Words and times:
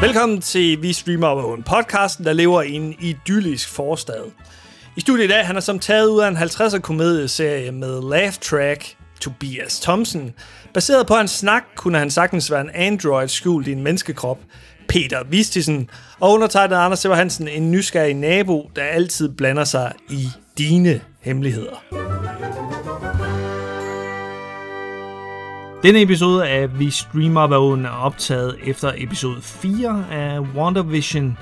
Velkommen 0.00 0.40
til 0.40 0.82
Vi 0.82 0.92
Streamer 0.92 1.26
over 1.26 1.56
en 1.56 1.62
podcasten, 1.62 2.24
der 2.24 2.32
lever 2.32 2.62
i 2.62 2.72
en 2.72 2.94
idyllisk 3.00 3.68
forstad. 3.68 4.24
I 4.96 5.00
studiet 5.00 5.24
i 5.24 5.28
dag, 5.28 5.46
han 5.46 5.56
er 5.56 5.60
som 5.60 5.78
taget 5.78 6.08
ud 6.08 6.20
af 6.20 6.28
en 6.28 6.36
50'er 6.36 6.78
komedieserie 6.78 7.72
med 7.72 8.02
laugh 8.10 8.32
track 8.32 8.96
Tobias 9.20 9.80
Thompson. 9.80 10.32
Baseret 10.74 11.06
på 11.06 11.14
hans 11.14 11.30
snak, 11.30 11.62
kunne 11.76 11.98
han 11.98 12.10
sagtens 12.10 12.50
være 12.50 12.60
en 12.60 12.70
android 12.74 13.28
skjult 13.28 13.68
i 13.68 13.72
en 13.72 13.82
menneskekrop. 13.82 14.38
Peter 14.88 15.24
Vistisen 15.24 15.90
og 16.20 16.32
undertegnet 16.32 16.76
Anders 16.76 16.98
Sever 16.98 17.14
Hansen, 17.14 17.48
en 17.48 17.70
nysgerrig 17.70 18.14
nabo, 18.14 18.70
der 18.76 18.82
altid 18.82 19.28
blander 19.28 19.64
sig 19.64 19.92
i 20.10 20.28
dine 20.58 21.00
hemmeligheder. 21.20 21.84
Denne 25.82 26.02
episode 26.02 26.48
af 26.48 26.78
Vi 26.78 26.90
Streamer 26.90 27.46
Vågen 27.46 27.84
er 27.84 27.90
optaget 27.90 28.56
efter 28.66 28.92
episode 28.96 29.42
4 29.42 30.06
af 30.10 30.40
WandaVision, 30.40 31.38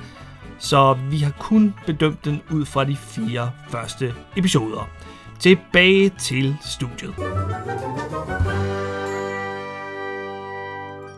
så 0.58 0.96
vi 1.10 1.18
har 1.18 1.32
kun 1.40 1.74
bedømt 1.86 2.24
den 2.24 2.42
ud 2.52 2.64
fra 2.66 2.84
de 2.84 2.96
fire 2.96 3.50
første 3.70 4.14
episoder. 4.36 4.90
Tilbage 5.40 6.12
til 6.20 6.56
studiet. 6.66 7.14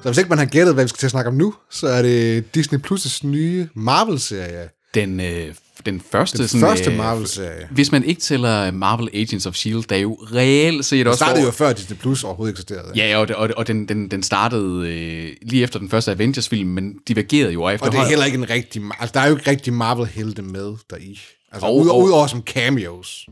Så 0.02 0.08
hvis 0.08 0.19
ikke 0.19 0.28
man 0.28 0.38
har 0.38 0.46
gættet, 0.46 0.74
hvad 0.74 0.84
vi 0.84 0.88
skal 0.88 0.98
til 0.98 1.06
at 1.06 1.10
snakke 1.10 1.28
om 1.28 1.34
nu, 1.34 1.55
så 1.70 1.88
er 1.88 2.02
det 2.02 2.55
Disney 2.55 2.78
Plus' 2.78 3.27
nye 3.27 3.69
Marvel-serie. 3.74 4.69
Den, 4.94 5.20
øh, 5.20 5.55
den 5.87 6.02
første, 6.12 6.38
Den 6.38 6.48
sådan, 6.48 6.66
første 6.68 6.91
øh, 6.91 6.96
Marvel-serie. 6.96 7.68
Hvis 7.70 7.92
man 7.92 8.05
ikke 8.05 8.20
tæller 8.20 8.70
Marvel 8.70 9.09
Agents 9.14 9.46
of 9.46 9.55
S.H.I.E.L.D., 9.55 9.82
der 9.88 9.96
er 9.96 10.00
jo 10.00 10.14
reelt 10.34 10.84
set 10.84 10.98
Det 10.98 11.06
også... 11.06 11.24
startede 11.24 11.45
jo 11.45 11.50
før 11.50 11.73
Disney 11.73 11.96
Plus 11.96 12.24
overhovedet 12.24 12.52
eksisterede. 12.52 12.92
Ja, 12.96 13.16
og, 13.19 13.28
og, 13.36 13.50
og 13.56 13.66
den, 13.66 13.88
den, 13.88 14.10
den 14.10 14.22
startede 14.22 14.88
øh, 14.88 15.36
lige 15.42 15.62
efter 15.62 15.78
den 15.78 15.91
første 15.91 16.11
Avengers-film, 16.11 16.69
men 16.69 16.94
divergerede 17.08 17.53
jo 17.53 17.62
Og 17.62 17.72
det 17.72 17.94
er 17.94 18.08
heller 18.08 18.25
ikke 18.25 18.38
en 18.38 18.50
rigtig... 18.50 18.83
Altså, 19.00 19.12
der 19.14 19.20
er 19.20 19.28
jo 19.28 19.36
ikke 19.36 19.50
rigtig 19.50 19.72
Marvel-helte 19.72 20.42
med 20.42 20.75
deri. 20.91 21.20
Altså, 21.53 21.66
Og- 21.66 21.77
ud, 21.77 21.88
og- 21.88 22.03
udover 22.03 22.27
som 22.27 22.42
cameos. 22.42 23.27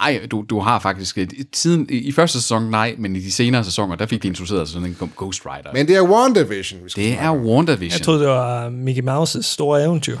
Ej, 0.00 0.26
du, 0.30 0.44
du 0.50 0.60
har 0.60 0.78
faktisk... 0.78 1.18
øh, 1.18 1.28
Tiden, 1.52 1.86
i, 1.90 1.96
I 1.96 2.12
første 2.12 2.40
sæson, 2.40 2.70
nej, 2.70 2.94
men 2.98 3.16
i 3.16 3.20
de 3.20 3.32
senere 3.32 3.64
sæsoner, 3.64 3.96
der 3.96 4.06
fik 4.06 4.22
de 4.22 4.28
introduceret 4.28 4.68
sådan 4.68 4.88
en 4.88 4.96
Ghost 5.16 5.42
Rider. 5.46 5.70
Men 5.72 5.88
det 5.88 5.96
er 5.96 6.02
WandaVision, 6.02 6.80
vi 6.84 6.90
skal 6.90 7.02
det 7.04 7.12
snakke 7.14 7.38
er. 7.38 7.44
WandaVision. 7.44 7.98
Jeg 7.98 8.02
troede, 8.04 8.20
det 8.20 8.28
var 8.28 8.68
Mickey 8.70 9.02
Mouses 9.02 9.46
store 9.46 9.84
eventyr. 9.84 10.18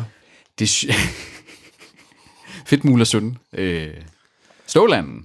Det 0.58 0.68
sy- 2.68 2.70
Fedt 2.70 2.84
mul 2.84 3.00
og 3.00 3.06
søn. 3.06 3.36
Øh, 3.52 3.86
Stålanden. 4.66 5.24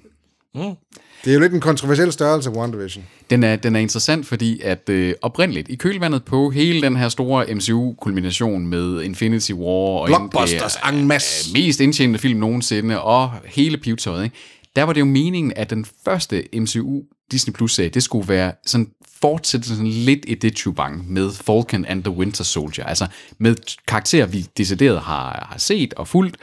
Det 1.25 1.29
er 1.29 1.33
jo 1.33 1.39
lidt 1.39 1.53
en 1.53 1.59
kontroversiel 1.59 2.11
størrelse, 2.11 2.49
WandaVision. 2.49 3.05
Den 3.29 3.43
er, 3.43 3.55
den 3.55 3.75
er 3.75 3.79
interessant, 3.79 4.27
fordi 4.27 4.61
at 4.61 4.89
øh, 4.89 5.13
oprindeligt, 5.21 5.69
i 5.69 5.75
kølvandet 5.75 6.23
på 6.25 6.49
hele 6.49 6.81
den 6.81 6.95
her 6.95 7.09
store 7.09 7.45
MCU-kulmination 7.55 8.67
med 8.67 9.01
Infinity 9.01 9.51
War 9.51 9.99
og 9.99 10.07
Blockbusters 10.07 10.75
en, 10.91 10.95
en 10.95 11.07
masse. 11.07 11.49
øh, 11.49 11.53
mest 11.63 11.79
indtjenende 11.79 12.19
film 12.19 12.39
nogensinde, 12.39 13.01
og 13.01 13.31
hele 13.45 13.77
pivetøjet, 13.77 14.23
ikke? 14.23 14.35
der 14.75 14.83
var 14.83 14.93
det 14.93 14.99
jo 14.99 15.05
meningen, 15.05 15.53
at 15.55 15.69
den 15.69 15.85
første 16.05 16.43
MCU 16.53 17.01
Disney 17.31 17.53
Plus-serie, 17.53 17.89
det 17.89 18.03
skulle 18.03 18.27
være 18.29 18.51
sådan 18.65 18.87
fortsætte 19.21 19.67
sådan 19.67 19.87
lidt 19.87 20.19
i 20.27 20.35
det 20.35 20.55
tubang 20.55 21.11
med 21.11 21.31
Falcon 21.31 21.85
and 21.85 22.03
the 22.03 22.11
Winter 22.13 22.43
Soldier, 22.43 22.85
altså 22.85 23.07
med 23.37 23.55
karakterer, 23.87 24.25
vi 24.25 24.45
decideret 24.57 24.99
har, 24.99 25.47
har 25.51 25.59
set 25.59 25.93
og 25.93 26.07
fulgt 26.07 26.37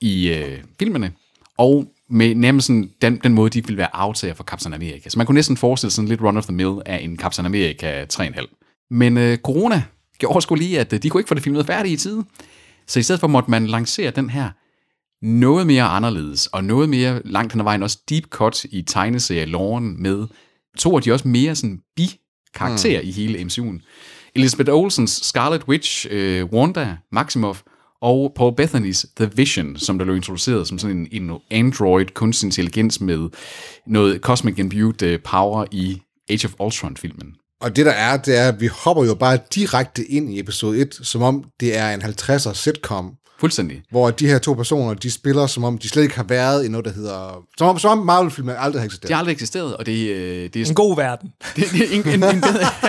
i 0.00 0.28
øh, 0.28 0.58
filmene, 0.78 1.12
og 1.58 1.86
med 2.10 2.34
nærmest 2.34 2.66
sådan 2.66 2.90
den, 3.02 3.20
den 3.24 3.34
måde, 3.34 3.50
de 3.50 3.64
ville 3.66 3.78
være 3.78 3.96
aftager 3.96 4.34
for 4.34 4.44
Captain 4.44 4.74
America. 4.74 5.08
Så 5.08 5.18
man 5.18 5.26
kunne 5.26 5.34
næsten 5.34 5.56
forestille 5.56 5.90
sig 5.90 5.96
sådan 5.96 6.08
lidt 6.08 6.22
run 6.22 6.36
of 6.36 6.44
the 6.44 6.54
mill 6.54 6.78
af 6.86 7.00
en 7.02 7.16
Captain 7.16 7.46
America 7.46 8.04
3,5. 8.12 8.86
Men 8.90 9.16
øh, 9.16 9.38
corona 9.38 9.82
gjorde 10.18 10.40
sgu 10.40 10.54
lige, 10.54 10.80
at 10.80 10.92
øh, 10.92 11.02
de 11.02 11.10
kunne 11.10 11.20
ikke 11.20 11.28
få 11.28 11.34
det 11.34 11.42
filmet 11.42 11.66
færdigt 11.66 11.92
i 11.92 11.96
tide. 11.96 12.24
Så 12.86 12.98
i 12.98 13.02
stedet 13.02 13.20
for 13.20 13.26
måtte 13.26 13.50
man 13.50 13.66
lancere 13.66 14.10
den 14.10 14.30
her 14.30 14.50
noget 15.22 15.66
mere 15.66 15.82
anderledes, 15.82 16.46
og 16.46 16.64
noget 16.64 16.88
mere 16.88 17.22
langt 17.24 17.52
hen 17.52 17.60
ad 17.60 17.64
vejen 17.64 17.82
også 17.82 17.98
deep 18.10 18.24
cut 18.24 18.64
i 18.64 18.82
tegneserie-loven 18.82 20.02
med 20.02 20.26
to 20.78 20.96
af 20.96 21.02
de 21.02 21.12
også 21.12 21.28
mere 21.28 21.54
sådan 21.54 21.80
bi-karakterer 21.96 23.02
mm. 23.02 23.08
i 23.08 23.10
hele 23.10 23.38
MCU'en. 23.38 23.80
Elizabeth 24.34 24.70
Olsens 24.72 25.10
Scarlet 25.10 25.68
Witch, 25.68 26.06
øh, 26.10 26.44
Wanda 26.44 26.96
Maximoff, 27.12 27.62
og 28.02 28.32
Paul 28.36 28.56
Bethanys 28.56 29.06
The 29.16 29.30
Vision, 29.34 29.76
som 29.76 29.98
der 29.98 30.04
blev 30.04 30.16
introduceret 30.16 30.68
som 30.68 30.78
sådan 30.78 31.08
en, 31.12 31.30
en 31.30 31.38
android 31.50 32.06
kunstig 32.06 32.46
intelligens 32.46 33.00
med 33.00 33.28
noget 33.86 34.20
cosmic 34.20 34.58
imbued 34.58 35.02
øh, 35.02 35.20
power 35.22 35.64
i 35.70 36.02
Age 36.30 36.46
of 36.46 36.54
Ultron-filmen. 36.60 37.34
Og 37.60 37.76
det 37.76 37.86
der 37.86 37.92
er, 37.92 38.16
det 38.16 38.38
er, 38.38 38.48
at 38.48 38.60
vi 38.60 38.66
hopper 38.66 39.04
jo 39.04 39.14
bare 39.14 39.38
direkte 39.54 40.04
ind 40.04 40.32
i 40.34 40.40
episode 40.40 40.80
1, 40.80 41.00
som 41.02 41.22
om 41.22 41.44
det 41.60 41.76
er 41.76 41.94
en 41.94 42.02
50'er 42.02 42.54
sitcom, 42.54 43.14
Fuldstændig. 43.40 43.82
hvor 43.90 44.10
de 44.10 44.26
her 44.26 44.38
to 44.38 44.54
personer, 44.54 44.94
de 44.94 45.10
spiller, 45.10 45.46
som 45.46 45.64
om 45.64 45.78
de 45.78 45.88
slet 45.88 46.02
ikke 46.02 46.16
har 46.16 46.24
været 46.24 46.64
i 46.64 46.68
noget, 46.68 46.84
der 46.84 46.92
hedder... 46.92 47.44
Som 47.58 47.68
om, 47.68 47.78
som 47.78 47.98
om 47.98 48.06
Marvel-filmen 48.06 48.54
aldrig 48.58 48.80
har 48.80 48.84
eksisteret. 48.84 49.08
Det 49.08 49.14
har 49.14 49.18
aldrig 49.18 49.32
eksisteret, 49.32 49.76
og 49.76 49.86
det, 49.86 50.08
øh, 50.08 50.50
det 50.54 50.56
er 50.56 50.66
En 50.68 50.74
god 50.74 50.96
verden. 50.96 51.28
det, 51.56 51.64
det, 51.72 51.80
er 51.80 51.86
en, 51.92 52.08
en, 52.08 52.14
en, 52.14 52.42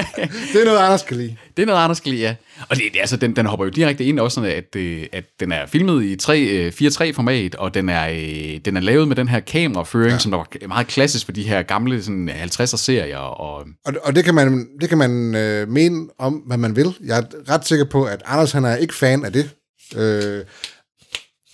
Det 0.54 0.62
er 0.62 0.66
noget, 0.66 0.80
Anders 0.80 1.04
kan 1.04 1.18
lide. 1.18 1.36
Det 1.58 1.64
er 1.64 1.66
noget, 1.66 1.84
Anders 1.84 2.00
kan 2.00 2.12
lide, 2.12 2.22
ja. 2.22 2.36
Og 2.70 2.76
det, 2.76 2.84
det, 2.94 3.00
altså, 3.00 3.18
den, 3.18 3.36
den 3.36 3.46
hopper 3.46 3.66
jo 3.66 3.72
direkte 3.72 4.04
ind 4.04 4.20
også, 4.20 4.36
sådan, 4.36 4.52
at, 4.52 4.76
øh, 4.76 5.06
at 5.12 5.24
den 5.40 5.52
er 5.52 5.66
filmet 5.66 6.04
i 6.04 6.16
3, 6.16 6.40
øh, 6.42 6.74
4.3-format, 6.82 7.56
og 7.56 7.74
den 7.74 7.90
er, 7.90 8.10
øh, 8.10 8.60
den 8.66 8.78
er 8.78 8.82
lavet 8.82 9.08
med 9.08 9.16
den 9.16 9.28
her 9.28 9.40
kameraføring, 9.40 10.12
ja. 10.12 10.18
som 10.18 10.32
der 10.32 10.38
var 10.38 10.68
meget 10.68 10.88
klassisk 10.88 11.26
for 11.26 11.32
de 11.32 11.44
her 11.44 11.62
gamle 11.62 12.04
sådan, 12.04 12.30
50'er-serier. 12.30 13.18
Og, 13.18 13.66
Og, 13.86 13.94
og 14.04 14.16
det 14.16 14.24
kan 14.24 14.36
man, 14.36 14.68
det 14.82 14.90
kan 14.90 14.98
man 14.98 15.36
øh, 15.36 15.70
mene 15.70 16.08
om, 16.20 16.34
hvad 16.34 16.58
man 16.58 16.76
vil. 16.76 16.96
Jeg 17.06 17.18
er 17.18 17.54
ret 17.54 17.68
sikker 17.68 17.86
på, 17.86 18.04
at 18.04 18.22
Anders 18.26 18.52
han 18.52 18.66
er 18.66 18.76
ikke 18.76 18.94
fan 18.94 19.26
af 19.26 19.34
det. 19.34 19.50
Øh, 19.96 20.46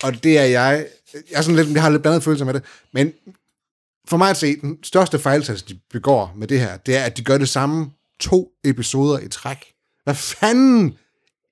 og 0.02 0.24
det 0.24 0.38
er 0.38 0.44
jeg. 0.44 0.86
Jeg, 1.14 1.38
er 1.38 1.42
sådan 1.42 1.56
lidt, 1.56 1.74
jeg 1.74 1.82
har 1.82 1.90
lidt 1.90 2.02
blandet 2.02 2.22
følelser 2.22 2.44
med 2.44 2.54
det. 2.54 2.62
Men 2.92 3.12
for 4.08 4.16
mig 4.16 4.30
at 4.30 4.36
se, 4.36 4.60
den 4.60 4.78
største 4.82 5.18
fejltagelse, 5.18 5.66
de 5.68 5.80
begår 5.90 6.32
med 6.36 6.48
det 6.48 6.60
her, 6.60 6.76
det 6.76 6.96
er, 6.96 7.02
at 7.02 7.16
de 7.16 7.24
gør 7.24 7.38
det 7.38 7.48
samme 7.48 7.90
to 8.20 8.50
episoder 8.64 9.18
i 9.18 9.28
træk. 9.28 9.64
Hvad 10.04 10.14
fanden 10.14 10.98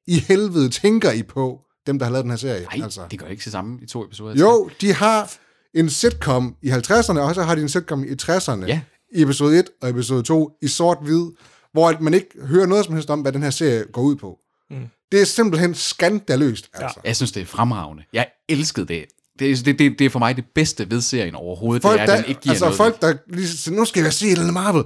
i 0.07 0.19
helvede 0.19 0.69
tænker 0.69 1.13
I 1.13 1.23
på, 1.23 1.61
dem 1.87 1.99
der 1.99 2.07
har 2.07 2.13
lavet 2.13 2.25
den 2.25 2.31
her 2.31 2.37
serie? 2.37 2.67
ej, 2.73 2.81
altså. 2.83 3.07
det 3.11 3.19
gør 3.19 3.27
ikke 3.27 3.45
det 3.45 3.53
samme 3.53 3.79
i 3.83 3.87
to 3.87 4.05
episoder. 4.05 4.35
Jo, 4.35 4.71
de 4.81 4.93
har 4.93 5.33
en 5.75 5.91
sitcom 5.91 6.57
i 6.63 6.71
50'erne, 6.71 7.19
og 7.19 7.35
så 7.35 7.43
har 7.43 7.55
de 7.55 7.63
en 7.63 7.69
sitcom 7.69 8.05
i 8.05 8.13
60'erne. 8.23 8.67
Ja. 8.67 8.81
I 9.13 9.23
episode 9.23 9.59
1 9.59 9.71
og 9.83 9.89
episode 9.89 10.23
2 10.23 10.51
i 10.63 10.69
sort-hvid, 10.69 11.27
hvor 11.73 11.89
at 11.89 12.01
man 12.01 12.15
ikke 12.15 12.29
hører 12.43 12.67
noget 12.67 12.85
som 12.85 12.95
helst 12.95 13.11
om, 13.11 13.21
hvad 13.21 13.33
den 13.33 13.43
her 13.43 13.51
serie 13.51 13.85
går 13.93 14.03
ud 14.03 14.17
på. 14.17 14.39
Mm. 14.71 14.89
Det 15.13 15.21
er 15.21 15.25
simpelthen 15.25 15.75
skandaløst, 15.75 16.69
altså. 16.75 17.01
Jeg 17.05 17.17
synes, 17.17 17.33
det 17.33 17.41
er 17.43 17.47
fremragende. 17.47 18.03
Jeg 18.13 18.27
elskede 18.49 18.87
det. 18.87 19.05
Det, 19.39 19.51
er- 19.51 19.57
det, 19.65 19.79
det, 19.79 19.99
det 19.99 20.05
er 20.05 20.11
for 20.11 20.19
mig 20.19 20.37
det 20.37 20.45
bedste 20.55 20.91
ved 20.91 21.01
serien 21.01 21.35
overhovedet, 21.35 21.83
Folk, 21.83 21.95
det 21.95 22.03
er, 22.03 22.07
der, 22.07 22.17
den 22.17 22.25
ikke 22.29 22.41
giver 22.41 22.53
altså 22.53 22.65
noget. 22.65 22.77
folk, 22.77 23.01
der 23.03 23.15
lige 23.29 23.49
siger, 23.49 23.77
nu 23.77 23.85
skal 23.85 24.03
jeg 24.03 24.13
se 24.13 24.27
andet 24.27 24.55
Marvel. 24.55 24.85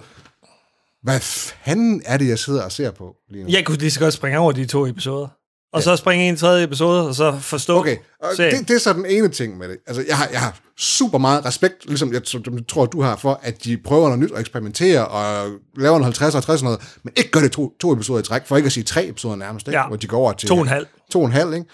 Hvad 1.03 1.21
fanden 1.21 2.03
er 2.05 2.17
det, 2.17 2.29
jeg 2.29 2.39
sidder 2.39 2.63
og 2.65 2.73
ser 2.73 2.91
på 2.91 3.17
lige 3.31 3.45
nu? 3.45 3.51
Jeg 3.51 3.65
kunne 3.65 3.79
lige 3.79 3.91
så 3.91 4.01
godt 4.01 4.15
springe 4.15 4.39
over 4.39 4.53
de 4.53 4.67
to 4.67 4.87
episoder. 4.87 5.29
Og 5.73 5.83
så 5.83 5.97
springe 5.97 6.27
i 6.27 6.29
en 6.29 6.37
tredje 6.37 6.65
episode, 6.65 7.09
og 7.09 7.15
så 7.15 7.39
forstå 7.41 7.79
Okay, 7.79 7.97
og 8.23 8.37
serien. 8.37 8.59
det, 8.59 8.69
det 8.69 8.75
er 8.75 8.79
så 8.79 8.93
den 8.93 9.07
ene 9.07 9.29
ting 9.29 9.59
med 9.59 9.69
det. 9.69 9.79
Altså, 9.87 10.05
jeg 10.09 10.17
har, 10.17 10.29
jeg 10.33 10.41
har 10.41 10.61
super 10.77 11.19
meget 11.19 11.45
respekt, 11.45 11.87
ligesom 11.87 12.13
jeg, 12.13 12.23
tror, 12.69 12.87
du 12.87 13.03
har, 13.03 13.17
for, 13.17 13.41
at 13.43 13.65
de 13.65 13.79
prøver 13.79 14.05
noget 14.05 14.19
nyt 14.19 14.31
og 14.31 14.41
eksperimenterer 14.41 15.03
og 15.03 15.51
laver 15.77 15.97
en 15.97 16.03
50 16.03 16.35
og 16.35 16.43
60 16.43 16.61
og 16.61 16.65
noget, 16.65 16.99
men 17.03 17.13
ikke 17.17 17.31
gør 17.31 17.41
det 17.41 17.53
to, 17.53 17.75
to 17.81 17.93
episoder 17.93 18.21
i 18.21 18.23
træk, 18.23 18.47
for 18.47 18.57
ikke 18.57 18.67
at 18.67 18.73
sige 18.73 18.85
tre 18.85 19.09
episoder 19.09 19.37
nærmest, 19.37 19.69
ikke? 19.69 19.79
Ja. 19.79 19.87
hvor 19.87 19.97
de 19.97 20.07
går 20.07 20.19
over 20.19 20.33
til... 20.33 20.49
To 20.49 20.55
og 20.55 20.63
en 20.63 20.69
halv. 20.69 20.87
To 21.11 21.21
og 21.21 21.27
en 21.27 21.33
halv, 21.33 21.55
ikke? 21.55 21.67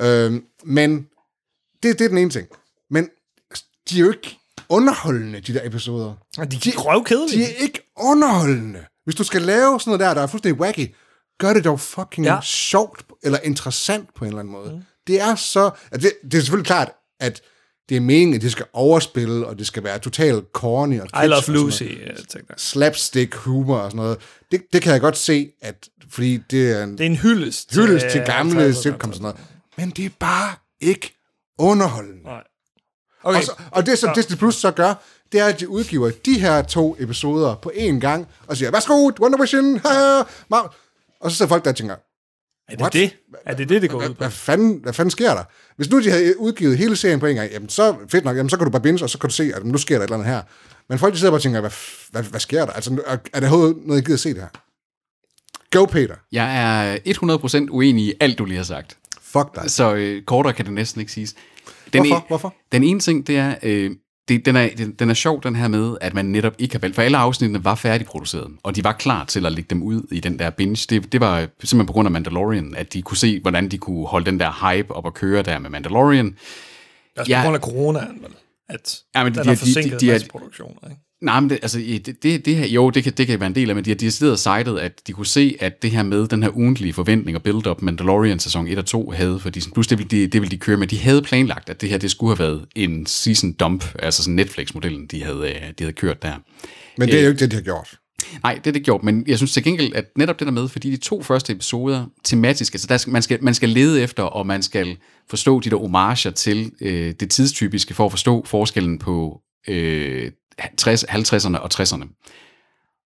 Øhm, 0.00 0.42
men 0.64 1.06
det, 1.82 1.98
det 1.98 2.04
er 2.04 2.08
den 2.08 2.18
ene 2.18 2.30
ting. 2.30 2.48
Men 2.90 3.08
de 3.90 3.96
er 3.96 4.00
jo 4.00 4.08
ikke 4.08 4.38
underholdende, 4.68 5.40
de 5.40 5.54
der 5.54 5.60
episoder. 5.64 6.14
De 6.36 6.42
er 6.42 6.78
røvkedelige. 6.78 7.38
De 7.38 7.44
er 7.44 7.54
ikke 7.62 7.92
underholdende. 7.98 8.84
Hvis 9.04 9.14
du 9.14 9.24
skal 9.24 9.42
lave 9.42 9.80
sådan 9.80 9.90
noget 9.90 10.00
der, 10.00 10.14
der 10.14 10.22
er 10.22 10.26
fuldstændig 10.26 10.60
wacky, 10.60 10.94
gør 11.42 11.52
det 11.52 11.64
dog 11.64 11.80
fucking 11.80 12.26
Ja. 12.26 12.34
ja. 12.34 12.40
sjovt, 12.42 13.02
eller 13.22 13.38
interessant 13.42 14.14
på 14.14 14.24
en 14.24 14.28
eller 14.28 14.40
anden 14.40 14.52
måde. 14.52 14.72
Mm. 14.72 14.82
Det 15.06 15.20
er 15.20 15.34
så... 15.34 15.70
Det, 15.92 16.12
det 16.22 16.34
er 16.34 16.38
selvfølgelig 16.40 16.66
klart, 16.66 16.90
at 17.20 17.40
det 17.88 17.96
er 17.96 18.00
meningen, 18.00 18.34
at 18.34 18.42
det 18.42 18.52
skal 18.52 18.66
overspille, 18.72 19.46
og 19.46 19.58
det 19.58 19.66
skal 19.66 19.84
være 19.84 19.98
totalt 19.98 20.44
corny 20.52 21.00
og 21.00 21.24
I 21.24 21.26
love 21.26 21.36
og. 21.48 21.52
Lucy. 21.52 21.82
tænker. 21.82 22.54
Slapstick 22.56 23.34
humor 23.34 23.76
og 23.78 23.90
sådan 23.90 23.96
noget. 24.04 24.18
Det, 24.52 24.62
det 24.72 24.82
kan 24.82 24.92
jeg 24.92 25.00
godt 25.00 25.16
se, 25.16 25.50
at 25.60 25.88
fordi 26.10 26.36
det 26.50 26.70
er 26.78 26.84
en 26.84 26.92
Det 26.92 27.00
er 27.00 27.06
en 27.06 27.16
hyldest. 27.16 27.74
hyldest 27.74 28.06
til 28.10 28.20
øh, 28.20 28.26
gamle 28.26 28.68
50'erne. 28.68 28.72
sitcoms 28.82 29.04
og 29.04 29.14
sådan 29.14 29.22
noget. 29.22 29.36
Men 29.76 29.90
det 29.90 30.04
er 30.04 30.10
bare 30.20 30.54
ikke 30.80 31.14
underholdende. 31.58 32.22
Nej. 32.22 32.42
Okay. 33.24 33.38
Og, 33.38 33.44
så, 33.44 33.52
og 33.70 33.86
det, 33.86 33.98
som 33.98 34.14
Disney 34.14 34.36
Plus 34.36 34.54
så 34.54 34.70
gør, 34.70 34.94
det 35.32 35.40
er, 35.40 35.46
at 35.46 35.60
de 35.60 35.68
udgiver 35.68 36.10
de 36.24 36.38
her 36.40 36.62
to 36.62 36.96
episoder 36.98 37.54
på 37.54 37.72
én 37.74 37.98
gang, 38.00 38.28
og 38.46 38.56
siger, 38.56 38.70
værsgo, 38.70 39.10
Wonder 39.20 39.40
Vision, 39.40 39.78
ha, 39.78 40.20
Mar-" 40.54 40.74
og 41.22 41.30
så 41.30 41.36
sidder 41.36 41.48
folk 41.48 41.64
der 41.64 41.70
og 41.70 41.76
tænker, 41.76 41.94
er 42.68 42.72
det 42.72 42.80
what? 42.80 42.92
det? 42.92 43.16
Er 43.46 43.54
det 43.54 43.68
det, 43.68 43.82
det 43.82 43.90
går 43.90 43.98
ud 43.98 44.02
hvad, 44.02 44.10
på? 44.10 44.18
hvad, 44.18 44.30
fanden, 44.30 44.80
hvad 44.82 44.92
fanden 44.92 45.10
sker 45.10 45.34
der? 45.34 45.44
Hvis 45.76 45.90
nu 45.90 46.02
de 46.02 46.10
havde 46.10 46.40
udgivet 46.40 46.78
hele 46.78 46.96
serien 46.96 47.20
på 47.20 47.26
en 47.26 47.36
gang, 47.36 47.50
jamen 47.50 47.68
så 47.68 47.96
fedt 48.08 48.24
nok, 48.24 48.36
jamen 48.36 48.50
så 48.50 48.56
kan 48.56 48.64
du 48.64 48.70
bare 48.70 48.82
binge, 48.82 49.04
og 49.04 49.10
så 49.10 49.18
kan 49.18 49.28
du 49.30 49.34
se, 49.34 49.52
at 49.54 49.64
nu 49.64 49.78
sker 49.78 49.94
der 49.94 50.04
et 50.04 50.06
eller 50.06 50.16
andet 50.16 50.34
her. 50.34 50.42
Men 50.88 50.98
folk 50.98 51.14
de 51.14 51.18
sidder 51.18 51.30
bare 51.30 51.38
og 51.38 51.42
tænker, 51.42 51.60
hvad, 51.60 51.70
hvad, 52.10 52.22
hvad 52.22 52.40
sker 52.40 52.64
der? 52.66 52.72
Altså, 52.72 53.02
er, 53.06 53.16
er 53.32 53.40
der 53.40 53.48
overhovedet 53.48 53.76
noget, 53.86 54.00
jeg 54.00 54.04
gider 54.04 54.16
at 54.16 54.20
se 54.20 54.28
det 54.28 54.40
her? 54.40 54.48
Go, 55.70 55.84
Peter. 55.84 56.14
Jeg 56.32 56.58
er 56.94 57.66
100% 57.66 57.70
uenig 57.70 58.04
i 58.04 58.12
alt, 58.20 58.38
du 58.38 58.44
lige 58.44 58.56
har 58.56 58.64
sagt. 58.64 58.96
Fuck 59.20 59.54
dig. 59.54 59.70
Så 59.70 59.94
øh, 59.94 60.22
kortere 60.22 60.52
kan 60.52 60.64
det 60.64 60.74
næsten 60.74 61.00
ikke 61.00 61.12
siges. 61.12 61.34
Den 61.92 62.06
Hvorfor? 62.06 62.24
e- 62.24 62.26
Hvorfor? 62.26 62.54
Den 62.72 62.84
ene 62.84 63.00
ting, 63.00 63.26
det 63.26 63.36
er, 63.36 63.54
øh, 63.62 63.90
det, 64.28 64.46
den, 64.46 64.56
er 64.56 64.68
den, 64.76 64.92
den 64.92 65.10
er 65.10 65.14
sjov, 65.14 65.42
den 65.42 65.56
her 65.56 65.68
med, 65.68 65.96
at 66.00 66.14
man 66.14 66.24
netop 66.24 66.54
ikke 66.58 66.74
har 66.74 66.78
valgt, 66.80 66.94
for 66.94 67.02
alle 67.02 67.18
afsnittene 67.18 67.64
var 67.64 67.74
færdigproduceret, 67.74 68.50
og 68.62 68.76
de 68.76 68.84
var 68.84 68.92
klar 68.92 69.24
til 69.24 69.46
at 69.46 69.52
lægge 69.52 69.68
dem 69.70 69.82
ud 69.82 70.02
i 70.12 70.20
den 70.20 70.38
der 70.38 70.50
binge. 70.50 70.86
Det, 70.90 71.12
det 71.12 71.20
var 71.20 71.38
simpelthen 71.40 71.86
på 71.86 71.92
grund 71.92 72.06
af 72.08 72.12
Mandalorian, 72.12 72.74
at 72.76 72.92
de 72.92 73.02
kunne 73.02 73.16
se, 73.16 73.40
hvordan 73.40 73.68
de 73.68 73.78
kunne 73.78 74.06
holde 74.06 74.26
den 74.26 74.40
der 74.40 74.70
hype 74.72 74.94
op 74.94 75.04
og 75.04 75.14
køre 75.14 75.42
der 75.42 75.58
med 75.58 75.70
Mandalorian. 75.70 76.36
Også 77.18 77.32
Ja. 77.32 77.40
på 77.40 77.44
grund 77.44 77.56
af 77.56 77.62
coronaen, 77.62 78.18
vel? 78.22 78.30
At 78.68 78.98
Ja, 79.14 79.24
men 79.24 79.34
den 79.34 79.42
de- 79.42 79.44
har 79.48 79.54
de- 79.54 79.60
de- 79.60 79.66
forsinket 79.66 80.00
de 80.00 80.08
er- 80.08 80.12
masse 80.14 80.28
produktioner, 80.28 80.88
ikke? 80.90 81.02
Nej, 81.22 81.40
men 81.40 81.50
det, 81.50 81.58
altså, 81.62 81.78
det, 81.78 82.22
det, 82.22 82.44
det 82.44 82.56
her, 82.56 82.66
jo, 82.66 82.90
det 82.90 83.04
kan, 83.04 83.12
det 83.12 83.26
kan 83.26 83.40
være 83.40 83.46
en 83.46 83.54
del 83.54 83.68
af, 83.68 83.74
men 83.76 83.84
de 83.84 83.90
har 83.90 83.94
decideret 83.94 84.38
cited, 84.38 84.78
at 84.78 85.06
de 85.06 85.12
kunne 85.12 85.26
se, 85.26 85.56
at 85.60 85.82
det 85.82 85.90
her 85.90 86.02
med 86.02 86.28
den 86.28 86.42
her 86.42 86.56
ugentlige 86.56 86.92
forventning 86.92 87.36
og 87.36 87.42
build-up 87.42 87.82
Mandalorian 87.82 88.38
sæson 88.38 88.68
1 88.68 88.78
og 88.78 88.86
2 88.86 89.10
havde, 89.10 89.40
for 89.40 89.50
Disney 89.50 89.72
Plus, 89.72 89.86
det 89.86 89.98
ville, 89.98 90.08
de, 90.08 90.26
det 90.26 90.40
ville 90.40 90.50
de 90.50 90.58
køre 90.58 90.76
med. 90.76 90.86
De 90.86 90.98
havde 90.98 91.22
planlagt, 91.22 91.70
at 91.70 91.80
det 91.80 91.88
her, 91.88 91.98
det 91.98 92.10
skulle 92.10 92.36
have 92.36 92.48
været 92.48 92.66
en 92.76 93.06
season 93.06 93.52
dump, 93.52 93.84
altså 93.98 94.22
sådan 94.22 94.34
Netflix-modellen, 94.34 95.06
de 95.06 95.24
havde, 95.24 95.38
øh, 95.38 95.68
de 95.78 95.84
havde 95.84 95.92
kørt 95.92 96.22
der. 96.22 96.34
Men 96.98 97.08
det 97.08 97.18
er 97.18 97.22
jo 97.22 97.28
ikke 97.28 97.40
det, 97.40 97.50
de 97.50 97.56
har 97.56 97.62
gjort. 97.62 97.98
Nej, 98.42 98.54
det 98.54 98.66
er 98.66 98.72
det 98.72 98.82
gjort, 98.82 99.02
men 99.02 99.24
jeg 99.26 99.36
synes 99.36 99.52
til 99.52 99.64
gengæld, 99.64 99.94
at 99.94 100.04
netop 100.16 100.38
det 100.38 100.46
der 100.46 100.52
med, 100.52 100.68
fordi 100.68 100.90
de 100.90 100.96
to 100.96 101.22
første 101.22 101.52
episoder 101.52 102.06
tematisk, 102.24 102.74
altså 102.74 102.86
der 102.86 102.96
skal, 102.96 103.12
man, 103.12 103.22
skal, 103.22 103.44
man 103.44 103.54
skal 103.54 103.68
lede 103.68 104.02
efter, 104.02 104.22
og 104.22 104.46
man 104.46 104.62
skal 104.62 104.96
forstå 105.30 105.60
de 105.60 105.70
der 105.70 105.76
homager 105.76 106.30
til 106.30 106.72
øh, 106.80 107.14
det 107.20 107.30
tidstypiske, 107.30 107.94
for 107.94 108.04
at 108.04 108.12
forstå 108.12 108.44
forskellen 108.46 108.98
på 108.98 109.40
øh, 109.68 110.30
60, 110.76 111.04
50'erne 111.04 111.58
og 111.58 111.68
60'erne. 111.74 112.22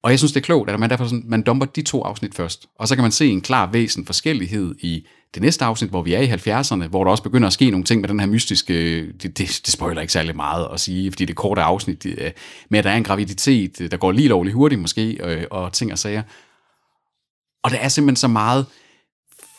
Og 0.02 0.10
jeg 0.10 0.18
synes, 0.18 0.32
det 0.32 0.40
er 0.40 0.44
klogt, 0.44 0.70
at 0.70 0.80
man 0.80 0.90
derfor 0.90 1.04
sådan, 1.04 1.24
man 1.26 1.42
dumper 1.42 1.66
de 1.66 1.82
to 1.82 2.02
afsnit 2.02 2.34
først. 2.34 2.66
Og 2.78 2.88
så 2.88 2.94
kan 2.94 3.02
man 3.02 3.12
se 3.12 3.28
en 3.28 3.40
klar 3.40 3.70
væsen 3.72 4.06
forskellighed 4.06 4.74
i 4.78 5.06
det 5.34 5.42
næste 5.42 5.64
afsnit, 5.64 5.90
hvor 5.90 6.02
vi 6.02 6.14
er 6.14 6.20
i 6.20 6.28
70'erne, 6.28 6.88
hvor 6.88 7.04
der 7.04 7.10
også 7.10 7.22
begynder 7.22 7.46
at 7.46 7.52
ske 7.52 7.70
nogle 7.70 7.84
ting 7.84 8.00
med 8.00 8.08
den 8.08 8.20
her 8.20 8.26
mystiske... 8.26 9.06
Det, 9.12 9.22
det, 9.22 9.38
det 9.38 9.68
spoiler 9.68 10.00
ikke 10.00 10.12
særlig 10.12 10.36
meget 10.36 10.68
at 10.72 10.80
sige, 10.80 11.12
fordi 11.12 11.24
det 11.24 11.30
er 11.30 11.34
korte 11.34 11.62
afsnit, 11.62 12.02
det, 12.02 12.32
med 12.68 12.78
at 12.78 12.84
der 12.84 12.90
er 12.90 12.96
en 12.96 13.04
graviditet, 13.04 13.78
der 13.90 13.96
går 13.96 14.12
lige 14.12 14.28
lovligt 14.28 14.54
hurtigt 14.54 14.80
måske, 14.80 15.18
og, 15.50 15.62
og 15.62 15.72
ting 15.72 15.92
og 15.92 15.98
sager. 15.98 16.22
Og 17.62 17.70
der 17.70 17.76
er 17.76 17.88
simpelthen 17.88 18.16
så 18.16 18.28
meget 18.28 18.66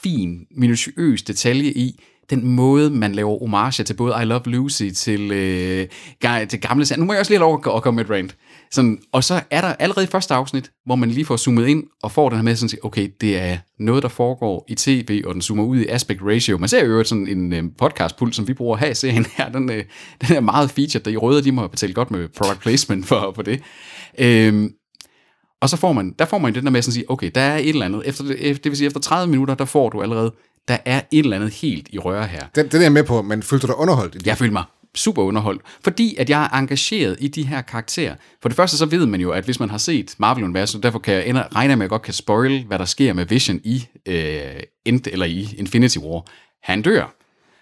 fin, 0.03 0.45
minutiøs 0.51 1.21
detalje 1.21 1.71
i 1.71 2.03
den 2.29 2.47
måde, 2.47 2.89
man 2.89 3.11
laver 3.15 3.39
homage 3.39 3.83
til 3.83 3.93
både 3.93 4.15
I 4.21 4.25
Love 4.25 4.41
Lucy, 4.45 4.83
til, 4.95 5.31
øh, 5.31 5.87
ga- 6.25 6.45
til 6.45 6.61
gamle 6.61 6.85
sager. 6.85 6.99
Nu 6.99 7.05
må 7.05 7.13
jeg 7.13 7.19
også 7.19 7.31
lige 7.31 7.39
have 7.39 7.49
lov 7.49 7.61
at, 7.65 7.75
at 7.75 7.83
komme 7.83 7.95
med 7.95 8.05
et 8.05 8.11
rant. 8.11 8.35
Sådan, 8.71 8.99
og 9.11 9.23
så 9.23 9.41
er 9.51 9.61
der 9.61 9.67
allerede 9.73 10.03
i 10.03 10.07
første 10.07 10.33
afsnit, 10.33 10.71
hvor 10.85 10.95
man 10.95 11.09
lige 11.11 11.25
får 11.25 11.37
zoomet 11.37 11.67
ind 11.67 11.83
og 12.03 12.11
får 12.11 12.29
den 12.29 12.37
her 12.37 12.43
med, 12.43 12.55
sådan, 12.55 12.77
at, 12.83 12.85
okay, 12.85 13.09
det 13.21 13.37
er 13.41 13.57
noget, 13.79 14.03
der 14.03 14.09
foregår 14.09 14.65
i 14.67 14.75
tv, 14.75 15.21
og 15.25 15.33
den 15.33 15.41
zoomer 15.41 15.63
ud 15.63 15.77
i 15.77 15.87
aspect 15.87 16.19
ratio. 16.23 16.57
Man 16.57 16.69
ser 16.69 16.85
jo 16.85 17.03
sådan 17.03 17.27
en 17.27 17.53
øh, 17.53 17.63
podcastpult, 17.77 18.35
som 18.35 18.47
vi 18.47 18.53
bruger 18.53 18.77
her 18.77 18.87
i 18.89 18.95
serien 18.95 19.25
her, 19.37 19.49
den, 19.51 19.71
øh, 19.71 19.83
den 20.27 20.35
er 20.35 20.39
meget 20.39 20.71
featured, 20.71 21.03
der 21.03 21.11
i 21.11 21.17
røde, 21.17 21.43
de 21.43 21.51
må 21.51 21.67
betale 21.67 21.93
godt 21.93 22.11
med 22.11 22.27
product 22.37 22.59
placement 22.59 23.05
for, 23.05 23.31
for 23.35 23.41
det. 23.41 23.61
Øhm, 24.19 24.71
og 25.61 25.69
så 25.69 25.77
får 25.77 25.93
man, 25.93 26.15
der 26.19 26.25
får 26.25 26.37
man 26.37 26.55
den 26.55 26.63
der 26.65 26.71
med 26.71 26.81
sådan 26.81 26.89
at 26.89 26.93
sige, 26.93 27.11
okay, 27.11 27.31
der 27.35 27.41
er 27.41 27.57
et 27.57 27.69
eller 27.69 27.85
andet. 27.85 28.01
Efter, 28.05 28.23
det 28.23 28.63
det 28.63 28.69
vil 28.71 28.77
sige, 28.77 28.87
efter 28.87 28.99
30 28.99 29.31
minutter, 29.31 29.55
der 29.55 29.65
får 29.65 29.89
du 29.89 30.01
allerede, 30.01 30.33
der 30.67 30.77
er 30.85 31.01
et 31.11 31.19
eller 31.19 31.35
andet 31.35 31.53
helt 31.53 31.87
i 31.89 31.99
røre 31.99 32.27
her. 32.27 32.43
Den, 32.55 32.67
den 32.67 32.77
er 32.77 32.85
jeg 32.85 32.91
med 32.91 33.03
på, 33.03 33.21
men 33.21 33.43
følte 33.43 33.67
du 33.67 33.71
dig 33.71 33.79
underholdt 33.79 34.15
i 34.15 34.17
det? 34.17 34.27
Jeg 34.27 34.37
føler 34.37 34.53
mig 34.53 34.63
super 34.95 35.23
underholdt, 35.23 35.61
fordi 35.83 36.15
at 36.15 36.29
jeg 36.29 36.43
er 36.43 36.57
engageret 36.57 37.17
i 37.19 37.27
de 37.27 37.43
her 37.43 37.61
karakterer. 37.61 38.15
For 38.41 38.49
det 38.49 38.55
første 38.55 38.77
så 38.77 38.85
ved 38.85 39.05
man 39.05 39.21
jo, 39.21 39.31
at 39.31 39.45
hvis 39.45 39.59
man 39.59 39.69
har 39.69 39.77
set 39.77 40.15
Marvel-universet, 40.17 40.83
derfor 40.83 40.99
kan 40.99 41.13
jeg 41.13 41.27
ende, 41.27 41.43
regne 41.55 41.75
med, 41.75 41.83
at 41.83 41.85
jeg 41.85 41.89
godt 41.89 42.01
kan 42.01 42.13
spoil, 42.13 42.63
hvad 42.63 42.79
der 42.79 42.85
sker 42.85 43.13
med 43.13 43.25
Vision 43.25 43.59
i, 43.63 43.87
øh, 44.05 44.41
End, 44.85 45.07
eller 45.07 45.25
i 45.25 45.55
Infinity 45.57 45.97
War. 45.97 46.25
Han 46.63 46.81
dør. 46.81 47.13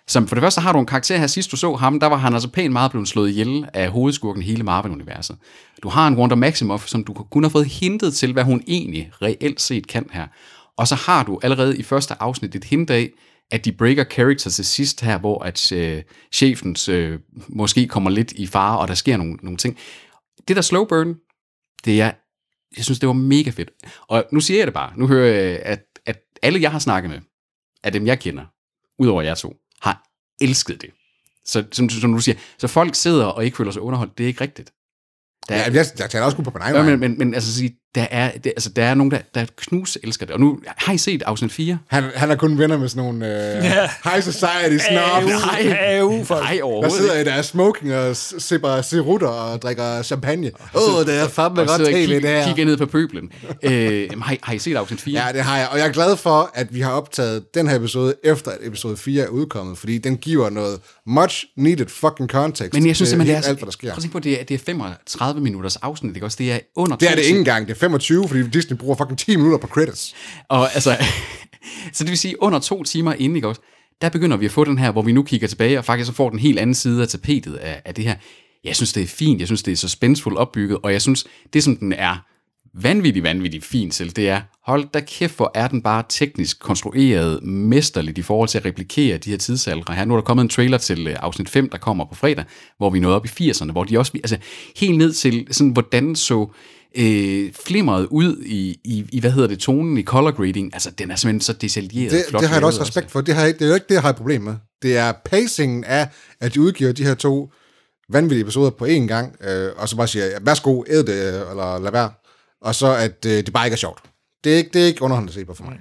Som 0.08 0.28
for 0.28 0.36
det 0.36 0.42
første 0.42 0.62
har 0.62 0.74
du 0.74 0.80
en 0.80 0.86
karakter 0.86 1.18
her, 1.18 1.28
sidst 1.28 1.52
du 1.52 1.58
så 1.58 1.76
ham, 1.76 2.00
der 2.00 2.08
var 2.08 2.16
han 2.16 2.34
altså 2.34 2.50
pænt 2.50 2.74
meget 2.74 2.92
blevet 2.92 3.08
slået 3.08 3.30
ihjel 3.30 3.66
af 3.74 3.90
hovedskurken 3.90 4.44
i 4.44 4.46
hele 4.46 4.64
Marvel-universet. 4.64 5.38
Du 5.84 5.90
har 5.90 6.08
en 6.08 6.18
Wanda 6.18 6.36
Maximoff, 6.36 6.88
som 6.88 7.04
du 7.04 7.14
kun 7.14 7.44
har 7.44 7.50
fået 7.50 7.66
hintet 7.66 8.14
til, 8.14 8.34
hvad 8.34 8.44
hun 8.44 8.64
egentlig 8.68 9.12
reelt 9.22 9.62
set 9.62 9.88
kan 9.88 10.10
her. 10.12 10.28
Og 10.78 10.88
så 10.88 10.96
har 10.96 11.24
du 11.24 11.40
allerede 11.44 11.78
i 11.78 11.84
første 11.84 12.22
afsnit 12.22 12.56
et 12.56 12.64
hint 12.64 12.90
af, 12.90 13.12
at 13.52 13.66
de 13.66 13.72
breaker 13.72 14.04
character 14.04 14.50
til 14.50 14.66
sidst 14.66 15.02
her, 15.02 15.18
hvor 15.18 15.44
at 15.44 15.72
øh, 15.72 16.04
chefens 16.32 16.90
øh, 16.90 17.20
måske 17.48 17.88
kommer 17.88 18.10
lidt 18.10 18.32
i 18.32 18.48
fare, 18.48 18.80
og 18.80 18.88
der 18.88 18.94
sker 18.94 19.18
nogle, 19.18 19.34
nogle 19.34 19.58
ting. 19.58 19.78
Det 20.48 20.56
der 20.56 20.62
slow 20.62 20.86
burn, 20.86 21.16
det 21.86 22.02
er, 22.02 22.12
jeg 22.78 22.86
synes, 22.86 23.00
det 23.00 23.08
var 23.08 23.14
mega 23.14 23.50
fedt. 23.50 23.70
Og 24.08 24.26
nu 24.32 24.40
siger 24.40 24.60
jeg 24.60 24.68
det 24.68 24.74
bare, 24.74 24.94
nu 24.98 25.08
hører 25.08 25.34
jeg, 25.34 25.60
at, 25.60 25.86
at 26.06 26.22
alle 26.42 26.62
jeg 26.62 26.72
har 26.72 26.80
snakket 26.80 27.12
med, 27.12 27.20
af 27.84 27.92
dem 27.92 28.08
jeg 28.08 28.20
kender, 28.20 28.46
udover 29.00 29.22
jer 29.22 29.36
to, 29.36 29.56
har 29.82 30.04
elsket 30.42 30.82
det. 30.82 30.90
Så 31.46 31.66
som, 31.72 31.90
som 31.90 32.14
du 32.14 32.20
siger, 32.20 32.36
så 32.58 32.68
folk 32.68 32.96
sidder 32.96 33.26
og 33.26 33.46
ikke 33.46 33.58
føler 33.58 33.72
sig 33.72 33.82
underholdt, 33.82 34.18
det 34.18 34.24
er 34.24 34.28
ikke 34.28 34.42
rigtigt. 34.42 34.72
Der 35.50 35.56
Ja, 35.56 35.72
jeg, 35.74 35.86
jeg 36.00 36.10
taler 36.10 36.26
også 36.26 36.38
på 36.38 36.44
på 36.52 36.58
egen 36.58 36.76
ja, 36.76 36.84
men, 36.84 37.00
men, 37.00 37.18
men 37.18 37.34
altså, 37.34 37.56
sige, 37.56 37.80
der 37.96 38.08
er, 38.12 38.32
det, 38.32 38.46
altså, 38.48 38.70
der 38.70 38.84
er 38.84 38.94
nogen, 38.94 39.12
der, 39.12 39.18
der 39.36 39.46
knus 39.58 39.98
elsker 40.04 40.26
det. 40.26 40.34
Og 40.34 40.40
nu 40.42 40.60
har 40.78 40.94
I 40.94 40.98
set 40.98 41.24
afsnit 41.26 41.52
4? 41.52 41.78
Han, 41.88 42.04
han 42.16 42.32
er 42.32 42.36
kun 42.36 42.58
venner 42.58 42.78
med 42.78 42.88
sådan 42.90 43.04
nogle 43.04 43.26
Ja. 43.26 43.90
high 44.04 44.24
society 44.24 44.86
snobs, 44.90 45.26
Nej, 45.26 45.64
nej 45.64 45.78
der 46.30 46.64
overhovedet 46.64 46.92
sidder 46.94 47.18
ikke. 47.20 47.30
i 47.32 47.34
deres 47.34 47.46
smoking 47.46 47.94
og 47.96 48.16
sipper 48.16 48.82
cerutter 48.82 49.28
og 49.28 49.62
drikker 49.62 50.02
champagne. 50.02 50.52
Åh, 50.76 50.96
oh, 50.96 51.06
det 51.06 51.20
er 51.20 51.28
fandme 51.28 51.60
godt 51.60 51.72
sidder 51.72 51.92
tv, 51.92 52.14
det 52.22 52.22
her. 52.30 52.46
kigger 52.46 52.66
ned 52.66 52.78
på 52.78 52.86
pøblen. 52.86 53.32
øh, 53.64 54.10
har, 54.22 54.34
I, 54.34 54.38
har 54.44 54.54
I 54.54 54.60
set 54.60 54.76
afsnit 54.76 55.02
4? 55.02 55.26
Ja, 55.26 55.32
det 55.34 55.42
har 55.42 55.58
jeg. 55.58 55.68
Og 55.72 55.78
jeg 55.78 55.88
er 55.88 55.92
glad 55.92 56.18
for, 56.18 56.52
at 56.54 56.74
vi 56.74 56.82
har 56.82 56.92
optaget 56.92 57.54
den 57.56 57.68
her 57.70 57.76
episode, 57.76 58.14
efter 58.24 58.52
at 58.52 58.58
episode 58.64 58.98
4 58.98 59.24
er 59.24 59.28
udkommet, 59.28 59.78
fordi 59.78 59.98
den 59.98 60.18
giver 60.18 60.50
noget 60.50 60.80
much 61.08 61.46
needed 61.58 61.86
fucking 61.90 62.30
context 62.30 62.74
Men 62.74 62.88
jeg 62.88 62.96
synes 62.96 63.10
simpelthen, 63.10 63.38
det 63.38 63.46
er, 63.46 63.50
alt, 63.50 63.58
hvad 63.60 63.66
der 63.66 63.72
sker. 63.72 63.88
Prøv 63.90 63.98
at 63.98 64.02
tænke 64.02 64.14
på, 64.14 64.20
det 64.20 64.40
er, 64.40 64.44
det 64.44 64.54
er 64.54 64.60
35 64.66 65.42
minutters 65.42 65.76
afsnit, 65.76 66.16
ikke 66.16 66.26
også? 66.26 66.36
Det 66.40 66.52
er 66.54 66.60
under 66.76 66.96
Det 66.98 67.12
er 67.12 67.16
det 67.16 67.24
ikke 67.24 67.40
engang. 67.40 67.68
Det 67.68 67.74
er 67.76 67.80
25, 67.86 68.28
fordi 68.28 68.50
Disney 68.50 68.78
bruger 68.78 68.96
fucking 68.96 69.20
10 69.20 69.36
minutter 69.36 69.58
på 69.58 69.68
credits. 69.68 70.16
Og 70.50 70.74
altså, 70.74 70.98
så 71.94 72.04
det 72.04 72.10
vil 72.10 72.18
sige, 72.18 72.44
under 72.44 72.60
to 72.60 72.84
timer 72.84 73.14
inden, 73.14 73.36
ikke 73.36 73.48
også, 73.48 73.62
der 74.02 74.10
begynder 74.10 74.38
vi 74.38 74.46
at 74.46 74.52
få 74.52 74.64
den 74.64 74.78
her, 74.78 74.92
hvor 74.92 75.02
vi 75.02 75.12
nu 75.12 75.24
kigger 75.24 75.48
tilbage, 75.48 75.78
og 75.78 75.86
faktisk 75.86 76.08
så 76.08 76.14
får 76.14 76.30
den 76.30 76.40
helt 76.40 76.60
anden 76.60 76.74
side 76.74 77.02
af 77.02 77.08
tapetet 77.08 77.56
af, 77.56 77.82
af 77.86 77.96
det 77.96 78.04
her. 78.04 78.16
Jeg 78.64 78.76
synes, 78.76 78.94
det 78.94 79.04
er 79.04 79.08
fint. 79.08 79.40
Jeg 79.40 79.48
synes, 79.48 79.64
det 79.64 79.72
er 79.72 79.76
så 79.76 79.90
spændsfuldt 79.90 80.38
opbygget, 80.38 80.78
og 80.84 80.92
jeg 80.92 81.02
synes, 81.02 81.26
det 81.54 81.64
som 81.64 81.76
den 81.76 81.94
er 81.94 82.18
vanvittigt, 82.82 83.24
vanvittigt 83.24 83.66
fint 83.66 83.94
til, 83.94 84.16
det 84.16 84.30
er, 84.30 84.42
hold 84.64 84.88
da 84.94 85.00
kæft, 85.00 85.36
hvor 85.36 85.52
er 85.56 85.68
den 85.68 85.82
bare 85.82 86.04
teknisk 86.10 86.60
konstrueret 86.60 87.44
mesterligt 87.44 88.18
i 88.18 88.22
forhold 88.22 88.50
til 88.50 88.58
at 88.58 88.66
replikere 88.66 89.18
de 89.18 89.30
her 89.30 89.38
tidsaldre. 89.38 89.94
Her 89.94 90.06
nu 90.06 90.14
er 90.14 90.18
der 90.18 90.26
kommet 90.26 90.44
en 90.44 90.50
trailer 90.50 90.78
til 90.78 91.08
øh, 91.08 91.16
afsnit 91.20 91.50
5, 91.50 91.70
der 91.70 91.78
kommer 91.78 92.06
på 92.06 92.16
fredag, 92.16 92.46
hvor 92.78 92.90
vi 92.90 93.00
nåede 93.00 93.16
op 93.16 93.26
i 93.26 93.50
80'erne, 93.50 93.72
hvor 93.72 93.84
de 93.84 93.98
også, 94.00 94.12
altså 94.14 94.38
helt 94.78 94.98
ned 94.98 95.14
til 95.14 95.48
sådan, 95.52 95.72
hvordan 95.72 96.16
så 96.16 96.52
øh, 96.98 97.54
flimmeret 97.54 98.06
ud 98.06 98.42
i, 98.46 98.80
i, 98.84 99.06
i, 99.12 99.20
hvad 99.20 99.32
hedder 99.32 99.48
det, 99.48 99.60
tonen 99.60 99.98
i 99.98 100.04
color 100.04 100.32
grading. 100.32 100.74
Altså, 100.74 100.92
den 100.92 101.12
er 101.12 101.16
simpelthen 101.16 101.42
så 101.42 101.54
detaljeret. 101.54 102.12
Det, 102.12 102.26
flot 102.30 102.42
det 102.42 102.50
har 102.50 102.56
jeg 102.56 102.62
da 102.62 102.68
også 102.68 102.82
respekt 102.82 103.12
for. 103.12 103.22
Det, 103.22 103.36
har 103.36 103.44
jeg, 103.44 103.54
det 103.54 103.62
er 103.62 103.68
jo 103.70 103.74
ikke 103.74 103.88
det, 103.90 103.94
jeg 103.94 104.02
har 104.02 104.10
et 104.10 104.16
problem 104.16 104.42
med. 104.42 104.56
Det 104.82 104.98
er 104.98 105.12
pacingen 105.26 105.84
af, 105.84 106.10
at 106.42 106.54
de 106.54 106.62
udgiver 106.62 106.92
de 106.92 107.04
her 107.04 107.14
to 107.14 107.52
vanvittige 108.10 108.42
episoder 108.42 108.70
på 108.70 108.86
én 108.86 109.08
gang, 109.08 109.36
øh, 109.42 109.72
og 109.78 109.90
så 109.90 109.96
bare 109.96 110.08
siger, 110.08 110.26
ja, 110.26 110.38
værsgo, 110.42 110.84
æd 110.88 111.04
det, 111.04 111.34
øh, 111.34 111.50
eller 111.50 111.80
lad 111.80 111.92
være. 111.92 112.12
Og 112.62 112.76
så, 112.76 112.96
at 112.96 113.26
øh, 113.26 113.32
det 113.32 113.54
bare 113.54 113.66
ikke 113.66 113.74
er 113.76 113.78
sjovt. 113.78 114.04
Det 114.44 114.54
er 114.54 114.58
ikke, 114.58 114.70
det 114.74 114.82
er 114.82 114.86
ikke 114.86 115.02
underholdende 115.02 115.32
at 115.32 115.34
se 115.34 115.46
på 115.46 115.54
for 115.54 115.64
mig. 115.64 115.80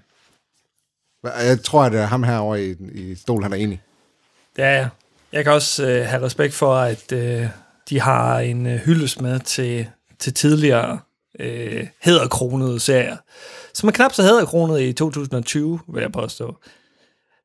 Jeg 1.25 1.62
tror, 1.62 1.83
at 1.83 1.94
øh, 1.94 2.00
ham 2.00 2.23
herovre 2.23 2.64
i, 2.64 2.75
i 2.92 3.14
stolen, 3.14 3.42
han 3.42 3.52
er 3.52 3.56
enig. 3.56 3.83
Ja, 4.59 4.78
ja. 4.78 4.88
Jeg 5.33 5.44
kan 5.44 5.52
også 5.52 5.87
øh, 5.87 6.06
have 6.06 6.23
respekt 6.23 6.54
for, 6.54 6.75
at 6.76 7.12
øh, 7.12 7.47
de 7.88 8.00
har 8.00 8.38
en 8.38 8.66
øh, 8.66 8.78
hyldest 8.78 9.21
med 9.21 9.40
til, 9.40 9.88
til 10.24 10.34
tidligere 10.34 10.98
øh, 11.40 11.86
hæderkronede 12.02 12.80
serier, 12.80 13.16
som 13.74 13.88
er 13.88 13.92
knap 13.92 14.12
så 14.12 14.22
hæderkronet 14.22 14.80
i 14.80 14.92
2020, 14.92 15.80
vil 15.94 16.00
jeg 16.00 16.12
påstå. 16.12 16.56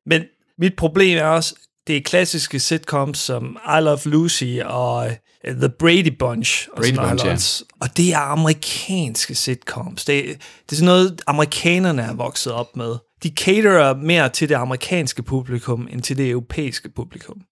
Men 0.06 0.22
mit 0.58 0.76
problem 0.76 1.18
er 1.18 1.24
også, 1.24 1.54
det 1.86 1.96
er 1.96 2.00
klassiske 2.00 2.60
sitcoms 2.60 3.18
som 3.18 3.58
I 3.78 3.80
Love 3.80 3.98
Lucy 4.04 4.58
og 4.64 5.10
øh, 5.44 5.54
The 5.54 5.68
Brady 5.68 6.16
Bunch. 6.18 6.68
Og, 6.72 6.76
Brady 6.76 7.08
Bunch, 7.08 7.26
ja. 7.26 7.66
og 7.80 7.96
det 7.96 8.12
er 8.12 8.18
amerikanske 8.18 9.34
sitcoms. 9.34 10.04
Det, 10.04 10.24
det 10.24 10.72
er 10.72 10.76
sådan 10.76 10.86
noget, 10.86 11.22
amerikanerne 11.26 12.02
er 12.02 12.14
vokset 12.14 12.52
op 12.52 12.76
med. 12.76 12.96
De 13.22 13.28
caterer 13.28 13.94
mere 13.94 14.28
til 14.28 14.48
det 14.48 14.54
amerikanske 14.54 15.22
publikum, 15.22 15.88
end 15.90 16.02
til 16.02 16.16
det 16.16 16.30
europæiske 16.30 16.90
publikum. 16.96 17.42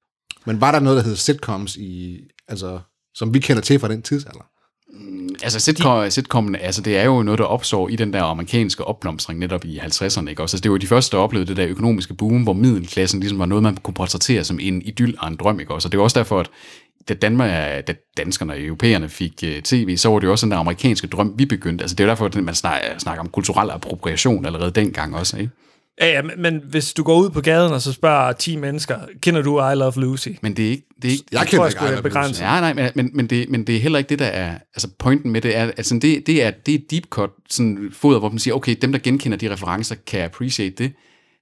Men 0.46 0.60
var 0.60 0.72
der 0.72 0.80
noget, 0.80 0.96
der 0.96 1.02
hed 1.02 1.16
sitcoms, 1.16 1.76
i, 1.76 2.20
altså, 2.48 2.80
som 3.14 3.34
vi 3.34 3.38
kender 3.38 3.62
til 3.62 3.80
fra 3.80 3.88
den 3.88 4.02
tidsalder? 4.02 4.57
Altså, 5.42 5.60
sitcom, 5.60 6.10
sitcomen, 6.10 6.56
altså, 6.56 6.82
det 6.82 6.96
er 6.96 7.04
jo 7.04 7.22
noget, 7.22 7.38
der 7.38 7.44
opstår 7.44 7.88
i 7.88 7.96
den 7.96 8.12
der 8.12 8.22
amerikanske 8.22 8.84
opblomstring 8.84 9.38
netop 9.38 9.64
i 9.64 9.78
50'erne, 9.78 10.28
ikke 10.28 10.42
også? 10.42 10.56
Altså, 10.56 10.62
det 10.62 10.70
var 10.70 10.74
jo 10.74 10.80
de 10.80 10.86
første, 10.86 11.16
der 11.16 11.22
oplevede 11.22 11.48
det 11.48 11.56
der 11.56 11.66
økonomiske 11.66 12.14
boom, 12.14 12.42
hvor 12.42 12.52
middelklassen 12.52 13.20
ligesom 13.20 13.38
var 13.38 13.46
noget, 13.46 13.62
man 13.62 13.76
kunne 13.76 13.94
portrættere 13.94 14.44
som 14.44 14.58
en 14.60 14.82
idyll 14.82 15.16
og 15.18 15.28
en 15.28 15.36
drøm, 15.36 15.60
ikke 15.60 15.74
også? 15.74 15.88
Og 15.88 15.92
det 15.92 15.98
er 15.98 16.02
også 16.02 16.18
derfor, 16.18 16.40
at 16.40 16.50
da, 17.08 17.14
Danmark, 17.14 17.50
da 17.86 17.94
danskerne 18.16 18.52
og 18.52 18.60
europæerne 18.60 19.08
fik 19.08 19.32
uh, 19.42 19.62
tv, 19.62 19.96
så 19.96 20.08
var 20.08 20.18
det 20.18 20.26
jo 20.26 20.32
også 20.32 20.46
den 20.46 20.50
der 20.50 20.58
amerikanske 20.58 21.06
drøm, 21.06 21.34
vi 21.36 21.44
begyndte. 21.44 21.82
Altså 21.84 21.94
det 21.94 22.00
er 22.00 22.04
jo 22.04 22.08
derfor, 22.08 22.26
at 22.26 22.34
man 22.34 22.54
snakker, 22.54 22.98
snakker 22.98 23.20
om 23.20 23.28
kulturel 23.28 23.70
appropriation 23.70 24.46
allerede 24.46 24.70
dengang 24.70 25.16
også, 25.16 25.36
ikke? 25.38 25.50
Ja, 26.00 26.06
ja, 26.06 26.22
men, 26.22 26.42
men 26.42 26.62
hvis 26.64 26.94
du 26.94 27.02
går 27.02 27.16
ud 27.16 27.30
på 27.30 27.40
gaden 27.40 27.72
og 27.72 27.82
så 27.82 27.92
spørger 27.92 28.32
10 28.32 28.56
mennesker, 28.56 28.98
kender 29.22 29.42
du 29.42 29.60
I 29.60 29.74
Love 29.74 29.92
Lucy? 29.96 30.28
Men 30.42 30.56
det 30.56 30.66
er 30.66 30.70
ikke... 30.70 30.84
Det 31.02 31.08
er 31.08 31.12
ikke 31.12 31.24
Jeg 31.32 31.40
tror, 31.40 31.46
kender 31.46 31.64
jeg 31.64 31.68
ikke 31.68 31.76
skulle 31.76 31.88
Ejler 31.88 32.02
være 32.02 32.10
begrænset. 32.10 32.42
Ja, 32.42 32.60
nej, 32.60 32.72
men, 32.72 32.90
men, 32.94 33.10
men, 33.14 33.26
det, 33.26 33.48
men 33.50 33.66
det 33.66 33.76
er 33.76 33.80
heller 33.80 33.98
ikke 33.98 34.08
det, 34.08 34.18
der 34.18 34.26
er... 34.26 34.54
Altså, 34.74 34.88
pointen 34.98 35.32
med 35.32 35.40
det 35.40 35.56
er, 35.56 35.62
altså, 35.62 35.98
det, 36.02 36.26
det 36.26 36.42
er, 36.42 36.50
det 36.50 36.74
er 36.74 36.78
deep 36.90 37.04
cut 37.08 37.30
sådan 37.50 37.90
foder, 37.92 38.18
hvor 38.18 38.28
man 38.28 38.38
siger, 38.38 38.54
okay, 38.54 38.76
dem, 38.82 38.92
der 38.92 38.98
genkender 38.98 39.38
de 39.38 39.52
referencer, 39.52 39.94
kan 40.06 40.24
appreciate 40.24 40.74
det. 40.84 40.92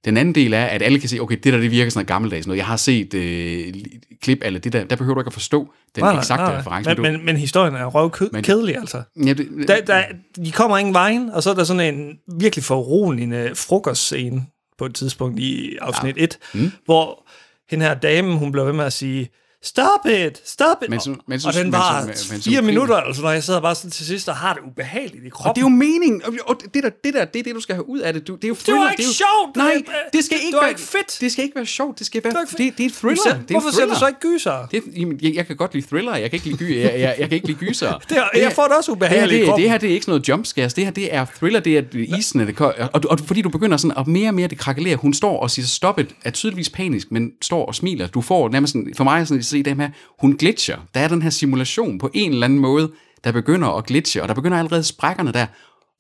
Den 0.05 0.17
anden 0.17 0.35
del 0.35 0.53
er, 0.53 0.65
at 0.65 0.83
alle 0.83 0.99
kan 1.01 1.09
se, 1.09 1.21
okay, 1.21 1.37
det 1.45 1.53
der, 1.53 1.59
det 1.61 1.71
virker 1.71 1.91
sådan 1.91 1.99
noget 1.99 2.09
gammeldags 2.09 2.47
noget. 2.47 2.59
Jeg 2.59 2.67
har 2.67 2.77
set 2.77 3.15
øh, 3.15 3.75
klip 4.23 4.39
eller 4.45 4.61
det 4.61 4.73
der, 4.73 4.85
der 4.85 4.97
behøver 4.97 5.15
du 5.15 5.21
ikke 5.21 5.29
at 5.29 5.33
forstå 5.33 5.73
den 5.95 6.05
Nej, 6.05 6.19
eksakte 6.19 6.43
nej, 6.43 6.53
nej. 6.53 6.61
reference. 6.61 6.91
Men, 6.91 6.97
du, 6.97 7.03
men, 7.03 7.25
men 7.25 7.37
historien 7.37 7.75
er 7.75 7.87
røvkedelig, 7.87 8.77
altså. 8.77 9.03
ja, 9.27 9.33
det, 9.33 9.69
Der, 9.69 9.81
der, 9.81 10.03
de 10.45 10.53
kommer 10.53 10.79
ingen 10.79 10.95
vejen, 10.95 11.31
og 11.31 11.43
så 11.43 11.51
er 11.51 11.55
der 11.55 11.65
sådan 11.65 11.95
en 11.95 12.19
virkelig 12.41 12.65
foruroligende 12.65 13.51
frokostscene 13.55 14.47
på 14.79 14.87
et 14.87 14.95
tidspunkt 14.95 15.41
i 15.41 15.77
afsnit 15.81 16.15
1, 16.19 16.39
mm. 16.55 16.71
hvor 16.85 17.29
hende 17.71 17.85
her 17.85 17.95
dame, 17.95 18.39
hun 18.39 18.53
bliver 18.53 18.65
ved 18.65 18.73
med 18.73 18.85
at 18.85 18.93
sige, 18.93 19.29
Stop 19.67 20.07
it! 20.07 20.35
Stop 20.45 20.77
it! 20.83 20.91
Men 20.91 21.01
så- 21.01 21.15
men 21.29 21.41
så- 21.41 21.49
og 21.49 21.55
den 21.55 21.63
men 21.63 21.73
var 21.73 22.01
så- 22.01 22.07
men- 22.07 22.15
men 22.31 22.41
så- 22.43 22.51
fire 22.51 22.63
minutter, 22.63 22.97
altså 22.97 23.23
når 23.23 23.31
jeg 23.31 23.43
sidder 23.45 23.61
bare 23.61 23.75
sådan 23.75 23.91
til 23.91 24.07
sidst 24.07 24.29
og 24.29 24.37
har 24.37 24.53
det 24.55 24.63
ubehageligt 24.71 25.25
i 25.25 25.27
Og 25.27 25.33
kroppen. 25.33 25.55
det 25.55 25.61
er 25.61 25.71
jo 25.71 25.77
meningen. 25.77 26.23
Og- 26.25 26.33
Og 26.47 26.57
det 26.75 26.83
der, 26.83 26.91
det 27.05 27.15
der, 27.15 27.25
det 27.25 27.39
er 27.39 27.43
det, 27.43 27.55
du 27.55 27.61
skal 27.61 27.75
have 27.75 27.89
ud 27.89 27.99
af 27.99 28.13
det. 28.13 28.29
Du, 28.29 28.35
det 28.35 28.45
er 28.45 28.49
jo 28.49 28.55
thriller. 28.55 28.83
var 28.83 28.91
ikke 28.91 29.01
det 29.03 29.05
er 29.05 29.09
jo, 29.09 29.13
sjovt. 29.45 29.57
Nej, 29.57 29.73
Det- 29.75 29.85
det 30.13 30.25
skal 30.25 30.39
det 30.39 30.45
ikke 30.45 30.55
var 30.57 30.61
være 30.63 30.71
ikke 30.71 30.81
fedt. 30.81 31.19
Det 31.21 31.33
skal 31.33 31.45
ikke 31.45 31.57
være 31.57 31.67
sjovt. 31.67 31.99
Det 31.99 32.07
skal 32.07 32.25
være, 32.25 32.33
det, 32.33 32.59
det, 32.59 32.79
det 32.79 32.85
er 32.85 32.89
et 32.89 32.95
thriller. 32.95 33.23
Selv- 33.23 33.35
det 33.43 33.51
er 33.51 33.55
Hvorfor 33.61 33.71
ser 33.77 33.87
du 33.87 33.95
så 33.95 34.07
ikke 34.07 34.21
gyser? 34.21 34.67
Det, 34.71 34.83
jamen, 34.97 35.19
jeg, 35.23 35.35
jeg 35.35 35.47
kan 35.47 35.57
godt 35.57 35.75
lide 35.75 35.87
thriller. 35.87 36.17
Jeg 36.17 36.31
kan 36.31 36.37
ikke 36.37 36.47
lide, 36.47 36.59
gy, 36.59 36.77
jeg, 36.83 37.01
jeg, 37.01 37.17
jeg 37.19 37.29
kan 37.29 37.33
ikke 37.37 37.47
lide 37.47 37.59
gyser. 37.59 37.93
Det 38.09 38.17
er- 38.19 38.39
jeg 38.39 38.53
får 38.53 38.65
det 38.65 38.77
også 38.77 38.93
ubehageligt 38.93 39.31
det, 39.41 39.47
her, 39.47 39.55
det, 39.55 39.63
det 39.63 39.71
her 39.71 39.79
det 39.79 39.89
er 39.91 39.95
ikke 39.95 40.05
sådan 40.05 40.13
noget 40.13 40.29
jumpscares. 40.29 40.75
Det 40.75 40.85
her 40.85 40.91
det 40.93 41.15
er 41.15 41.25
thriller. 41.39 41.61
Det 41.61 41.79
er 41.79 41.83
isen, 42.19 42.41
det 42.41 42.61
og, 42.61 42.75
og, 42.93 43.01
og, 43.11 43.19
fordi 43.21 43.43
du 43.43 43.49
begynder 43.49 43.77
sådan 43.77 43.99
at 43.99 44.07
mere 44.07 44.29
og 44.29 44.35
mere 44.35 44.49
det 44.49 44.59
krakelerer. 44.59 44.97
Hun 44.97 45.15
står 45.15 45.41
og 45.41 45.51
siger 45.51 45.67
stop 45.67 45.99
it, 45.99 46.07
er 46.25 46.31
tydeligvis 46.31 46.71
panisk, 46.71 47.13
men 47.13 47.31
står 47.43 47.67
og 47.67 47.75
smiler. 47.75 48.07
Du 48.07 48.21
får 48.21 48.49
nærmest 48.49 48.73
sådan, 48.73 48.93
for 48.97 49.05
mig 49.05 49.27
sådan 49.29 49.43
se 49.57 49.63
det 49.63 49.77
her, 49.77 49.91
hun 50.19 50.37
glitcher. 50.37 50.79
Der 50.95 51.01
er 51.01 51.09
den 51.09 51.23
her 51.23 51.31
simulation 51.31 51.99
på 51.99 52.11
en 52.15 52.33
eller 52.33 52.45
anden 52.45 52.59
måde, 52.59 52.93
der 53.25 53.33
begynder 53.33 53.69
at 53.69 53.87
glitche, 53.87 54.23
og 54.23 54.29
der 54.29 54.35
begynder 54.35 54.59
allerede 54.59 54.83
sprækkerne 54.83 55.33
der. 55.33 55.47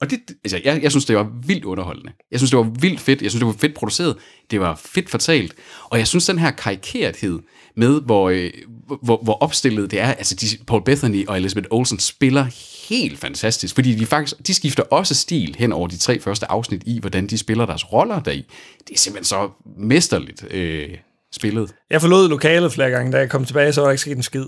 Og 0.00 0.10
det, 0.10 0.20
altså, 0.44 0.60
jeg, 0.64 0.82
jeg 0.82 0.90
synes, 0.90 1.04
det 1.04 1.16
var 1.16 1.32
vildt 1.46 1.64
underholdende. 1.64 2.12
Jeg 2.30 2.38
synes, 2.38 2.50
det 2.50 2.56
var 2.56 2.72
vildt 2.80 3.00
fedt. 3.00 3.22
Jeg 3.22 3.30
synes, 3.30 3.40
det 3.40 3.46
var 3.46 3.52
fedt 3.52 3.74
produceret. 3.74 4.16
Det 4.50 4.60
var 4.60 4.80
fedt 4.84 5.10
fortalt. 5.10 5.54
Og 5.84 5.98
jeg 5.98 6.06
synes, 6.06 6.26
den 6.26 6.38
her 6.38 6.50
karikerethed 6.50 7.38
med, 7.76 8.00
hvor, 8.00 8.28
øh, 8.28 8.50
hvor, 9.02 9.20
hvor 9.22 9.32
opstillet 9.32 9.90
det 9.90 10.00
er, 10.00 10.06
altså 10.06 10.34
de, 10.34 10.46
Paul 10.66 10.84
Bethany 10.84 11.26
og 11.26 11.36
Elizabeth 11.36 11.68
Olsen 11.70 11.98
spiller 11.98 12.46
helt 12.88 13.18
fantastisk, 13.18 13.74
fordi 13.74 13.94
de 13.94 14.06
faktisk, 14.06 14.46
de 14.46 14.54
skifter 14.54 14.82
også 14.82 15.14
stil 15.14 15.56
hen 15.58 15.72
over 15.72 15.88
de 15.88 15.96
tre 15.96 16.20
første 16.20 16.50
afsnit 16.50 16.82
i, 16.86 17.00
hvordan 17.00 17.26
de 17.26 17.38
spiller 17.38 17.66
deres 17.66 17.92
roller 17.92 18.20
deri. 18.20 18.44
Det 18.88 18.94
er 18.94 18.98
simpelthen 18.98 19.24
så 19.24 19.50
mesterligt 19.78 20.46
øh, 20.50 20.88
spillet. 21.36 21.74
Jeg 21.90 22.00
forlod 22.00 22.28
lokalet 22.28 22.72
flere 22.72 22.90
gange, 22.90 23.12
da 23.12 23.18
jeg 23.18 23.30
kom 23.30 23.44
tilbage, 23.44 23.72
så 23.72 23.80
var 23.80 23.88
der 23.88 23.92
ikke 23.92 24.00
sket 24.00 24.16
en 24.16 24.22
skid. 24.22 24.46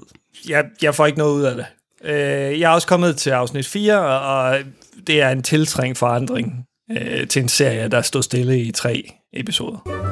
Jeg, 0.48 0.64
jeg 0.82 0.94
får 0.94 1.06
ikke 1.06 1.18
noget 1.18 1.34
ud 1.34 1.42
af 1.42 1.56
det. 1.56 1.66
Øh, 2.04 2.60
jeg 2.60 2.70
er 2.70 2.74
også 2.74 2.88
kommet 2.88 3.16
til 3.16 3.30
afsnit 3.30 3.66
4, 3.66 4.20
og, 4.20 4.58
det 5.06 5.20
er 5.20 5.28
en 5.28 5.42
tiltrængt 5.42 5.98
forandring 5.98 6.52
øh, 6.90 7.28
til 7.28 7.42
en 7.42 7.48
serie, 7.48 7.88
der 7.88 8.02
stod 8.02 8.22
stille 8.22 8.60
i 8.60 8.72
tre 8.72 9.10
episoder. 9.32 10.08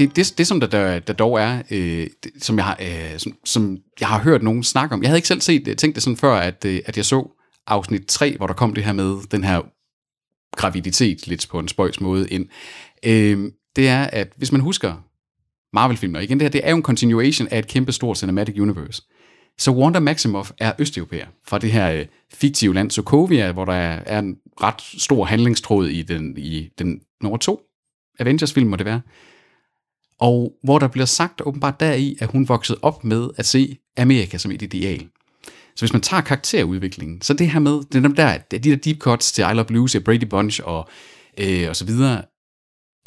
det, 0.00 0.16
det, 0.16 0.38
det 0.38 0.46
som 0.46 0.60
der, 0.60 0.66
der, 0.66 0.98
der 0.98 1.12
dog 1.12 1.40
er, 1.40 1.62
øh, 1.70 2.06
det, 2.24 2.32
som, 2.40 2.56
jeg 2.56 2.64
har, 2.64 2.78
øh, 2.80 3.18
som, 3.18 3.32
som 3.44 3.78
jeg 4.00 4.08
har 4.08 4.22
hørt 4.22 4.42
nogen 4.42 4.64
snakke 4.64 4.94
om, 4.94 5.02
jeg 5.02 5.08
havde 5.08 5.18
ikke 5.18 5.28
selv 5.28 5.40
set 5.40 5.66
det, 5.66 5.78
tænkt 5.78 5.94
det 5.94 6.02
sådan 6.02 6.16
før, 6.16 6.34
at, 6.34 6.64
øh, 6.64 6.80
at 6.86 6.96
jeg 6.96 7.04
så 7.04 7.28
afsnit 7.66 8.06
3, 8.06 8.36
hvor 8.36 8.46
der 8.46 8.54
kom 8.54 8.74
det 8.74 8.84
her 8.84 8.92
med 8.92 9.28
den 9.30 9.44
her 9.44 9.60
graviditet 10.56 11.26
lidt 11.26 11.46
på 11.50 11.58
en 11.58 11.68
spøjs 11.68 12.00
måde 12.00 12.28
ind. 12.28 12.48
Øh, 13.06 13.52
det 13.76 13.88
er, 13.88 14.04
at 14.04 14.32
hvis 14.36 14.52
man 14.52 14.60
husker 14.60 14.94
Marvel-filmer, 15.72 16.20
igen 16.20 16.40
det 16.40 16.44
her, 16.44 16.50
det 16.50 16.60
er 16.64 16.70
jo 16.70 16.76
en 16.76 16.82
continuation 16.82 17.48
af 17.48 17.58
et 17.58 17.66
kæmpe 17.66 17.92
stort 17.92 18.18
cinematic 18.18 18.60
universe. 18.60 19.02
Så 19.58 19.70
Wanda 19.70 20.00
Maximoff 20.00 20.50
er 20.58 20.72
østeuropæer 20.78 21.26
fra 21.46 21.58
det 21.58 21.72
her 21.72 21.92
øh, 21.92 22.06
fiktive 22.32 22.74
land 22.74 22.90
Sokovia, 22.90 23.52
hvor 23.52 23.64
der 23.64 23.72
er, 23.72 24.02
er 24.06 24.18
en 24.18 24.36
ret 24.62 24.80
stor 24.80 25.24
handlingstråd 25.24 25.88
i 25.88 26.02
den, 26.02 26.34
i 26.36 26.68
den 26.78 27.00
nummer 27.22 27.38
to 27.38 27.60
Avengers-film, 28.18 28.68
må 28.68 28.76
det 28.76 28.86
være. 28.86 29.00
Og 30.20 30.52
hvor 30.62 30.78
der 30.78 30.88
bliver 30.88 31.06
sagt 31.06 31.42
åbenbart 31.44 31.80
deri, 31.80 32.16
at 32.20 32.30
hun 32.30 32.48
voksede 32.48 32.78
op 32.82 33.04
med 33.04 33.28
at 33.36 33.46
se 33.46 33.76
Amerika 33.96 34.38
som 34.38 34.50
et 34.50 34.62
ideal. 34.62 35.08
Så 35.76 35.82
hvis 35.82 35.92
man 35.92 36.02
tager 36.02 36.20
karakterudviklingen, 36.20 37.20
så 37.22 37.34
det 37.34 37.50
her 37.50 37.60
med, 37.60 37.72
det 37.72 37.94
er 37.94 38.00
dem 38.00 38.14
der, 38.14 38.38
de 38.38 38.58
der 38.58 38.76
deep 38.76 38.98
cuts 38.98 39.32
til 39.32 39.42
I 39.42 39.54
Love 39.54 39.88
og 39.96 40.04
Brady 40.04 40.24
Bunch 40.24 40.60
og, 40.64 40.88
øh, 41.40 41.68
og 41.68 41.76
så 41.76 41.84
videre, 41.84 42.22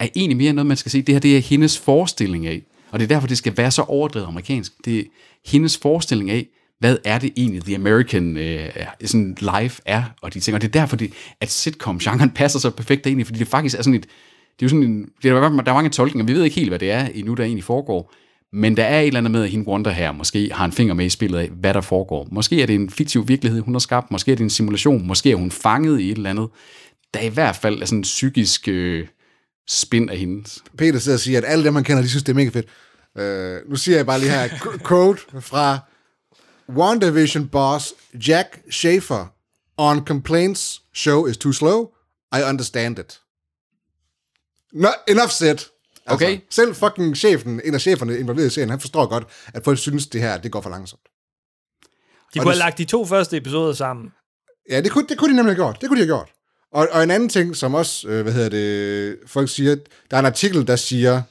er 0.03 0.09
egentlig 0.15 0.37
mere 0.37 0.53
noget, 0.53 0.67
man 0.67 0.77
skal 0.77 0.91
se. 0.91 1.01
Det 1.01 1.15
her, 1.15 1.19
det 1.19 1.37
er 1.37 1.41
hendes 1.41 1.79
forestilling 1.79 2.47
af, 2.47 2.61
og 2.91 2.99
det 2.99 3.03
er 3.03 3.07
derfor, 3.07 3.27
det 3.27 3.37
skal 3.37 3.57
være 3.57 3.71
så 3.71 3.81
overdrevet 3.81 4.27
amerikansk. 4.27 4.73
Det 4.85 4.99
er 4.99 5.03
hendes 5.45 5.77
forestilling 5.77 6.31
af, 6.31 6.47
hvad 6.79 6.97
er 7.03 7.19
det 7.19 7.33
egentlig, 7.37 7.63
The 7.63 7.75
American 7.75 8.37
øh, 8.37 8.69
sådan 9.05 9.37
life 9.39 9.81
er, 9.85 10.03
og 10.21 10.33
de 10.33 10.39
ting. 10.39 10.55
Og 10.55 10.61
det 10.61 10.67
er 10.67 10.71
derfor, 10.71 10.95
det, 10.95 11.13
at 11.41 11.49
sitcom-genren 11.49 12.29
passer 12.41 12.59
så 12.59 12.69
perfekt 12.69 13.05
ind 13.05 13.21
i, 13.21 13.23
fordi 13.23 13.39
det 13.39 13.47
faktisk 13.47 13.77
er 13.77 13.81
sådan 13.81 13.99
et, 13.99 14.03
det 14.59 14.61
er 14.61 14.65
jo 14.65 14.69
sådan 14.69 14.83
en, 14.83 15.09
det 15.23 15.31
er, 15.31 15.39
der 15.39 15.47
er 15.47 15.73
mange 15.73 15.89
tolkninger, 15.89 16.25
vi 16.25 16.33
ved 16.33 16.43
ikke 16.43 16.55
helt, 16.55 16.69
hvad 16.69 16.79
det 16.79 16.91
er 16.91 17.05
endnu, 17.05 17.33
der 17.33 17.43
egentlig 17.43 17.63
foregår, 17.63 18.13
men 18.53 18.77
der 18.77 18.83
er 18.83 19.01
et 19.01 19.07
eller 19.07 19.17
andet 19.17 19.31
med, 19.31 19.43
at 19.43 19.49
hende 19.49 19.67
Wonder 19.67 19.91
her 19.91 20.11
måske 20.11 20.49
har 20.53 20.65
en 20.65 20.71
finger 20.71 20.93
med 20.93 21.05
i 21.05 21.09
spillet 21.09 21.39
af, 21.39 21.49
hvad 21.49 21.73
der 21.73 21.81
foregår. 21.81 22.27
Måske 22.31 22.61
er 22.61 22.65
det 22.65 22.75
en 22.75 22.89
fiktiv 22.89 23.27
virkelighed, 23.27 23.61
hun 23.61 23.73
har 23.73 23.79
skabt, 23.79 24.11
måske 24.11 24.31
er 24.31 24.35
det 24.35 24.43
en 24.43 24.49
simulation, 24.49 25.07
måske 25.07 25.31
er 25.31 25.35
hun 25.35 25.51
fanget 25.51 25.99
i 25.99 26.11
et 26.11 26.17
eller 26.17 26.29
andet. 26.29 26.47
Der 27.13 27.19
er 27.19 27.23
i 27.23 27.29
hvert 27.29 27.55
fald 27.55 27.81
er 27.81 27.85
sådan 27.85 27.99
en 27.99 28.03
psykisk 28.03 28.67
øh, 28.67 29.07
spin 29.67 30.09
af 30.09 30.17
hendes. 30.17 30.59
Peter 30.77 30.99
sidder 30.99 31.15
og 31.15 31.19
siger, 31.19 31.37
at 31.37 31.43
alle 31.47 31.63
dem, 31.63 31.73
man 31.73 31.83
kender, 31.83 32.01
de 32.01 32.09
synes, 32.09 32.23
det 32.23 32.31
er 32.31 32.35
mega 32.35 32.49
fedt. 32.49 32.67
Uh, 33.15 33.69
nu 33.69 33.75
siger 33.75 33.95
jeg 33.97 34.05
bare 34.05 34.19
lige 34.19 34.31
her 34.31 34.49
quote 34.87 35.41
fra 35.41 35.79
WandaVision 36.69 37.47
boss 37.47 37.93
Jack 38.27 38.61
Schaefer. 38.71 39.25
On 39.77 40.05
complaints, 40.05 40.81
show 40.93 41.25
is 41.25 41.37
too 41.37 41.51
slow. 41.51 41.87
I 42.37 42.41
understand 42.49 42.99
it. 42.99 43.21
No, 44.73 44.87
enough 45.07 45.29
said. 45.29 45.49
Altså, 45.49 45.69
Okay. 46.07 46.39
Selv 46.49 46.75
fucking 46.75 47.17
chefen, 47.17 47.61
en 47.63 47.73
af 47.73 47.81
cheferne 47.81 48.19
involveret 48.19 48.47
i 48.47 48.49
serien, 48.49 48.69
han 48.69 48.79
forstår 48.79 49.05
godt, 49.05 49.23
at 49.53 49.63
folk 49.63 49.77
synes, 49.79 50.07
det 50.07 50.21
her, 50.21 50.37
det 50.37 50.51
går 50.51 50.61
for 50.61 50.69
langsomt. 50.69 51.01
De 51.03 51.07
Og 51.07 51.89
kunne 52.33 52.41
det- 52.41 52.47
have 52.47 52.57
lagt 52.69 52.77
de 52.77 52.85
to 52.85 53.05
første 53.05 53.37
episoder 53.37 53.73
sammen. 53.73 54.11
Ja, 54.69 54.81
det 54.81 54.91
kunne, 54.91 55.07
det 55.07 55.17
kunne 55.17 55.29
de 55.31 55.35
nemlig 55.35 55.55
have 55.55 55.63
gjort. 55.65 55.81
Det 55.81 55.89
kunne 55.89 56.01
de 56.01 56.05
have 56.05 56.17
gjort. 56.17 56.29
Og, 56.73 56.87
og 56.91 57.03
en 57.03 57.11
anden 57.11 57.29
ting, 57.29 57.55
som 57.55 57.73
også, 57.73 58.07
øh, 58.07 58.21
hvad 58.23 58.33
hedder 58.33 58.49
det, 58.49 59.17
folk 59.27 59.49
siger, 59.49 59.75
der 60.11 60.17
er 60.17 60.19
en 60.19 60.25
artikel, 60.25 60.67
der 60.67 60.75
siger, 60.75 61.21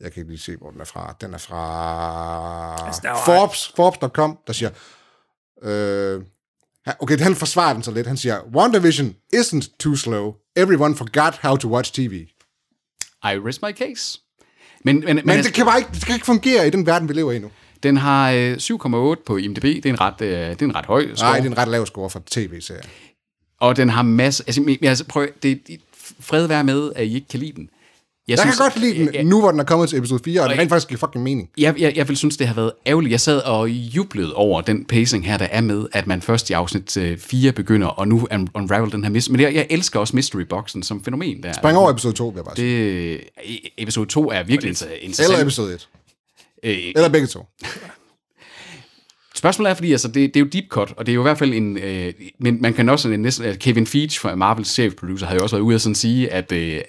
jeg 0.00 0.12
kan 0.12 0.20
ikke 0.20 0.30
lige 0.32 0.40
se, 0.42 0.56
hvor 0.56 0.70
den 0.70 0.80
er 0.80 0.84
fra. 0.84 1.16
Den 1.20 1.34
er 1.34 1.38
fra 1.38 2.86
Altså, 2.86 3.00
der 3.04 3.10
var- 3.10 3.24
Forbes, 3.24 3.72
Forbes.com, 3.76 4.38
der 4.46 4.52
siger, 4.52 4.70
øh, 5.62 6.22
okay, 6.98 7.18
han 7.18 7.34
forsvarer 7.36 7.72
den 7.72 7.82
så 7.82 7.90
lidt. 7.90 8.06
Han 8.06 8.16
siger, 8.16 8.40
WandaVision 8.56 9.14
isn't 9.36 9.76
too 9.80 9.96
slow. 9.96 10.34
Everyone 10.56 10.96
forgot 10.96 11.34
how 11.40 11.56
to 11.56 11.68
watch 11.68 11.92
TV. 11.92 12.12
I 13.24 13.34
rest 13.46 13.62
my 13.62 13.72
case. 13.72 14.18
Men, 14.84 14.96
men, 14.96 15.04
men, 15.04 15.16
Men 15.16 15.30
altså, 15.30 15.48
det 15.48 15.54
kan 15.54 15.64
bare 15.66 15.78
ikke, 15.78 15.90
det 15.94 16.06
kan 16.06 16.14
ikke 16.14 16.26
fungere 16.26 16.66
i 16.66 16.70
den 16.70 16.86
verden, 16.86 17.08
vi 17.08 17.14
lever 17.14 17.32
i 17.32 17.38
nu. 17.38 17.50
den 17.82 17.96
har 17.96 18.30
øh, 18.30 18.52
7,8 18.56 19.22
på 19.26 19.36
IMDb. 19.36 19.62
Det 19.62 19.86
er 19.86 19.90
en 19.90 20.00
ret, 20.00 20.20
øh, 20.20 20.28
det 20.30 20.62
er 20.62 20.66
en 20.66 20.74
ret 20.74 20.86
høj 20.86 21.14
score. 21.14 21.28
Nej, 21.30 21.38
det 21.38 21.46
er 21.46 21.50
en 21.50 21.58
ret 21.58 21.68
lav 21.68 21.86
score 21.86 22.10
for 22.10 22.22
tv-serier. 22.30 22.82
Og 23.60 23.76
den 23.76 23.88
har 23.88 24.02
masser... 24.02 24.44
Altså, 24.46 24.76
altså 24.82 25.04
prøv, 25.04 25.26
det, 25.42 25.60
fred 26.20 26.46
være 26.46 26.64
med, 26.64 26.90
at 26.96 27.06
I 27.06 27.14
ikke 27.14 27.28
kan 27.28 27.40
lide 27.40 27.52
den. 27.52 27.70
Jeg 28.28 28.38
kan 28.38 28.52
godt 28.58 28.76
lide 28.80 28.98
den, 28.98 29.14
jeg, 29.14 29.24
nu 29.24 29.40
hvor 29.40 29.50
den 29.50 29.60
er 29.60 29.64
kommet 29.64 29.88
til 29.88 29.98
episode 29.98 30.20
4, 30.24 30.40
og 30.40 30.44
den 30.48 30.50
jeg- 30.54 30.60
rent 30.60 30.68
faktisk 30.70 30.88
giver 30.88 30.98
fucking 30.98 31.24
mening. 31.24 31.50
jeg, 31.58 31.74
jeg, 31.78 31.96
jeg 31.96 32.08
vil 32.08 32.16
synes, 32.16 32.36
det 32.36 32.46
har 32.46 32.54
været 32.54 32.72
ærgerligt. 32.86 33.10
Jeg 33.12 33.20
sad 33.20 33.38
og 33.40 33.70
jublede 33.70 34.34
over 34.34 34.60
den 34.60 34.84
pacing 34.84 35.26
her, 35.26 35.36
der 35.38 35.44
er 35.50 35.60
med, 35.60 35.86
at 35.92 36.06
man 36.06 36.22
først 36.22 36.50
i 36.50 36.52
afsnit 36.52 36.98
4 37.18 37.52
begynder, 37.52 37.86
og 37.86 38.08
nu 38.08 38.28
un- 38.32 38.46
unravel 38.54 38.92
den 38.92 39.04
her 39.04 39.10
mystery. 39.10 39.32
Men 39.32 39.40
jeg, 39.40 39.54
jeg 39.54 39.66
elsker 39.70 40.00
også 40.00 40.16
mystery-boxen 40.16 40.82
som 40.82 41.04
fænomen. 41.04 41.42
Der. 41.42 41.52
Spring 41.52 41.78
over 41.78 41.90
episode 41.90 42.14
2, 42.14 42.28
vil 42.28 42.36
jeg 42.36 42.44
bare 42.44 42.56
sige. 42.56 43.12
Det, 43.12 43.60
episode 43.78 44.06
2 44.06 44.30
er 44.30 44.42
virkelig 44.42 44.70
inter- 44.76 44.92
interessant. 45.00 45.28
Eller 45.30 45.42
episode 45.44 45.74
1. 45.74 45.88
Øh, 46.62 46.78
Eller 46.96 47.08
begge 47.08 47.26
to. 47.26 47.44
Spørgsmålet 49.38 49.70
er, 49.70 49.74
fordi 49.74 49.92
altså, 49.92 50.08
det, 50.08 50.14
det 50.14 50.36
er 50.36 50.40
jo 50.40 50.46
deep 50.46 50.64
cut, 50.68 50.94
og 50.96 51.06
det 51.06 51.12
er 51.12 51.14
jo 51.14 51.20
i 51.20 51.22
hvert 51.22 51.38
fald 51.38 51.54
en... 51.54 51.78
Øh, 51.78 52.12
men 52.40 52.62
man 52.62 52.74
kan 52.74 52.88
også 52.88 53.08
næsten... 53.08 53.44
at 53.44 53.58
Kevin 53.58 53.86
Feige 53.86 54.20
fra 54.20 54.34
Marvels 54.34 54.68
chef 54.68 54.94
producer 54.94 55.26
har 55.26 55.34
jo 55.34 55.42
også 55.42 55.56
været 55.56 55.64
ude 55.64 55.74
og 55.74 55.80
sådan 55.80 55.94
sige, 55.94 56.32
at... 56.32 56.52
Øh, 56.52 56.80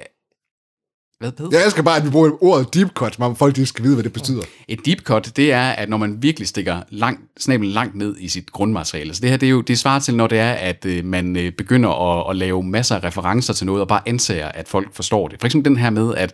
hvad 1.20 1.32
hvad? 1.38 1.48
Jeg 1.52 1.66
elsker 1.66 1.84
bare, 1.84 1.98
at 1.98 2.06
vi 2.06 2.10
bruger 2.10 2.44
ordet 2.44 2.74
deep 2.74 2.90
cut, 2.94 3.20
om 3.20 3.36
folk 3.36 3.56
de 3.56 3.66
skal 3.66 3.84
vide, 3.84 3.96
hvad 3.96 4.04
det 4.04 4.14
betyder. 4.14 4.42
Et 4.68 4.86
deep 4.86 5.02
cut, 5.02 5.32
det 5.36 5.54
er, 5.54 5.70
at 5.70 5.90
når 5.90 5.98
man 5.98 6.24
virkelig 6.24 6.48
stikker 6.48 6.82
langt, 6.90 7.22
snablen 7.38 7.72
langt 7.72 7.96
ned 7.96 8.16
i 8.20 8.28
sit 8.28 8.52
grundmateriale. 8.52 9.14
Så 9.14 9.22
det 9.22 9.30
her, 9.30 9.38
det 9.38 9.48
er 9.48 9.52
jo 9.52 9.62
det 9.62 9.80
svarer 9.80 10.00
til, 10.00 10.16
når 10.16 10.28
det 10.28 10.40
er, 10.40 10.52
at 10.52 10.86
øh, 10.86 11.06
man 11.06 11.36
øh, 11.36 11.52
begynder 11.52 11.90
at, 11.90 12.30
at 12.30 12.36
lave 12.36 12.64
masser 12.64 12.96
af 12.96 13.04
referencer 13.04 13.54
til 13.54 13.66
noget, 13.66 13.82
og 13.82 13.88
bare 13.88 14.02
antager, 14.06 14.48
at 14.48 14.68
folk 14.68 14.94
forstår 14.94 15.28
det. 15.28 15.40
For 15.40 15.46
eksempel 15.46 15.72
den 15.72 15.80
her 15.80 15.90
med, 15.90 16.16
at 16.16 16.34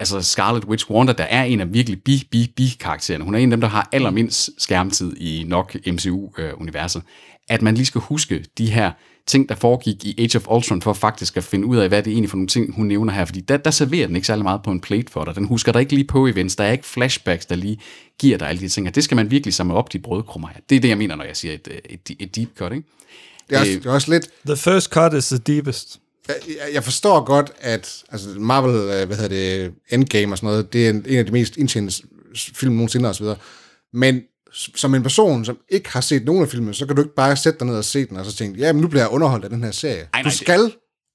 altså 0.00 0.22
Scarlet 0.22 0.64
Witch 0.64 0.90
Wanda, 0.90 1.12
der 1.12 1.24
er 1.24 1.44
en 1.44 1.60
af 1.60 1.72
virkelig 1.72 2.02
bi, 2.02 2.28
bi, 2.30 2.52
bi 2.56 2.76
karaktererne. 2.80 3.24
Hun 3.24 3.34
er 3.34 3.38
en 3.38 3.52
af 3.52 3.56
dem, 3.56 3.60
der 3.60 3.68
har 3.68 3.88
allermindst 3.92 4.50
skærmtid 4.58 5.16
i 5.16 5.44
nok 5.46 5.76
MCU-universet. 5.86 7.02
At 7.48 7.62
man 7.62 7.74
lige 7.74 7.86
skal 7.86 8.00
huske 8.00 8.44
de 8.58 8.70
her 8.70 8.92
ting, 9.26 9.48
der 9.48 9.54
foregik 9.54 10.04
i 10.04 10.14
Age 10.18 10.38
of 10.38 10.46
Ultron, 10.50 10.82
for 10.82 10.92
faktisk 10.92 11.36
at 11.36 11.44
finde 11.44 11.66
ud 11.66 11.76
af, 11.76 11.88
hvad 11.88 12.02
det 12.02 12.10
er 12.10 12.14
egentlig 12.14 12.30
for 12.30 12.36
nogle 12.36 12.48
ting, 12.48 12.74
hun 12.74 12.86
nævner 12.86 13.12
her. 13.12 13.24
Fordi 13.24 13.40
der, 13.40 13.56
der 13.56 13.70
serverer 13.70 14.06
den 14.06 14.16
ikke 14.16 14.26
særlig 14.26 14.42
meget 14.42 14.62
på 14.62 14.70
en 14.70 14.80
plate 14.80 15.12
for 15.12 15.24
dig. 15.24 15.34
Den 15.34 15.44
husker 15.44 15.72
dig 15.72 15.80
ikke 15.80 15.94
lige 15.94 16.06
på 16.06 16.26
events. 16.26 16.56
Der 16.56 16.64
er 16.64 16.72
ikke 16.72 16.86
flashbacks, 16.86 17.46
der 17.46 17.56
lige 17.56 17.80
giver 18.18 18.38
dig 18.38 18.48
alle 18.48 18.60
de 18.60 18.68
ting. 18.68 18.88
Og 18.88 18.94
det 18.94 19.04
skal 19.04 19.16
man 19.16 19.30
virkelig 19.30 19.54
samle 19.54 19.74
op, 19.74 19.92
de 19.92 19.98
brødkrummer 19.98 20.48
her. 20.48 20.60
Det 20.70 20.76
er 20.76 20.80
det, 20.80 20.88
jeg 20.88 20.98
mener, 20.98 21.16
når 21.16 21.24
jeg 21.24 21.36
siger 21.36 21.54
et, 21.54 21.68
et, 21.88 22.16
et 22.18 22.36
deep 22.36 22.48
cut, 22.58 22.72
ikke? 22.72 22.88
Det 23.50 23.56
er, 23.56 23.60
også, 23.60 23.72
det 23.72 23.86
er 23.86 23.90
også 23.90 24.10
lidt... 24.10 24.28
The 24.46 24.56
first 24.56 24.90
cut 24.90 25.14
is 25.14 25.28
the 25.28 25.38
deepest. 25.38 26.00
Jeg, 26.28 26.36
jeg 26.74 26.84
forstår 26.84 27.24
godt, 27.24 27.52
at 27.60 28.02
altså 28.12 28.28
Marvel, 28.28 28.74
øh, 28.74 29.06
hvad 29.06 29.16
hedder 29.16 29.28
det, 29.28 29.72
Endgame 29.90 30.32
og 30.34 30.38
sådan 30.38 30.46
noget, 30.46 30.72
det 30.72 30.86
er 30.86 30.90
en, 30.90 31.04
en 31.08 31.18
af 31.18 31.26
de 31.26 31.32
mest 31.32 31.56
indtjenende 31.56 31.92
film 32.54 32.74
nogensinde 32.74 33.08
og 33.08 33.14
så 33.14 33.22
videre. 33.24 33.36
Men 33.92 34.22
som 34.52 34.94
en 34.94 35.02
person, 35.02 35.44
som 35.44 35.58
ikke 35.68 35.90
har 35.92 36.00
set 36.00 36.24
nogen 36.24 36.42
af 36.42 36.48
filmene, 36.48 36.74
så 36.74 36.86
kan 36.86 36.96
du 36.96 37.02
ikke 37.02 37.14
bare 37.14 37.36
sætte 37.36 37.58
dig 37.58 37.66
ned 37.66 37.76
og 37.76 37.84
se 37.84 38.06
den, 38.06 38.16
og 38.16 38.24
så 38.26 38.36
tænke, 38.36 38.58
ja, 38.60 38.72
men 38.72 38.82
nu 38.82 38.88
bliver 38.88 39.02
jeg 39.02 39.10
underholdt 39.10 39.44
af 39.44 39.50
den 39.50 39.64
her 39.64 39.70
serie. 39.70 40.08
nej, 40.12 40.22
du 40.22 40.28
det- 40.28 40.38
skal, 40.38 40.72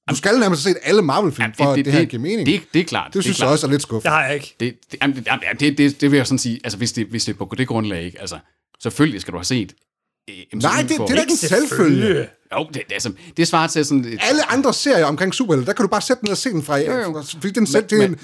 du 0.10 0.16
skal 0.16 0.40
nærmest 0.40 0.64
have 0.66 0.74
set 0.74 0.82
alle 0.84 1.02
Marvel-film, 1.02 1.54
for 1.58 1.64
at 1.66 1.78
det, 1.78 1.86
det 1.86 1.94
her 1.94 2.06
giver 2.06 2.22
mening. 2.22 2.46
Det, 2.48 2.62
det 2.74 2.80
er 2.80 2.84
klart. 2.86 3.14
det 3.14 3.24
synes 3.24 3.38
klart. 3.38 3.48
jeg 3.48 3.52
også 3.52 3.68
er 3.68 3.72
lidt 3.72 3.78
Det 3.80 3.84
skuffende. 3.88 4.12
har 4.16 4.26
jeg 4.26 4.34
ikke. 4.36 4.56
Det, 4.60 4.74
det, 4.92 5.00
det, 5.16 5.60
det, 5.60 5.78
det, 5.78 6.02
det 6.02 6.12
vil 6.12 6.18
jeg 6.18 6.28
sådan 6.28 6.40
sige, 6.40 6.60
altså 6.64 6.78
hvis 6.78 6.92
det, 6.92 7.08
hvis 7.08 7.26
det 7.26 7.34
er 7.34 7.38
på 7.46 7.56
det 7.58 7.68
grundlag, 7.68 8.04
ikke? 8.04 8.22
Altså, 8.22 8.38
selvfølgelig 8.84 9.22
skal 9.22 9.32
du 9.32 9.38
have 9.38 9.46
set 9.46 9.74
øh, 10.30 10.36
MCU 10.54 10.68
Nej, 10.68 10.82
det, 10.82 10.90
det 10.90 11.00
er 11.00 11.06
da 11.06 11.22
ikke 11.22 11.32
en 11.32 11.38
selvfølge. 11.38 12.28
Jo, 12.54 12.68
det, 12.68 12.74
det, 12.74 12.94
altså, 12.94 13.14
det 13.38 13.48
svarer 13.48 13.68
til 13.68 13.86
sådan... 13.86 14.06
Et, 14.06 14.20
Alle 14.22 14.52
andre 14.52 14.74
serier 14.74 15.06
omkring 15.06 15.34
superhelte, 15.34 15.66
der 15.68 15.74
kan 15.74 15.84
du 15.84 15.88
bare 15.90 16.02
sætte 16.02 16.22
den 16.22 16.28
ned 16.28 16.32
og 16.32 16.38
se 16.38 16.50
den 16.50 16.64
fra, 16.64 16.78
Jo, 16.78 16.94
jo. 16.94 17.24
fordi 17.42 17.52
den 17.52 17.68
selv, 17.68 17.86
det 17.90 18.04
er 18.04 18.08
en 18.08 18.20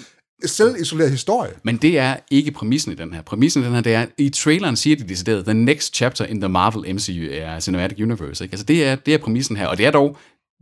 selvisoleret 0.45 1.11
historie. 1.11 1.51
Men 1.63 1.77
det 1.77 1.97
er 1.97 2.15
ikke 2.31 2.51
præmissen 2.51 2.91
i 2.91 2.95
den 2.95 3.13
her. 3.13 3.21
Præmissen 3.21 3.61
i 3.61 3.65
den 3.65 3.73
her, 3.73 3.81
det 3.81 3.93
er, 3.93 4.05
i 4.17 4.29
traileren 4.29 4.75
siger 4.75 4.95
de 4.95 5.07
decideret, 5.07 5.45
the 5.45 5.53
next 5.53 5.95
chapter 5.95 6.25
in 6.25 6.41
the 6.41 6.49
Marvel 6.49 6.95
MCU 6.95 7.27
er 7.31 7.59
Cinematic 7.59 7.99
Universe. 7.99 8.43
Ikke? 8.43 8.53
Altså 8.53 8.65
det 8.65 8.85
er, 8.85 8.95
det 8.95 9.13
er 9.13 9.17
præmissen 9.17 9.57
her, 9.57 9.67
og 9.67 9.77
det 9.77 9.85
er 9.85 9.91
dog 9.91 10.17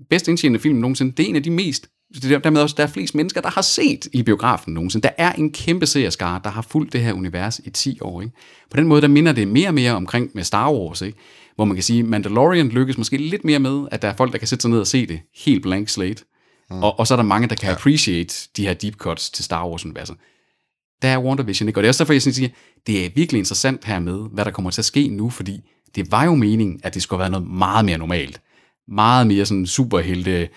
bedst 0.10 0.27
indtjenende 0.27 0.60
film 0.60 0.77
nogensinde. 0.77 1.12
Det 1.12 1.24
er 1.25 1.29
en 1.29 1.36
af 1.36 1.44
de 1.44 1.51
mest, 1.51 1.88
dermed 2.13 2.61
også, 2.61 2.75
der 2.77 2.83
er 2.83 2.87
flest 2.87 3.15
mennesker, 3.15 3.41
der 3.41 3.49
har 3.49 3.61
set 3.61 4.07
i 4.13 4.23
biografen 4.23 4.73
nogensinde. 4.73 5.07
Der 5.07 5.13
er 5.17 5.33
en 5.33 5.51
kæmpe 5.51 5.85
seerskare, 5.85 6.41
der 6.43 6.49
har 6.49 6.61
fulgt 6.61 6.93
det 6.93 7.01
her 7.01 7.13
univers 7.13 7.59
i 7.63 7.69
10 7.69 7.99
år. 8.01 8.21
Ikke? 8.21 8.33
På 8.71 8.77
den 8.77 8.87
måde, 8.87 9.01
der 9.01 9.07
minder 9.07 9.31
det 9.31 9.47
mere 9.47 9.67
og 9.67 9.73
mere 9.73 9.91
omkring 9.91 10.31
med 10.33 10.43
Star 10.43 10.71
Wars, 10.71 11.01
ikke? 11.01 11.17
hvor 11.55 11.65
man 11.65 11.75
kan 11.75 11.83
sige, 11.83 12.03
Mandalorian 12.03 12.69
lykkes 12.69 12.97
måske 12.97 13.17
lidt 13.17 13.45
mere 13.45 13.59
med, 13.59 13.87
at 13.91 14.01
der 14.01 14.07
er 14.07 14.15
folk, 14.15 14.31
der 14.31 14.37
kan 14.37 14.47
sætte 14.47 14.61
sig 14.61 14.71
ned 14.71 14.79
og 14.79 14.87
se 14.87 15.07
det 15.07 15.19
helt 15.35 15.61
blank 15.61 15.89
slate. 15.89 16.23
Mm. 16.69 16.83
Og, 16.83 16.99
og 16.99 17.07
så 17.07 17.13
er 17.13 17.15
der 17.15 17.23
mange, 17.23 17.47
der 17.47 17.55
kan 17.55 17.69
ja. 17.69 17.75
appreciate 17.75 18.49
de 18.57 18.67
her 18.67 18.73
deep 18.73 18.95
cuts 18.95 19.29
til 19.29 19.45
Star 19.45 19.67
Wars-universet 19.67 20.15
der 21.01 21.07
er 21.07 21.19
WandaVision 21.19 21.67
ikke. 21.67 21.79
Og 21.79 21.83
det 21.83 21.87
er 21.87 21.89
også 21.89 22.03
derfor, 22.03 22.13
jeg 22.13 22.21
siger, 22.21 22.49
det 22.87 23.05
er 23.05 23.09
virkelig 23.15 23.39
interessant 23.39 23.85
her 23.85 23.99
med, 23.99 24.29
hvad 24.33 24.45
der 24.45 24.51
kommer 24.51 24.71
til 24.71 24.81
at 24.81 24.85
ske 24.85 25.07
nu, 25.07 25.29
fordi 25.29 25.59
det 25.95 26.11
var 26.11 26.25
jo 26.25 26.35
meningen, 26.35 26.79
at 26.83 26.93
det 26.93 27.01
skulle 27.01 27.19
være 27.19 27.29
noget 27.29 27.47
meget 27.47 27.85
mere 27.85 27.97
normalt. 27.97 28.41
Meget 28.87 29.27
mere 29.27 29.45
sådan 29.45 29.65
superhelte 29.65 30.49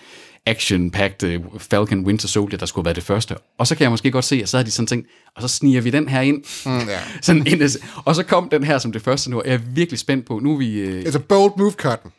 action-packed 0.49 1.23
øh, 1.27 1.39
Falcon 1.57 2.05
Winter 2.05 2.27
Soldier, 2.27 2.57
der 2.59 2.65
skulle 2.65 2.85
være 2.85 2.93
det 2.93 3.03
første. 3.03 3.35
Og 3.59 3.67
så 3.67 3.75
kan 3.75 3.83
jeg 3.83 3.91
måske 3.91 4.11
godt 4.11 4.25
se, 4.25 4.35
at 4.43 4.49
så 4.49 4.57
har 4.57 4.63
de 4.63 4.71
sådan 4.71 4.87
tænkt, 4.87 5.07
og 5.35 5.41
så 5.41 5.47
sniger 5.47 5.81
vi 5.81 5.89
den 5.89 6.07
her 6.09 6.21
ind. 6.21 6.43
Mm, 6.65 6.87
ja. 6.89 6.99
sådan 7.21 7.47
ind 7.47 7.61
og 8.05 8.15
så 8.15 8.23
kom 8.23 8.49
den 8.49 8.63
her 8.63 8.77
som 8.77 8.91
det 8.91 9.01
første 9.01 9.29
nu, 9.31 9.39
og 9.39 9.43
jeg 9.45 9.53
er 9.53 9.59
virkelig 9.73 9.99
spændt 9.99 10.25
på. 10.25 10.39
Nu 10.39 10.53
er 10.53 10.57
vi... 10.57 10.79
Øh, 10.79 11.01
It's 11.03 11.15
a 11.15 11.19
bold 11.19 11.51
move, 11.57 11.71
Cotton. 11.71 12.11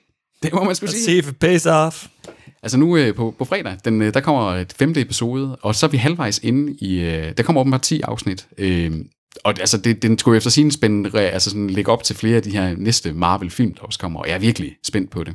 det 0.42 0.52
må 0.52 0.64
man 0.64 0.74
skulle 0.74 0.90
Let's 0.90 0.94
sige. 0.94 1.04
see 1.04 1.18
if 1.18 1.28
it 1.28 1.36
pays 1.36 1.66
off. 1.66 2.06
Altså 2.62 2.78
nu 2.78 2.96
øh, 2.96 3.14
på, 3.14 3.34
på 3.38 3.44
fredag, 3.44 3.76
den, 3.84 4.02
øh, 4.02 4.14
der 4.14 4.20
kommer 4.20 4.50
et 4.50 4.74
femte 4.78 5.00
episode, 5.00 5.56
og 5.56 5.74
så 5.74 5.86
er 5.86 5.90
vi 5.90 5.96
halvvejs 5.96 6.40
inde 6.42 6.72
i, 6.80 7.00
øh, 7.00 7.32
der 7.36 7.42
kommer 7.42 7.60
åbenbart 7.60 7.82
10 7.82 8.00
afsnit. 8.00 8.46
Øh, 8.58 8.92
og 9.44 9.54
altså, 9.60 9.78
det, 9.78 10.02
den 10.02 10.18
skulle 10.18 10.36
efter 10.36 10.50
sin 10.50 10.70
spænde, 10.70 11.10
re- 11.10 11.18
altså 11.18 11.50
sådan 11.50 11.70
lægge 11.70 11.90
op 11.90 12.02
til 12.04 12.16
flere 12.16 12.36
af 12.36 12.42
de 12.42 12.50
her 12.50 12.74
næste 12.76 13.12
Marvel-film, 13.12 13.74
der 13.74 13.82
også 13.82 13.98
kommer, 13.98 14.20
og 14.20 14.28
jeg 14.28 14.34
er 14.34 14.38
virkelig 14.38 14.72
spændt 14.84 15.10
på 15.10 15.24
det. 15.24 15.34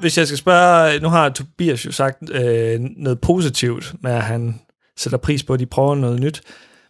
Hvis 0.00 0.18
jeg 0.18 0.26
skal 0.26 0.38
spørge, 0.38 1.00
nu 1.00 1.08
har 1.08 1.28
Tobias 1.28 1.86
jo 1.86 1.92
sagt 1.92 2.30
øh, 2.30 2.80
noget 2.80 3.20
positivt 3.20 3.94
med, 4.02 4.12
at 4.12 4.22
han 4.22 4.60
sætter 4.96 5.18
pris 5.18 5.42
på, 5.42 5.52
at 5.54 5.60
de 5.60 5.66
prøver 5.66 5.94
noget 5.94 6.20
nyt. 6.20 6.42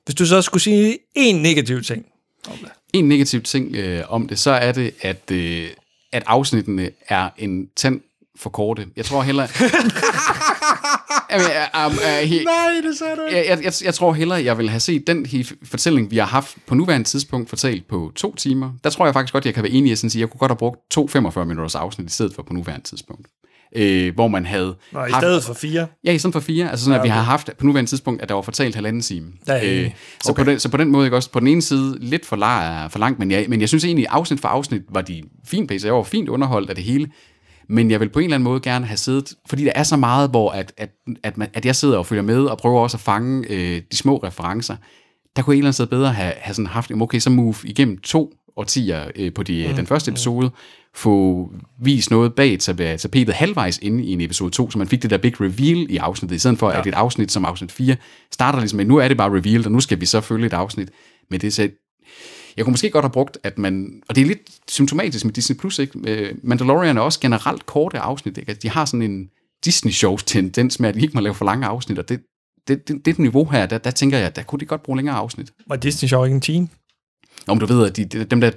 Hvis 0.05 0.15
du 0.15 0.27
så 0.27 0.43
skulle 0.43 0.63
sige 0.63 0.99
en 1.15 1.43
negativ 1.43 1.83
ting 1.83 2.07
om 2.51 2.59
det. 2.63 2.69
En 2.93 3.09
negativ 3.09 3.43
ting 3.43 3.77
øh, 3.77 4.05
om 4.09 4.29
det, 4.29 4.39
så 4.39 4.51
er 4.51 4.73
det, 4.73 4.95
at, 5.03 5.31
øh, 5.33 5.69
at 6.13 6.23
afsnittene 6.27 6.91
er 7.09 7.31
en 7.39 7.69
tand 7.77 8.01
for 8.37 8.51
korte. 8.51 8.87
Jeg 8.97 9.05
tror 9.05 9.23
hellere... 9.23 9.49
Jamen, 11.31 11.47
jeg, 11.47 11.69
jeg, 11.75 11.93
jeg, 12.23 12.31
jeg, 12.33 12.45
Nej, 12.45 12.81
det 12.91 12.99
sagde 12.99 13.17
du 13.17 13.23
ikke. 13.27 13.39
jeg, 13.39 13.47
jeg, 13.49 13.65
jeg, 13.65 13.73
jeg 13.85 13.95
tror 13.95 14.13
hellere, 14.13 14.45
jeg 14.45 14.59
vil 14.59 14.71
have 14.71 14.81
set 14.81 15.07
den 15.07 15.27
fortælling, 15.65 16.11
vi 16.11 16.17
har 16.17 16.27
haft 16.27 16.57
på 16.67 16.75
nuværende 16.75 17.09
tidspunkt 17.09 17.49
fortalt 17.49 17.89
på 17.89 18.13
to 18.17 18.35
timer. 18.35 18.73
Der 18.85 18.91
tror 18.91 19.05
jeg 19.05 19.15
faktisk 19.15 19.33
godt, 19.33 19.47
jeg 19.47 19.55
kan 19.55 19.63
være 19.63 19.73
enig 19.73 19.89
i 19.89 19.93
at 19.93 19.99
sige, 19.99 20.11
at 20.11 20.17
jeg 20.17 20.29
kunne 20.31 20.39
godt 20.39 20.51
have 20.51 20.57
brugt 20.57 20.79
to 20.91 21.09
45 21.09 21.45
minutters 21.45 21.75
afsnit 21.75 22.07
i 22.11 22.13
stedet 22.13 22.35
for 22.35 22.43
på 22.43 22.53
nuværende 22.53 22.87
tidspunkt. 22.87 23.29
Øh, 23.77 24.15
hvor 24.15 24.29
man 24.29 24.47
havde... 24.47 24.77
Nå, 24.93 25.05
i 25.05 25.11
haft- 25.11 25.23
stedet 25.23 25.45
for 25.45 25.55
fire. 25.55 25.87
Ja, 26.05 26.13
i 26.13 26.19
stedet 26.19 26.33
for 26.33 26.41
fire. 26.41 26.71
Altså 26.71 26.85
sådan, 26.85 27.01
at 27.01 27.05
vi 27.05 27.09
har 27.09 27.23
haft 27.23 27.51
på 27.59 27.67
nuværende 27.67 27.91
tidspunkt, 27.91 28.23
at 28.23 28.29
der 28.29 28.35
var 28.35 28.43
fortalt 28.43 28.75
halvanden 28.75 29.03
time. 29.03 29.27
Enig. 29.49 29.63
øh, 29.85 29.91
så, 30.25 30.31
okay. 30.33 30.45
på 30.45 30.51
den, 30.51 30.59
så 30.61 30.69
på 30.69 30.77
den 30.77 30.89
måde, 30.91 31.07
ikke 31.07 31.17
også, 31.17 31.31
på 31.31 31.41
den 31.41 31.49
ene 31.49 31.63
side 31.63 31.97
lidt 32.01 32.27
for, 32.27 32.37
la- 32.37 32.87
for 32.89 32.99
langt, 32.99 33.19
men 33.19 33.31
jeg, 33.31 33.47
men 33.49 33.61
jeg 33.61 33.69
synes 33.69 33.85
egentlig, 33.85 34.07
afsnit 34.11 34.41
for 34.41 34.49
afsnit 34.49 34.83
var 34.91 35.01
de 35.03 35.23
fint 35.47 35.69
paced. 35.69 35.87
Jeg 35.89 35.95
var 35.95 36.03
fint 36.03 36.29
underholdt 36.29 36.71
af 36.71 36.77
det 36.77 36.85
hele. 36.85 37.09
Men 37.69 37.91
jeg 37.91 38.01
vil 38.01 38.09
på 38.09 38.19
en 38.19 38.25
eller 38.25 38.35
anden 38.35 38.45
måde 38.45 38.61
gerne 38.61 38.87
have 38.87 38.97
siddet, 38.97 39.35
fordi 39.47 39.65
der 39.65 39.73
er 39.75 39.83
så 39.83 39.97
meget, 39.97 40.31
hvor 40.31 40.51
at, 40.51 40.73
at, 40.77 40.91
at, 41.23 41.39
man, 41.39 41.49
at 41.55 41.67
jeg 41.67 41.77
sidder 41.77 41.99
og 41.99 42.07
følger 42.07 42.23
med, 42.23 42.45
og 42.45 42.59
prøver 42.59 42.81
også 42.81 42.97
at 42.97 43.01
fange 43.01 43.47
øh, 43.51 43.83
de 43.91 43.97
små 43.97 44.17
referencer. 44.17 44.77
Der 45.37 45.43
kunne 45.43 45.53
jeg 45.53 45.57
et 45.57 45.59
eller 45.59 45.67
andet 45.67 45.75
sted 45.75 45.87
bedre 45.87 46.13
have, 46.13 46.33
have 46.39 46.55
sådan 46.55 46.67
haft, 46.67 46.93
okay, 47.01 47.19
så 47.19 47.31
move 47.31 47.55
igennem 47.65 47.99
to 47.99 48.33
årtier 48.57 49.11
øh, 49.17 49.33
på 49.35 49.43
de, 49.43 49.67
mm. 49.69 49.77
den 49.77 49.87
første 49.87 50.11
episode, 50.11 50.51
få 50.95 51.49
vist 51.81 52.11
noget 52.11 52.35
bag 52.35 52.59
tapetet 52.59 53.35
halvvejs 53.35 53.79
inde 53.83 54.05
i 54.05 54.13
en 54.13 54.21
episode 54.21 54.51
2, 54.51 54.71
så 54.71 54.79
man 54.79 54.89
fik 54.89 55.03
det 55.03 55.11
der 55.11 55.19
big 55.19 55.41
reveal 55.41 55.87
i 55.91 55.97
afsnittet, 55.97 56.37
i 56.37 56.39
stedet 56.39 56.59
for 56.59 56.71
ja. 56.71 56.81
at 56.81 56.87
et 56.87 56.95
afsnit 56.95 57.33
som 57.33 57.45
afsnit 57.45 57.73
4 57.73 57.97
starter 58.33 58.59
ligesom 58.59 58.77
med, 58.77 58.85
nu 58.85 58.97
er 58.97 59.09
det 59.09 59.17
bare 59.17 59.31
revealed, 59.31 59.67
og 59.67 59.73
nu 59.73 59.81
skal 59.81 60.01
vi 60.01 60.07
så 60.07 60.21
følge 60.21 60.47
et 60.47 60.53
afsnit 60.53 60.91
med 61.31 61.39
det. 61.39 61.73
Jeg 62.59 62.65
kunne 62.65 62.73
måske 62.73 62.91
godt 62.91 63.05
have 63.05 63.11
brugt, 63.13 63.39
at 63.43 63.59
man, 63.59 64.03
og 64.09 64.15
det 64.15 64.23
er 64.23 64.27
lidt 64.27 64.39
symptomatisk 64.69 65.25
med 65.25 65.33
Disney+, 65.35 65.57
Plus, 65.57 65.79
ikke? 65.79 65.99
Øh, 66.07 66.35
Mandalorian 66.43 66.97
er 66.97 67.01
også 67.01 67.21
generelt 67.21 67.67
korte 67.67 67.99
afsnit, 67.99 68.39
ikke? 68.39 68.55
De 68.55 68.69
har 68.71 68.85
sådan 68.85 69.03
en 69.03 69.29
Disney-shows 69.65 70.23
tendens 70.25 70.81
med, 70.81 70.89
at 70.89 70.95
de 70.95 71.01
ikke 71.01 71.15
må 71.15 71.21
lave 71.21 71.35
for 71.35 71.45
lange 71.45 71.67
afsnit, 71.67 71.99
og 71.99 72.09
det, 72.09 72.21
det, 72.69 72.89
det, 72.89 73.05
det 73.05 73.19
niveau 73.19 73.45
her, 73.45 73.67
der, 73.67 73.79
der 73.79 73.91
tænker 73.91 74.19
jeg, 74.19 74.37
der 74.37 74.43
kunne 74.43 74.61
de 74.61 74.65
godt 74.67 74.83
bruge 74.83 74.97
længere 74.99 75.17
afsnit. 75.17 75.53
Var 75.67 75.77
Disney 75.77 76.09
Show 76.09 76.25
ikke 76.25 76.35
en 76.35 76.41
teen? 76.41 76.71
Om 77.47 77.59
du 77.59 77.67
ved, 77.67 77.87
at 77.87 77.97
de, 77.97 78.05
de- 78.05 78.25
dem 78.25 78.41
der 78.41 78.51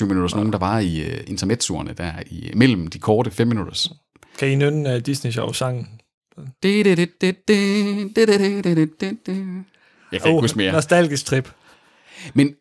20-25 0.00 0.04
minutters, 0.04 0.34
nogen 0.34 0.52
der 0.52 0.58
var 0.58 0.78
i 0.78 1.00
uh, 1.06 1.12
intermezzoerne 1.26 1.92
der, 1.92 2.12
i, 2.26 2.50
mellem 2.54 2.86
de 2.86 2.98
korte 2.98 3.30
5 3.30 3.46
minutters. 3.48 3.92
Kan 4.38 4.48
I 4.50 4.54
nynne 4.54 4.94
uh, 4.96 5.00
Disney 5.02 5.30
Show 5.30 5.52
sangen? 5.52 5.88
Jeg 10.12 10.20
kan 10.20 10.30
ikke 10.30 10.40
huske 10.40 10.56
mere. 10.58 10.72
nostalgisk 10.72 11.24
trip. 11.26 11.50
Men 12.34 12.54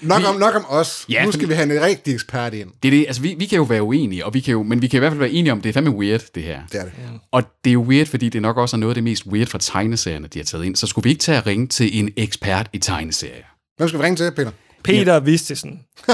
Nok 0.00 0.22
om, 0.28 0.36
nok 0.36 0.54
om 0.54 0.64
os. 0.68 1.06
Ja, 1.08 1.24
nu 1.24 1.32
skal 1.32 1.48
vi 1.48 1.54
have 1.54 1.76
en 1.76 1.82
rigtig 1.82 2.14
ekspert 2.14 2.54
ind. 2.54 2.70
det 2.82 2.88
er 2.88 2.92
det, 2.92 3.06
altså 3.06 3.22
vi, 3.22 3.34
vi 3.38 3.46
kan 3.46 3.56
jo 3.56 3.62
være 3.62 3.82
uenige, 3.82 4.26
og 4.26 4.34
vi 4.34 4.40
kan 4.40 4.52
jo, 4.52 4.62
men 4.62 4.82
vi 4.82 4.86
kan 4.86 4.98
i 4.98 5.00
hvert 5.00 5.10
fald 5.10 5.18
være 5.18 5.30
enige 5.30 5.52
om, 5.52 5.60
det 5.60 5.68
er 5.68 5.72
fandme 5.72 5.90
weird, 5.90 6.22
det 6.34 6.42
her. 6.42 6.60
Det 6.72 6.80
er 6.80 6.84
det. 6.84 6.92
Og 7.32 7.42
det 7.64 7.70
er 7.70 7.74
jo 7.74 7.80
weird, 7.80 8.06
fordi 8.06 8.28
det 8.28 8.42
nok 8.42 8.56
også 8.56 8.76
er 8.76 8.78
noget 8.78 8.90
af 8.90 8.94
det 8.94 9.04
mest 9.04 9.26
weird 9.26 9.46
fra 9.46 9.58
tegneserierne, 9.58 10.28
de 10.28 10.38
har 10.38 10.44
taget 10.44 10.64
ind. 10.64 10.76
Så 10.76 10.86
skulle 10.86 11.02
vi 11.02 11.10
ikke 11.10 11.20
tage 11.20 11.38
at 11.38 11.46
ringe 11.46 11.66
til 11.66 11.98
en 11.98 12.10
ekspert 12.16 12.68
i 12.72 12.78
tegneserier? 12.78 13.44
Hvem 13.76 13.88
skal 13.88 14.00
vi 14.00 14.04
ringe 14.04 14.16
til, 14.16 14.32
Peter? 14.36 14.50
Peter 14.84 15.12
ja. 15.12 15.18
Vistisen. 15.18 15.80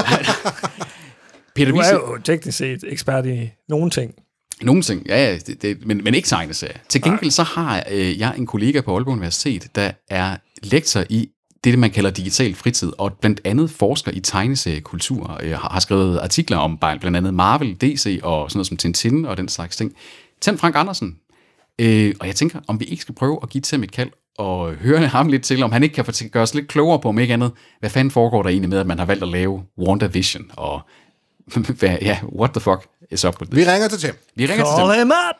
Peter 1.55 1.71
Du 1.71 1.77
er 1.77 1.93
jo 1.93 2.17
teknisk 2.23 2.57
set 2.57 2.83
ekspert 2.87 3.25
i 3.25 3.49
nogle 3.69 3.91
ting. 3.91 4.13
nogle 4.61 4.81
ting, 4.81 5.07
ja, 5.07 5.29
ja 5.29 5.37
det, 5.37 5.61
det, 5.61 5.85
men, 5.85 6.03
men 6.03 6.13
ikke 6.13 6.27
tegneserier. 6.27 6.77
Til 6.89 7.01
gengæld 7.01 7.31
så 7.31 7.43
har 7.43 7.83
øh, 7.91 8.19
jeg 8.19 8.33
en 8.37 8.45
kollega 8.45 8.81
på 8.81 8.95
Aalborg 8.95 9.13
Universitet, 9.13 9.67
der 9.75 9.91
er 10.09 10.37
lektor 10.63 11.03
i 11.09 11.29
det, 11.63 11.79
man 11.79 11.91
kalder 11.91 12.09
digital 12.09 12.55
fritid, 12.55 12.91
og 12.97 13.13
blandt 13.13 13.41
andet 13.45 13.71
forsker 13.71 14.11
i 14.11 14.19
tegneseriekultur, 14.19 15.39
øh, 15.43 15.51
har, 15.51 15.69
har 15.69 15.79
skrevet 15.79 16.19
artikler 16.19 16.57
om 16.57 16.77
blandt 16.77 17.17
andet 17.17 17.33
Marvel, 17.33 17.75
DC 17.75 18.19
og 18.23 18.51
sådan 18.51 18.57
noget 18.57 18.67
som 18.67 18.77
Tintin 18.77 19.25
og 19.25 19.37
den 19.37 19.47
slags 19.47 19.75
ting. 19.77 19.95
Tim 20.41 20.57
Frank 20.57 20.75
Andersen. 20.75 21.19
Øh, 21.81 22.15
og 22.19 22.27
jeg 22.27 22.35
tænker, 22.35 22.59
om 22.67 22.79
vi 22.79 22.85
ikke 22.85 23.01
skal 23.01 23.15
prøve 23.15 23.39
at 23.43 23.49
give 23.49 23.61
Tim 23.61 23.83
et 23.83 23.91
kald 23.91 24.11
og 24.37 24.73
høre 24.73 25.07
ham 25.07 25.27
lidt 25.27 25.43
til, 25.43 25.63
om 25.63 25.71
han 25.71 25.83
ikke 25.83 25.95
kan 26.03 26.29
gøre 26.31 26.43
os 26.43 26.53
lidt 26.53 26.67
klogere 26.67 26.99
på, 26.99 27.09
om 27.09 27.19
ikke 27.19 27.33
andet, 27.33 27.51
hvad 27.79 27.89
fanden 27.89 28.11
foregår 28.11 28.43
der 28.43 28.49
egentlig 28.49 28.69
med, 28.69 28.79
at 28.79 28.87
man 28.87 28.99
har 28.99 29.05
valgt 29.05 29.23
at 29.23 29.29
lave 29.29 29.63
WandaVision, 29.77 30.51
og 30.57 30.81
hvad, 31.79 31.97
ja, 32.01 32.19
what 32.39 32.51
the 32.51 32.61
fuck 32.61 32.87
is 33.11 33.25
up 33.25 33.41
with 33.41 33.51
Vi 33.51 33.61
this? 33.61 33.67
ringer 33.73 33.87
til 33.87 33.99
Tim. 33.99 34.15
Vi 34.35 34.45
ringer 34.45 34.65
til 34.65 34.73
Tim. 34.77 34.87
Call 34.87 34.99
him 34.99 35.11
up! 35.29 35.37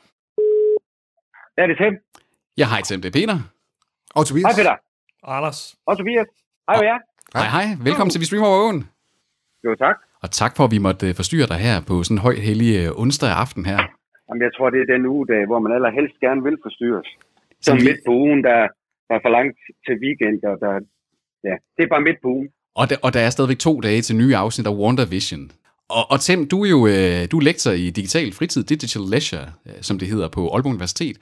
Ja, 1.58 1.64
det 1.68 1.72
er 1.72 1.90
Tim. 1.90 1.94
Ja, 2.58 2.66
hej 2.68 2.82
Tim, 2.82 3.02
det 3.02 3.16
er 3.16 3.20
Peter. 3.20 3.40
Og 4.16 4.26
Tobias. 4.26 4.46
Hej 4.46 4.56
Peter. 4.56 4.89
Anders. 5.24 5.76
Og 5.86 5.98
Tobias. 5.98 6.28
Hej 6.70 6.76
med 6.80 6.86
jer. 6.92 7.00
Hej, 7.38 7.48
hej. 7.56 7.66
Velkommen 7.88 8.12
til 8.12 8.20
Vi 8.22 8.26
Streamer 8.26 8.48
Over 8.48 8.60
Åen. 8.66 8.80
Jo, 9.66 9.76
tak. 9.76 9.98
Og 10.24 10.32
tak 10.32 10.52
for, 10.58 10.64
at 10.64 10.72
vi 10.72 10.78
måtte 10.78 11.08
øh, 11.10 11.16
forstyrre 11.16 11.48
dig 11.48 11.60
her 11.68 11.76
på 11.88 12.04
sådan 12.04 12.18
en 12.18 12.22
høj 12.28 12.36
hellig 12.48 12.72
øh, 12.82 13.02
onsdag 13.02 13.30
aften 13.44 13.66
her. 13.66 13.80
Jamen, 14.28 14.42
jeg 14.48 14.52
tror, 14.56 14.70
det 14.70 14.80
er 14.82 14.88
den 14.96 15.06
ugedag, 15.06 15.46
hvor 15.50 15.60
man 15.60 15.72
allerhelst 15.78 16.16
gerne 16.26 16.42
vil 16.44 16.58
forstyrres. 16.66 17.08
Så 17.62 17.66
Som 17.66 17.76
midt 17.88 18.00
på 18.08 18.12
ugen, 18.12 18.44
der, 18.44 18.60
der 19.08 19.14
er 19.18 19.22
for 19.26 19.32
langt 19.38 19.58
til 19.86 19.96
weekend, 20.04 20.38
og 20.52 20.56
der, 20.64 20.72
ja, 21.50 21.56
det 21.76 21.82
er 21.84 21.90
bare 21.96 22.02
midt 22.02 22.20
på 22.24 22.28
ugen. 22.36 22.50
Og 22.76 22.90
der, 22.90 22.96
og 23.04 23.14
der 23.14 23.20
er 23.20 23.30
stadigvæk 23.30 23.60
to 23.60 23.74
dage 23.82 24.02
til 24.02 24.16
nye 24.16 24.36
afsnit 24.36 24.68
af 24.68 24.76
WandaVision. 24.82 25.52
Og, 25.98 26.04
og 26.12 26.20
Tim, 26.20 26.48
du 26.54 26.58
er 26.66 26.70
jo 26.70 26.82
øh, 26.88 27.22
du 27.32 27.36
er 27.40 27.44
lektor 27.50 27.72
i 27.72 27.90
digital 28.00 28.34
fritid, 28.34 28.64
Digital 28.64 29.04
Leisure, 29.14 29.48
som 29.82 30.00
det 30.00 30.08
hedder 30.08 30.30
på 30.38 30.42
Aalborg 30.54 30.72
Universitet, 30.76 31.18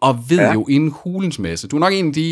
og 0.00 0.14
ved 0.30 0.38
ja. 0.38 0.52
Jo 0.52 0.66
en 0.70 0.92
hulens 1.02 1.38
masse. 1.38 1.68
Du 1.68 1.76
er 1.76 1.80
nok 1.80 1.92
en 1.92 2.06
af 2.06 2.12
de 2.12 2.26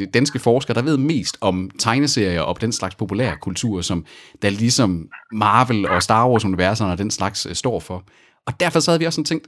øh, 0.00 0.06
danske 0.14 0.38
forskere, 0.38 0.74
der 0.74 0.82
ved 0.82 0.96
mest 0.96 1.38
om 1.40 1.70
tegneserier 1.78 2.40
og 2.42 2.60
den 2.60 2.72
slags 2.72 2.94
populær 2.94 3.34
kultur, 3.34 3.80
som 3.80 4.04
der 4.42 4.50
ligesom 4.50 5.08
Marvel 5.32 5.88
og 5.88 6.02
Star 6.02 6.28
Wars-universerne 6.30 6.92
og 6.92 6.98
den 6.98 7.10
slags 7.10 7.46
øh, 7.46 7.54
står 7.54 7.80
for. 7.80 8.04
Og 8.46 8.52
derfor 8.60 8.80
så 8.80 8.90
havde 8.90 9.00
vi 9.00 9.06
også 9.06 9.16
sådan 9.16 9.24
tænkt, 9.32 9.46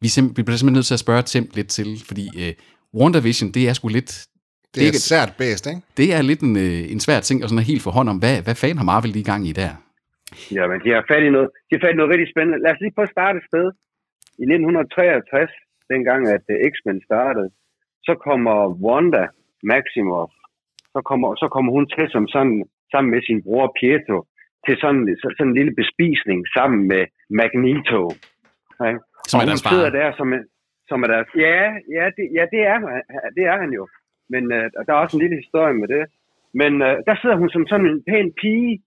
vi, 0.00 0.08
sim- 0.08 0.32
vi 0.36 0.42
bliver 0.42 0.56
simpelthen 0.56 0.72
nødt 0.78 0.86
til 0.86 0.94
at 0.94 1.04
spørge 1.06 1.22
Tim 1.22 1.46
lidt 1.54 1.68
til, 1.68 1.88
fordi 2.08 2.26
øh, 2.42 2.52
WandaVision, 3.00 3.50
det 3.56 3.68
er 3.68 3.72
sgu 3.72 3.88
lidt 3.88 4.12
Det 4.74 4.80
er 4.82 4.86
ikke- 4.86 4.96
et 4.96 5.08
sært 5.12 5.32
bæst, 5.38 5.66
ikke? 5.66 5.80
det 5.96 6.06
er 6.16 6.22
lidt 6.22 6.40
en, 6.48 6.56
øh, 6.56 6.92
en 6.92 7.00
svær 7.00 7.20
ting 7.20 7.42
at 7.42 7.48
sådan 7.50 7.64
helt 7.72 7.82
få 7.82 7.90
hånd 7.90 8.08
om, 8.08 8.18
hvad, 8.22 8.42
hvad 8.42 8.54
fanden 8.54 8.78
har 8.78 8.84
Marvel 8.92 9.10
lige 9.10 9.20
i 9.26 9.30
gang 9.32 9.42
i 9.50 9.52
der? 9.52 9.70
Ja, 10.56 10.64
men 10.70 10.78
de 10.84 10.88
har 10.96 11.04
fat 11.12 11.22
i 11.28 11.30
noget, 11.36 11.48
de 11.68 11.72
har 11.76 11.82
fat 11.84 11.92
i 11.94 11.98
noget 12.00 12.10
rigtig 12.12 12.28
spændende. 12.34 12.58
Lad 12.64 12.70
os 12.74 12.80
lige 12.84 12.94
prøve 12.96 13.08
at 13.10 13.14
starte 13.16 13.36
et 13.42 13.46
sted. 13.50 13.66
I 14.42 14.44
1963, 14.44 15.52
dengang 15.92 16.22
at 16.36 16.44
uh, 16.54 16.56
X-Men 16.72 16.98
startede, 17.08 17.50
så 18.06 18.12
kommer 18.26 18.56
Wanda 18.86 19.24
Maximoff, 19.70 20.32
så 20.94 21.00
kommer, 21.08 21.28
så 21.42 21.46
kommer 21.54 21.70
hun 21.76 21.86
til 21.94 22.06
som 22.14 22.24
sådan, 22.34 22.58
sammen 22.92 23.10
med 23.14 23.22
sin 23.28 23.42
bror 23.46 23.68
Pietro, 23.80 24.18
til 24.66 24.76
sådan, 24.82 25.16
så, 25.20 25.26
sådan 25.36 25.50
en 25.50 25.58
lille 25.60 25.74
bespisning 25.82 26.40
sammen 26.56 26.80
med 26.92 27.02
Magneto. 27.38 28.02
Ja. 28.84 28.90
Som 29.30 29.36
og 29.38 29.42
er 29.42 29.46
deres 29.50 29.60
sidder 29.70 29.90
far. 29.90 29.98
der 29.98 30.08
som, 30.18 30.28
som 30.90 30.98
er 31.04 31.08
deres... 31.14 31.28
Ja, 31.46 31.60
ja, 31.96 32.04
det, 32.16 32.24
ja 32.36 32.44
det, 32.52 32.60
er, 32.72 32.78
han- 32.82 33.06
det 33.36 33.44
er 33.52 33.56
han 33.62 33.70
jo. 33.78 33.84
Men 34.32 34.42
uh, 34.56 34.64
der 34.86 34.92
er 34.92 35.02
også 35.02 35.16
en 35.16 35.22
lille 35.24 35.36
historie 35.42 35.74
med 35.80 35.88
det. 35.94 36.04
Men 36.60 36.72
uh, 36.88 36.94
der 37.08 37.14
sidder 37.20 37.36
hun 37.42 37.50
som 37.54 37.64
sådan 37.70 37.86
en 37.92 38.02
pæn 38.08 38.32
pige, 38.40 38.82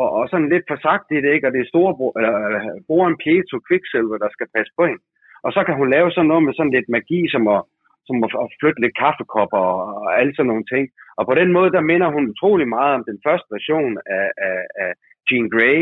og, 0.00 0.08
og 0.18 0.24
sådan 0.28 0.48
lidt 0.54 0.66
forsagtigt, 0.72 1.24
ikke? 1.34 1.46
Og 1.46 1.52
det 1.52 1.60
er 1.60 1.70
storebror, 1.72 2.12
eller, 2.18 2.34
eller 2.46 2.60
broren 2.88 3.16
Pietro 3.22 3.58
Quicksilver, 3.68 4.18
der 4.24 4.30
skal 4.32 4.48
passe 4.56 4.72
på 4.78 4.82
hende. 4.88 5.02
Og 5.46 5.50
så 5.56 5.60
kan 5.66 5.76
hun 5.80 5.88
lave 5.96 6.10
sådan 6.10 6.30
noget 6.30 6.44
med 6.44 6.54
sådan 6.54 6.74
lidt 6.76 6.88
magi, 6.96 7.20
som 7.34 7.42
at, 7.56 7.62
som 8.06 8.16
at 8.24 8.54
flytte 8.60 8.80
lidt 8.82 8.98
kaffekopper 9.02 9.62
og, 9.72 9.82
og 10.04 10.08
alle 10.20 10.32
sådan 10.34 10.50
nogle 10.52 10.66
ting. 10.72 10.84
Og 11.18 11.22
på 11.26 11.34
den 11.40 11.50
måde, 11.56 11.70
der 11.76 11.88
minder 11.90 12.08
hun 12.14 12.30
utrolig 12.32 12.68
meget 12.76 12.92
om 12.98 13.04
den 13.10 13.18
første 13.26 13.48
version 13.56 13.92
af, 14.18 14.28
af, 14.48 14.58
af 14.82 14.90
Jean 15.28 15.48
Grey, 15.54 15.80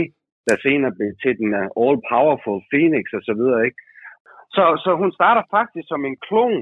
der 0.49 0.57
senere 0.67 0.97
blev 0.97 1.11
til 1.23 1.33
den 1.41 1.51
uh, 1.61 1.69
all-powerful 1.83 2.61
Phoenix 2.71 3.05
og 3.19 3.23
så 3.29 3.35
videre, 3.41 3.61
ikke? 3.67 3.81
Så, 4.57 4.65
så 4.85 4.91
hun 5.03 5.11
starter 5.19 5.43
faktisk 5.57 5.87
som 5.89 6.03
en 6.05 6.17
klon 6.27 6.57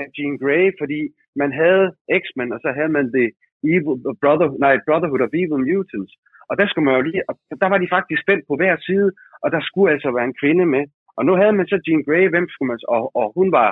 af 0.00 0.06
Jean 0.16 0.36
Grey, 0.42 0.64
fordi 0.80 1.00
man 1.42 1.50
havde 1.62 1.86
X-Men, 2.22 2.52
og 2.54 2.60
så 2.64 2.70
havde 2.78 2.92
man 2.98 3.06
det 3.16 3.26
Evil 3.72 3.98
uh, 4.08 4.14
Brother, 4.22 4.48
nej, 4.64 4.74
Brotherhood 4.86 5.26
of 5.26 5.36
Evil 5.40 5.64
Mutants. 5.68 6.12
Og 6.50 6.54
der 6.58 6.66
skulle 6.66 6.86
man 6.86 6.96
jo 6.96 7.02
lige, 7.08 7.22
og 7.28 7.34
der 7.62 7.68
var 7.72 7.78
de 7.78 7.94
faktisk 7.96 8.20
spændt 8.22 8.44
på 8.48 8.54
hver 8.60 8.76
side, 8.88 9.08
og 9.42 9.48
der 9.54 9.60
skulle 9.68 9.92
altså 9.94 10.10
være 10.16 10.28
en 10.30 10.40
kvinde 10.42 10.66
med. 10.74 10.84
Og 11.20 11.24
nu 11.28 11.32
havde 11.40 11.54
man 11.58 11.66
så 11.66 11.76
Jean 11.86 12.04
Grey, 12.06 12.24
hvem 12.32 12.46
skulle 12.50 12.68
man, 12.70 12.78
og, 12.96 13.02
og 13.20 13.26
hun 13.38 13.48
var, 13.58 13.68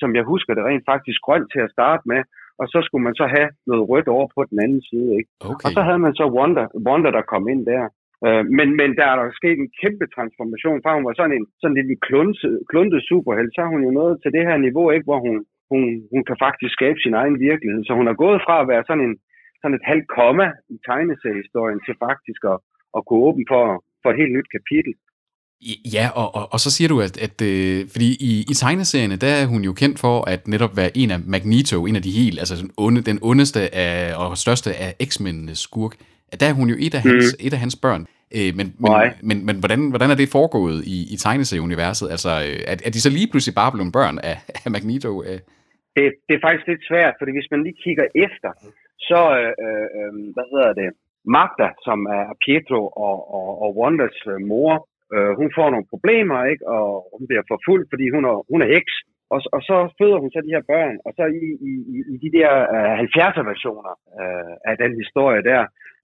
som 0.00 0.10
jeg 0.18 0.24
husker 0.32 0.52
det, 0.54 0.64
rent 0.64 0.84
faktisk 0.92 1.20
grøn 1.26 1.44
til 1.52 1.60
at 1.66 1.74
starte 1.76 2.04
med, 2.12 2.20
og 2.60 2.66
så 2.72 2.78
skulle 2.86 3.04
man 3.08 3.16
så 3.20 3.26
have 3.34 3.48
noget 3.70 3.82
rødt 3.90 4.08
over 4.16 4.26
på 4.34 4.40
den 4.50 4.58
anden 4.64 4.82
side, 4.88 5.08
ikke? 5.18 5.30
Okay. 5.50 5.64
Og 5.66 5.70
så 5.76 5.80
havde 5.86 6.02
man 6.06 6.14
så 6.20 6.24
Wanda, 6.36 6.64
Wanda 6.86 7.10
der 7.16 7.30
kom 7.32 7.44
ind 7.52 7.62
der. 7.72 7.84
Øh, 8.26 8.44
men, 8.58 8.68
men 8.80 8.90
der 8.98 9.06
er 9.12 9.16
der 9.20 9.38
sket 9.40 9.58
en 9.58 9.70
kæmpe 9.82 10.06
transformation 10.14 10.82
fra 10.82 10.96
hun 10.96 11.06
var 11.08 11.14
sådan 11.16 11.36
en 11.38 11.46
sådan 11.60 11.72
en 11.72 11.78
lille 11.80 11.96
klunse, 12.06 12.48
kluntet 12.70 13.00
superhelt, 13.10 13.52
så 13.52 13.60
er 13.64 13.70
hun 13.74 13.84
jo 13.86 13.90
nået 14.00 14.16
til 14.22 14.30
det 14.36 14.44
her 14.48 14.56
niveau, 14.66 14.86
ikke, 14.90 15.08
hvor 15.10 15.20
hun, 15.26 15.36
hun, 15.70 15.82
hun 16.12 16.22
kan 16.28 16.36
faktisk 16.44 16.72
skabe 16.78 16.98
sin 17.00 17.14
egen 17.20 17.36
virkelighed. 17.48 17.80
Så 17.84 17.92
hun 17.98 18.08
er 18.08 18.16
gået 18.24 18.40
fra 18.46 18.56
at 18.60 18.68
være 18.72 18.84
sådan 18.86 19.06
en 19.08 19.16
sådan 19.60 19.78
et 19.78 19.88
halvt 19.90 20.08
komma 20.18 20.46
i 20.74 20.76
tegneseriehistorien 20.88 21.80
til 21.86 21.94
faktisk 22.06 22.40
at, 22.52 22.58
at 22.96 23.00
kunne 23.06 23.24
åbne 23.28 23.46
for, 23.52 23.64
for 24.02 24.08
et 24.10 24.20
helt 24.22 24.34
nyt 24.36 24.48
kapitel. 24.56 24.92
Ja, 25.94 26.08
og, 26.14 26.34
og, 26.34 26.48
og 26.52 26.60
så 26.60 26.70
siger 26.70 26.88
du, 26.88 27.00
at, 27.00 27.14
at 27.26 27.36
øh, 27.42 27.86
fordi 27.92 28.08
i, 28.20 28.32
i 28.50 28.54
tegneserierne, 28.54 29.16
der 29.16 29.32
er 29.42 29.46
hun 29.46 29.62
jo 29.62 29.72
kendt 29.72 29.98
for 29.98 30.28
at 30.28 30.48
netop 30.48 30.76
være 30.76 30.90
en 30.96 31.10
af 31.10 31.18
Magneto, 31.26 31.86
en 31.86 31.96
af 31.96 32.02
de 32.02 32.10
helt, 32.10 32.38
altså 32.38 32.54
den, 32.62 32.70
onde, 32.76 33.02
den 33.02 33.18
ondeste 33.22 33.74
af, 33.74 34.16
og 34.16 34.36
største 34.36 34.70
af 34.74 34.90
X-Men'enes 35.08 35.62
skurk. 35.62 35.92
Der 36.40 36.46
er 36.48 36.52
hun 36.52 36.68
jo 36.68 36.76
et 36.78 36.94
af 36.94 37.00
hans, 37.00 37.36
mm. 37.38 37.46
et 37.46 37.52
af 37.52 37.58
hans 37.58 37.76
børn. 37.76 38.06
Øh, 38.36 38.50
men 38.56 38.66
men, 38.78 38.90
Nej. 38.90 39.14
men, 39.22 39.46
men 39.46 39.56
hvordan, 39.58 39.88
hvordan 39.88 40.10
er 40.10 40.14
det 40.14 40.28
foregået 40.28 40.84
i, 40.84 41.14
i 41.14 41.16
tegneserieuniverset? 41.16 42.10
Altså, 42.10 42.30
øh, 42.30 42.58
er, 42.66 42.76
er 42.86 42.90
de 42.90 43.00
så 43.00 43.10
lige 43.10 43.28
pludselig 43.30 43.54
bare 43.54 43.72
blevet 43.72 43.92
børn 43.92 44.18
af, 44.18 44.36
af 44.64 44.70
Magneto? 44.70 45.22
Øh? 45.22 45.38
det, 45.96 46.04
det 46.26 46.34
er 46.34 46.44
faktisk 46.46 46.66
lidt 46.68 46.84
svært, 46.90 47.14
fordi 47.18 47.32
hvis 47.34 47.50
man 47.50 47.62
lige 47.62 47.82
kigger 47.84 48.06
efter, 48.26 48.50
så, 49.08 49.20
øh, 49.40 49.52
øh, 49.66 49.88
øh, 49.98 50.12
hvad 50.34 50.46
hedder 50.52 50.72
det, 50.80 50.90
Magda, 51.36 51.68
som 51.86 51.98
er 52.18 52.24
Pietro 52.44 52.82
og, 53.06 53.16
og, 53.36 53.48
og 53.62 53.68
Wandas 53.80 54.18
øh, 54.32 54.40
mor, 54.50 54.74
øh, 55.14 55.30
hun 55.40 55.48
får 55.56 55.68
nogle 55.70 55.90
problemer, 55.92 56.38
ikke? 56.52 56.64
og 56.76 56.86
hun 57.18 57.24
bliver 57.28 57.44
forfulgt, 57.52 57.86
fordi 57.92 58.06
hun 58.14 58.22
er, 58.30 58.36
hun 58.52 58.60
er 58.64 58.68
heks. 58.76 58.94
Og, 59.34 59.40
og 59.56 59.60
så 59.68 59.76
føder 59.98 60.18
hun 60.22 60.30
så 60.32 60.40
de 60.46 60.54
her 60.56 60.64
børn, 60.72 60.96
og 61.06 61.10
så 61.18 61.24
i, 61.42 61.46
i, 61.70 61.72
i- 62.12 62.18
de 62.24 62.30
der 62.38 62.50
øh, 62.74 62.94
70'er 63.04 63.44
versioner 63.52 63.92
øh, 64.20 64.54
af 64.70 64.74
den 64.82 64.92
historie 65.02 65.42
der, 65.50 65.60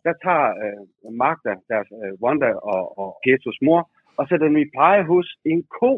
der 0.07 0.15
tager 0.25 0.49
øh, 0.65 0.81
Magda, 1.23 1.53
deres 1.73 1.89
øh, 2.03 2.13
Wanda 2.25 2.51
og, 2.75 2.83
og 3.01 3.09
Pietros 3.25 3.59
mor, 3.67 3.81
og 4.19 4.25
sætter 4.29 4.47
dem 4.49 4.57
i 4.65 4.71
pleje 4.77 5.03
hos 5.13 5.27
en 5.53 5.61
ko. 5.81 5.93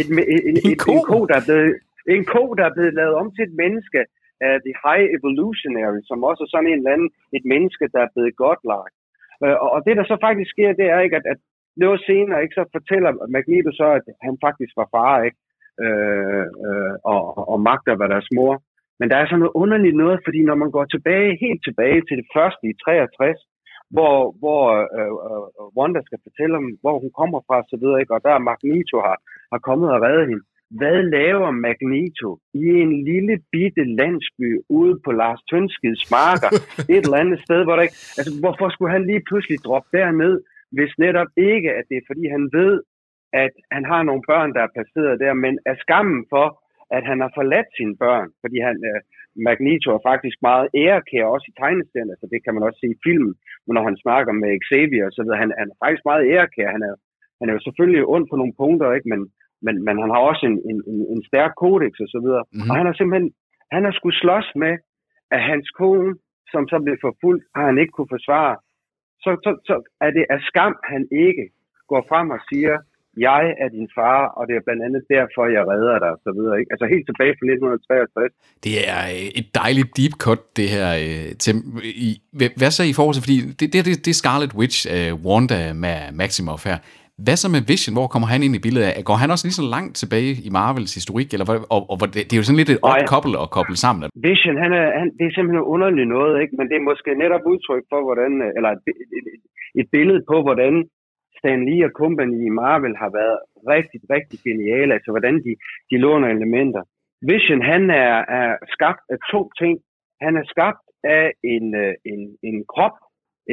Et, 0.00 0.06
en, 0.12 0.18
en, 0.34 0.40
en, 0.50 0.56
en, 0.68 0.76
ko? 0.84 0.92
en 0.94 1.02
ko, 1.10 1.18
der 1.30 1.36
er 1.40 1.44
blevet, 1.48 1.72
en 2.16 2.24
ko, 2.34 2.42
der 2.58 2.64
er 2.66 2.74
blevet 2.76 2.94
lavet 3.00 3.14
om 3.20 3.26
til 3.34 3.42
et 3.48 3.54
menneske 3.62 4.00
af 4.48 4.54
The 4.66 4.74
High 4.84 5.06
Evolutionary, 5.16 6.00
som 6.10 6.18
også 6.28 6.42
er 6.44 6.50
sådan 6.52 6.70
en 6.70 6.78
eller 6.80 6.94
anden, 6.96 7.10
et 7.36 7.44
menneske, 7.52 7.84
der 7.94 8.00
er 8.06 8.10
blevet 8.14 8.36
godlagt. 8.42 8.94
Øh, 9.44 9.56
og, 9.62 9.68
og 9.74 9.80
det, 9.86 9.94
der 9.98 10.04
så 10.04 10.16
faktisk 10.26 10.50
sker, 10.54 10.70
det 10.80 10.86
er 10.94 11.00
ikke, 11.06 11.16
at, 11.20 11.26
at 11.34 11.40
noget 11.84 12.00
senere, 12.08 12.42
ikke, 12.42 12.58
så 12.58 12.64
fortæller 12.76 13.10
Magneto 13.34 13.70
så, 13.80 13.86
at 13.98 14.04
han 14.26 14.34
faktisk 14.46 14.72
var 14.80 14.88
far, 14.96 15.14
ikke? 15.28 15.38
Øh, 15.84 16.46
øh, 16.66 16.94
og, 17.12 17.20
og 17.52 17.58
magter 17.68 17.94
var 18.00 18.08
deres 18.14 18.28
mor. 18.36 18.54
Men 18.98 19.06
der 19.10 19.16
er 19.16 19.26
sådan 19.26 19.42
noget 19.42 19.58
underligt 19.62 19.96
noget, 20.02 20.18
fordi 20.26 20.40
når 20.44 20.56
man 20.62 20.70
går 20.76 20.84
tilbage, 20.84 21.42
helt 21.44 21.62
tilbage 21.64 22.00
til 22.08 22.16
det 22.20 22.28
første 22.36 22.64
i 22.68 22.74
63, 22.84 23.40
hvor, 23.94 24.16
hvor 24.40 24.62
øh, 24.98 25.14
øh, 25.28 25.78
Wanda 25.78 26.00
skal 26.04 26.20
fortælle 26.26 26.54
om, 26.60 26.66
hvor 26.82 26.96
hun 27.02 27.12
kommer 27.20 27.40
fra, 27.48 27.56
så 27.70 27.76
videre, 27.82 28.00
ikke? 28.00 28.14
og 28.16 28.20
der 28.26 28.46
Magneto 28.48 28.96
har, 29.06 29.16
har 29.52 29.60
kommet 29.68 29.88
og 29.94 30.02
reddet 30.06 30.28
hende. 30.30 30.44
Hvad 30.78 30.98
laver 31.16 31.50
Magneto 31.66 32.30
i 32.64 32.66
en 32.84 32.92
lille 33.10 33.34
bitte 33.52 33.84
landsby 34.00 34.48
ude 34.78 34.94
på 35.04 35.10
Lars 35.20 35.42
Tønskids 35.50 36.04
marker, 36.16 36.50
et 36.94 37.04
eller 37.04 37.22
andet 37.24 37.40
sted, 37.46 37.60
hvor 37.64 37.74
der 37.76 37.82
ikke... 37.86 37.98
Altså, 38.18 38.32
hvorfor 38.42 38.66
skulle 38.70 38.92
han 38.96 39.06
lige 39.10 39.26
pludselig 39.28 39.58
droppe 39.66 39.88
derned, 39.98 40.34
hvis 40.76 40.92
netop 40.98 41.30
ikke, 41.36 41.70
at 41.78 41.84
det 41.90 41.96
er 41.98 42.08
fordi, 42.10 42.24
han 42.36 42.44
ved, 42.58 42.74
at 43.32 43.54
han 43.76 43.84
har 43.92 44.02
nogle 44.02 44.22
børn, 44.30 44.50
der 44.56 44.62
er 44.64 44.74
placeret 44.76 45.20
der, 45.20 45.32
men 45.44 45.58
er 45.70 45.76
skammen 45.84 46.26
for, 46.32 46.46
at 46.96 47.02
han 47.10 47.18
har 47.24 47.30
forladt 47.38 47.70
sine 47.78 47.96
børn, 48.04 48.28
fordi 48.42 48.58
han, 48.68 48.76
øh, 48.90 49.00
Magneto 49.46 49.88
er 49.94 50.06
faktisk 50.10 50.36
meget 50.48 50.66
ærekær, 50.84 51.24
også 51.34 51.46
i 51.50 51.58
tegneserien, 51.60 52.10
altså 52.14 52.26
det 52.32 52.40
kan 52.44 52.54
man 52.54 52.62
også 52.66 52.78
se 52.80 52.88
i 52.94 53.00
filmen, 53.06 53.32
når 53.76 53.84
han 53.88 53.96
snakker 54.04 54.32
med 54.42 54.52
Xavier, 54.68 55.08
så 55.16 55.20
ved 55.26 55.34
han, 55.42 55.48
han 55.60 55.68
er 55.72 55.78
faktisk 55.84 56.04
meget 56.10 56.24
ærekær, 56.32 56.68
han 56.76 56.82
er, 56.88 56.94
han 57.40 57.46
er 57.48 57.54
jo 57.56 57.64
selvfølgelig 57.66 58.02
ond 58.14 58.26
på 58.28 58.36
nogle 58.40 58.54
punkter, 58.62 58.88
ikke? 58.96 59.08
Men, 59.12 59.20
men, 59.66 59.74
men 59.86 59.96
han 60.02 60.10
har 60.14 60.22
også 60.30 60.44
en, 60.50 60.58
en, 60.70 60.78
en, 60.92 61.00
en 61.14 61.22
stærk 61.30 61.52
kodex 61.62 61.92
og 62.04 62.08
så 62.14 62.18
videre, 62.24 62.44
Mhm. 62.46 62.52
mm-hmm. 62.56 62.70
og 62.70 62.74
han 62.78 62.86
har 62.88 62.94
simpelthen, 62.96 63.30
han 63.74 63.82
har 63.86 63.92
skulle 63.96 64.18
slås 64.22 64.48
med, 64.64 64.74
at 65.34 65.40
hans 65.50 65.68
kone, 65.80 66.10
som 66.52 66.62
så 66.72 66.76
blev 66.84 66.96
forfulgt, 67.06 67.44
har 67.56 67.64
han 67.70 67.78
ikke 67.82 67.94
kunne 67.96 68.14
forsvare, 68.16 68.54
så, 69.24 69.30
så, 69.44 69.50
så 69.68 69.74
er 70.06 70.10
det 70.16 70.24
af 70.34 70.40
skam, 70.48 70.74
han 70.92 71.02
ikke 71.26 71.44
går 71.90 72.02
frem 72.10 72.26
og 72.36 72.40
siger, 72.50 72.74
jeg 73.28 73.44
er 73.62 73.68
din 73.76 73.88
far, 73.96 74.20
og 74.36 74.42
det 74.48 74.54
er 74.56 74.62
blandt 74.66 74.82
andet 74.86 75.02
derfor, 75.16 75.42
jeg 75.56 75.62
redder 75.72 75.98
dig, 76.04 76.10
og 76.16 76.20
så 76.26 76.30
videre. 76.38 76.54
Ikke? 76.60 76.70
Altså 76.74 76.86
helt 76.94 77.06
tilbage 77.10 77.32
fra 77.38 77.44
1963. 77.46 78.32
Det 78.66 78.74
er 78.94 79.02
øh, 79.16 79.28
et 79.40 79.48
dejligt 79.62 79.90
deep 79.98 80.14
cut, 80.24 80.40
det 80.58 80.68
her, 80.76 80.88
øh, 81.04 81.28
Tim. 81.44 81.56
Hvad- 82.58 82.74
så 82.78 82.82
i 82.92 82.96
forhold 82.98 83.14
til, 83.14 83.24
fordi 83.26 83.38
det, 83.58 83.66
det, 83.72 83.80
det, 83.88 83.94
det 84.04 84.10
er 84.14 84.20
Scarlet 84.22 84.52
Witch, 84.60 84.78
uh, 84.94 85.10
Wanda 85.26 85.60
med 85.84 85.98
Maximoff 86.20 86.62
her. 86.70 86.78
Hvad 87.24 87.36
så 87.42 87.48
med 87.54 87.62
Vision? 87.70 87.96
Hvor 87.98 88.08
kommer 88.12 88.28
han 88.32 88.40
ind 88.46 88.54
i 88.58 88.64
billedet 88.66 88.86
af? 88.88 88.98
Går 89.08 89.18
han 89.22 89.32
også 89.32 89.44
lige 89.46 89.60
så 89.60 89.66
langt 89.76 89.94
tilbage 90.02 90.32
i 90.46 90.50
Marvels 90.58 90.92
historik? 90.98 91.28
Eller, 91.34 91.46
og, 91.74 91.80
og, 91.90 91.96
hvor 91.98 92.08
det, 92.14 92.20
det 92.28 92.34
er 92.34 92.40
jo 92.42 92.48
sådan 92.48 92.60
lidt 92.62 92.74
et 92.74 92.82
odd 92.90 93.02
couple 93.12 93.34
at 93.44 93.48
koble 93.56 93.78
sammen. 93.84 94.02
Vision, 94.26 94.56
han 94.64 94.72
er, 94.80 94.86
han, 94.98 95.08
det 95.18 95.24
er 95.26 95.34
simpelthen 95.34 95.70
underligt 95.74 96.10
noget, 96.16 96.34
ikke? 96.42 96.54
men 96.58 96.66
det 96.68 96.76
er 96.76 96.88
måske 96.90 97.10
netop 97.22 97.44
udtryk 97.52 97.84
for, 97.92 98.00
hvordan, 98.06 98.32
eller 98.56 98.70
et, 98.74 98.82
et, 99.80 99.86
billede 99.94 100.22
på, 100.30 100.36
hvordan 100.46 100.74
Stan 101.38 101.60
Lee 101.66 101.86
og 101.88 101.92
company 102.02 102.38
i 102.48 102.50
Marvel 102.60 102.96
har 103.02 103.10
været 103.20 103.38
rigtig, 103.74 104.00
rigtig 104.14 104.38
geniale, 104.46 104.90
altså 104.96 105.10
hvordan 105.14 105.36
de, 105.46 105.52
de 105.90 105.96
låner 106.04 106.28
elementer. 106.36 106.82
Vision, 107.30 107.62
han 107.72 107.82
er, 108.04 108.14
er 108.40 108.50
skabt 108.74 109.04
af 109.12 109.18
to 109.32 109.40
ting. 109.60 109.74
Han 110.24 110.32
er 110.40 110.44
skabt 110.52 110.84
af 111.18 111.26
en, 111.54 111.66
øh, 111.82 111.94
en, 112.12 112.20
en 112.48 112.58
krop, 112.72 112.96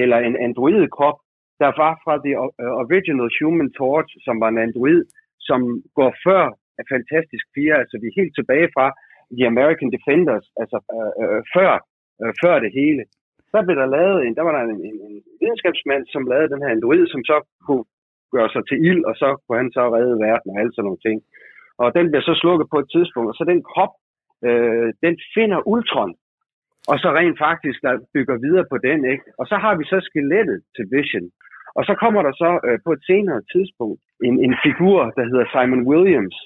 eller 0.01 0.17
en 0.27 0.35
android-krop, 0.47 1.17
der 1.61 1.71
var 1.83 1.93
fra 2.03 2.13
The 2.25 2.33
øh, 2.61 2.81
Original 2.83 3.29
Human 3.39 3.71
Torch, 3.79 4.11
som 4.25 4.35
var 4.41 4.49
en 4.51 4.63
android, 4.67 5.01
som 5.47 5.59
går 5.99 6.11
før 6.25 6.43
af 6.79 6.85
Fantastisk 6.93 7.45
Fire, 7.55 7.75
altså 7.81 7.95
vi 8.01 8.07
er 8.07 8.19
helt 8.21 8.35
tilbage 8.35 8.69
fra 8.75 8.87
The 9.37 9.45
American 9.53 9.89
Defenders, 9.95 10.47
altså 10.61 10.77
øh, 10.95 11.11
øh, 11.23 11.41
før, 11.55 11.71
øh, 12.21 12.33
før 12.43 12.55
det 12.63 12.71
hele. 12.79 13.03
Så 13.51 13.57
blev 13.65 13.75
der 13.81 13.95
lavet 13.97 14.19
en, 14.25 14.35
der 14.37 14.43
var 14.47 14.53
der 14.55 14.63
en, 14.63 14.81
en, 14.89 14.97
en 15.07 15.15
videnskabsmand, 15.41 16.03
som 16.13 16.29
lavede 16.31 16.51
den 16.53 16.63
her 16.63 16.71
android, 16.77 17.05
som 17.13 17.21
så 17.31 17.37
kunne 17.65 17.85
gøre 18.35 18.49
sig 18.53 18.63
til 18.69 18.77
ild, 18.89 19.03
og 19.09 19.15
så 19.21 19.27
kunne 19.41 19.59
han 19.61 19.71
så 19.77 19.83
redde 19.95 20.15
verden 20.27 20.51
og 20.51 20.57
alle 20.59 20.73
sådan 20.73 20.87
nogle 20.87 21.05
ting. 21.07 21.17
Og 21.81 21.87
den 21.97 22.05
bliver 22.09 22.25
så 22.29 22.35
slukket 22.41 22.67
på 22.73 22.77
et 22.83 22.89
tidspunkt, 22.95 23.27
og 23.31 23.35
så 23.37 23.43
den 23.51 23.61
krop, 23.71 23.93
øh, 24.47 24.87
den 25.05 25.15
finder 25.35 25.59
Ultron, 25.73 26.13
og 26.91 26.97
så 27.03 27.09
rent 27.19 27.37
faktisk 27.47 27.77
der 27.85 27.93
bygger 28.13 28.37
videre 28.45 28.65
på 28.71 28.77
den, 28.87 28.99
ikke? 29.13 29.25
Og 29.39 29.45
så 29.51 29.55
har 29.63 29.73
vi 29.79 29.83
så 29.83 29.99
skelettet 30.09 30.59
til 30.75 30.85
Vision. 30.93 31.27
Og 31.77 31.83
så 31.87 31.93
kommer 32.03 32.21
der 32.27 32.33
så 32.43 32.51
øh, 32.67 32.79
på 32.85 32.91
et 32.97 33.03
senere 33.11 33.41
tidspunkt 33.53 34.01
en, 34.27 34.35
en 34.45 34.55
figur, 34.65 34.99
der 35.17 35.25
hedder 35.31 35.45
Simon 35.53 35.83
Williams, 35.91 36.37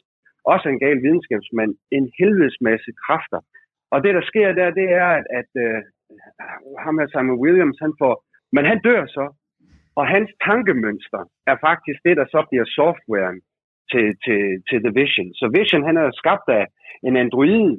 også 0.54 0.66
en 0.70 0.80
gal 0.84 1.00
videnskabsmand, 1.06 1.72
en 1.98 2.06
helvedes 2.20 2.58
masse 2.62 2.92
kræfter. 3.04 3.40
Og 3.94 3.98
det, 4.04 4.12
der 4.18 4.24
sker 4.32 4.48
der, 4.60 4.70
det 4.80 4.88
er, 5.04 5.10
at, 5.20 5.26
at 5.40 5.52
øh, 5.66 5.80
ham 6.84 6.98
her 7.00 7.08
Simon 7.08 7.42
Williams, 7.44 7.78
han 7.86 7.94
får, 8.02 8.14
men 8.56 8.64
han 8.72 8.80
dør 8.88 9.06
så, 9.18 9.26
og 10.00 10.08
hans 10.08 10.30
tankemønster 10.48 11.22
er 11.52 11.58
faktisk 11.68 12.00
det, 12.08 12.18
der 12.18 12.28
så 12.34 12.40
bliver 12.50 12.66
softwaren 12.80 13.40
til, 13.92 14.08
til, 14.26 14.42
til 14.70 14.80
The 14.86 14.94
Vision. 15.00 15.28
Så 15.40 15.46
Vision, 15.58 15.84
han 15.90 15.98
er 15.98 16.08
skabt 16.22 16.48
af 16.60 16.66
en 17.08 17.16
android 17.24 17.72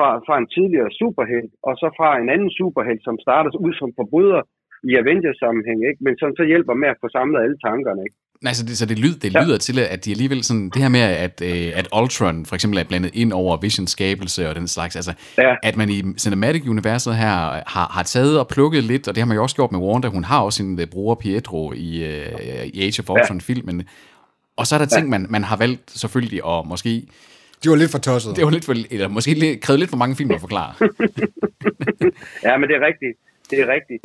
fra, 0.00 0.10
fra 0.26 0.36
en 0.42 0.48
tidligere 0.56 0.90
superhelt, 1.00 1.52
og 1.68 1.72
så 1.80 1.86
fra 1.98 2.10
en 2.22 2.28
anden 2.34 2.50
superhelt, 2.60 3.02
som 3.08 3.16
starter 3.24 3.50
ud 3.66 3.74
som 3.80 3.90
forbryder 3.98 4.42
i 4.90 4.92
Avengers-sammenhæng, 5.02 5.80
ikke? 5.90 6.00
men 6.06 6.14
som 6.20 6.30
så 6.38 6.44
hjælper 6.52 6.74
med 6.82 6.88
at 6.94 6.98
få 7.02 7.08
samlet 7.16 7.38
alle 7.44 7.58
tankerne. 7.66 8.00
Ikke? 8.06 8.16
Altså, 8.50 8.62
det, 8.66 8.74
så 8.80 8.86
det, 8.86 8.98
lyd, 9.04 9.14
det 9.24 9.30
ja. 9.34 9.44
lyder 9.44 9.58
til, 9.66 9.76
at 9.94 10.04
de 10.04 10.10
alligevel 10.10 10.40
sådan, 10.44 10.66
det 10.74 10.82
her 10.84 10.88
med, 10.88 11.00
at, 11.26 11.36
øh, 11.50 11.68
at 11.80 11.86
Ultron 11.98 12.46
for 12.48 12.54
eksempel 12.54 12.78
er 12.78 12.84
blandet 12.90 13.12
ind 13.22 13.32
over 13.32 13.52
Visions 13.64 13.90
skabelse 13.90 14.48
og 14.48 14.54
den 14.54 14.68
slags, 14.68 14.96
altså, 14.96 15.12
ja. 15.38 15.54
at 15.62 15.76
man 15.76 15.88
i 15.96 15.98
Cinematic-universet 16.22 17.14
her 17.22 17.34
har, 17.74 17.86
har 17.96 18.04
taget 18.14 18.34
og 18.40 18.46
plukket 18.54 18.82
lidt, 18.84 19.08
og 19.08 19.14
det 19.14 19.20
har 19.22 19.28
man 19.28 19.36
jo 19.36 19.42
også 19.42 19.56
gjort 19.56 19.72
med 19.72 19.80
Wanda, 19.80 20.08
hun 20.08 20.24
har 20.24 20.40
også 20.40 20.56
sin 20.56 20.72
uh, 20.78 20.84
bror 20.92 21.14
Pietro 21.14 21.72
i, 21.72 21.88
uh, 22.08 22.66
i 22.74 22.78
Age 22.84 23.02
of 23.02 23.10
Ultron-filmen, 23.10 23.76
ja. 23.80 23.86
og 24.56 24.66
så 24.66 24.74
er 24.74 24.78
der 24.78 24.86
ting, 24.86 25.08
man, 25.08 25.26
man 25.30 25.44
har 25.44 25.56
valgt 25.56 25.90
selvfølgelig 25.90 26.40
at 26.52 26.66
måske... 26.66 26.92
De 27.64 27.70
var 27.70 27.76
lidt 27.76 27.90
for 27.90 27.98
tosset. 27.98 28.36
Det 28.36 28.44
var 28.44 28.50
lidt 28.50 28.64
for, 28.64 28.74
eller 28.90 29.08
måske 29.08 29.58
krævede 29.62 29.80
lidt 29.80 29.90
for 29.90 29.96
mange 29.96 30.16
film 30.16 30.30
at 30.30 30.40
forklare. 30.40 30.72
ja, 32.46 32.56
men 32.58 32.68
det 32.68 32.76
er 32.76 32.86
rigtigt. 32.90 33.14
Det 33.50 33.60
er 33.60 33.68
rigtigt. 33.76 34.02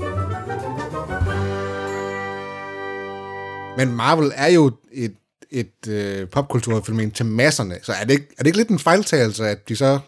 Men 3.77 3.87
Marvel 3.95 4.31
er 4.45 4.51
jo 4.57 4.63
et, 4.91 5.15
et 5.61 5.77
øh, 5.97 6.27
popkulturfænomen 6.35 7.11
til 7.11 7.25
masserne, 7.25 7.75
så 7.87 7.91
er 8.01 8.05
det, 8.07 8.13
ikke, 8.17 8.27
er 8.37 8.41
det 8.41 8.47
ikke 8.47 8.57
lidt 8.57 8.69
en 8.69 8.79
fejltagelse, 8.89 9.43
at 9.53 9.69
de 9.69 9.75
så 9.75 9.99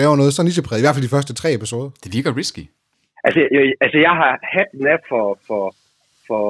laver 0.00 0.16
noget 0.16 0.32
så 0.34 0.42
nichepræget, 0.42 0.80
i 0.80 0.84
hvert 0.84 0.94
fald 0.94 1.08
de 1.08 1.16
første 1.16 1.34
tre 1.34 1.48
episoder? 1.54 1.90
Det 2.04 2.10
virker 2.16 2.36
risky. 2.36 2.64
Altså, 3.24 3.40
jeg, 3.56 3.72
altså 3.80 3.98
jeg 3.98 4.14
har 4.22 4.32
hatten 4.56 4.86
af 4.86 4.98
for, 5.08 5.38
for, 5.46 5.64
for, 6.26 6.46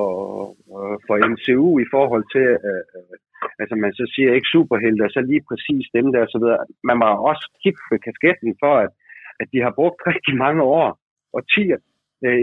øh, 0.76 0.96
for 1.06 1.14
MCU 1.32 1.68
i 1.84 1.86
forhold 1.94 2.24
til, 2.34 2.46
øh, 2.70 2.82
øh, 2.96 3.16
altså 3.60 3.74
man 3.84 3.92
så 3.98 4.04
siger 4.14 4.30
ikke 4.34 4.54
superhelte, 4.56 5.14
så 5.16 5.20
lige 5.30 5.44
præcis 5.48 5.84
dem 5.96 6.06
der, 6.14 6.22
så 6.26 6.38
videre. 6.42 6.60
Man 6.88 6.98
må 6.98 7.08
også 7.30 7.44
kigge 7.62 7.80
på 7.88 7.94
kasketten 8.06 8.52
for, 8.62 8.74
at, 8.84 8.90
at 9.40 9.46
de 9.52 9.58
har 9.66 9.72
brugt 9.78 10.00
rigtig 10.12 10.34
mange 10.44 10.62
år, 10.62 10.88
og 11.36 11.42
10, 11.54 11.60
et 11.72 11.82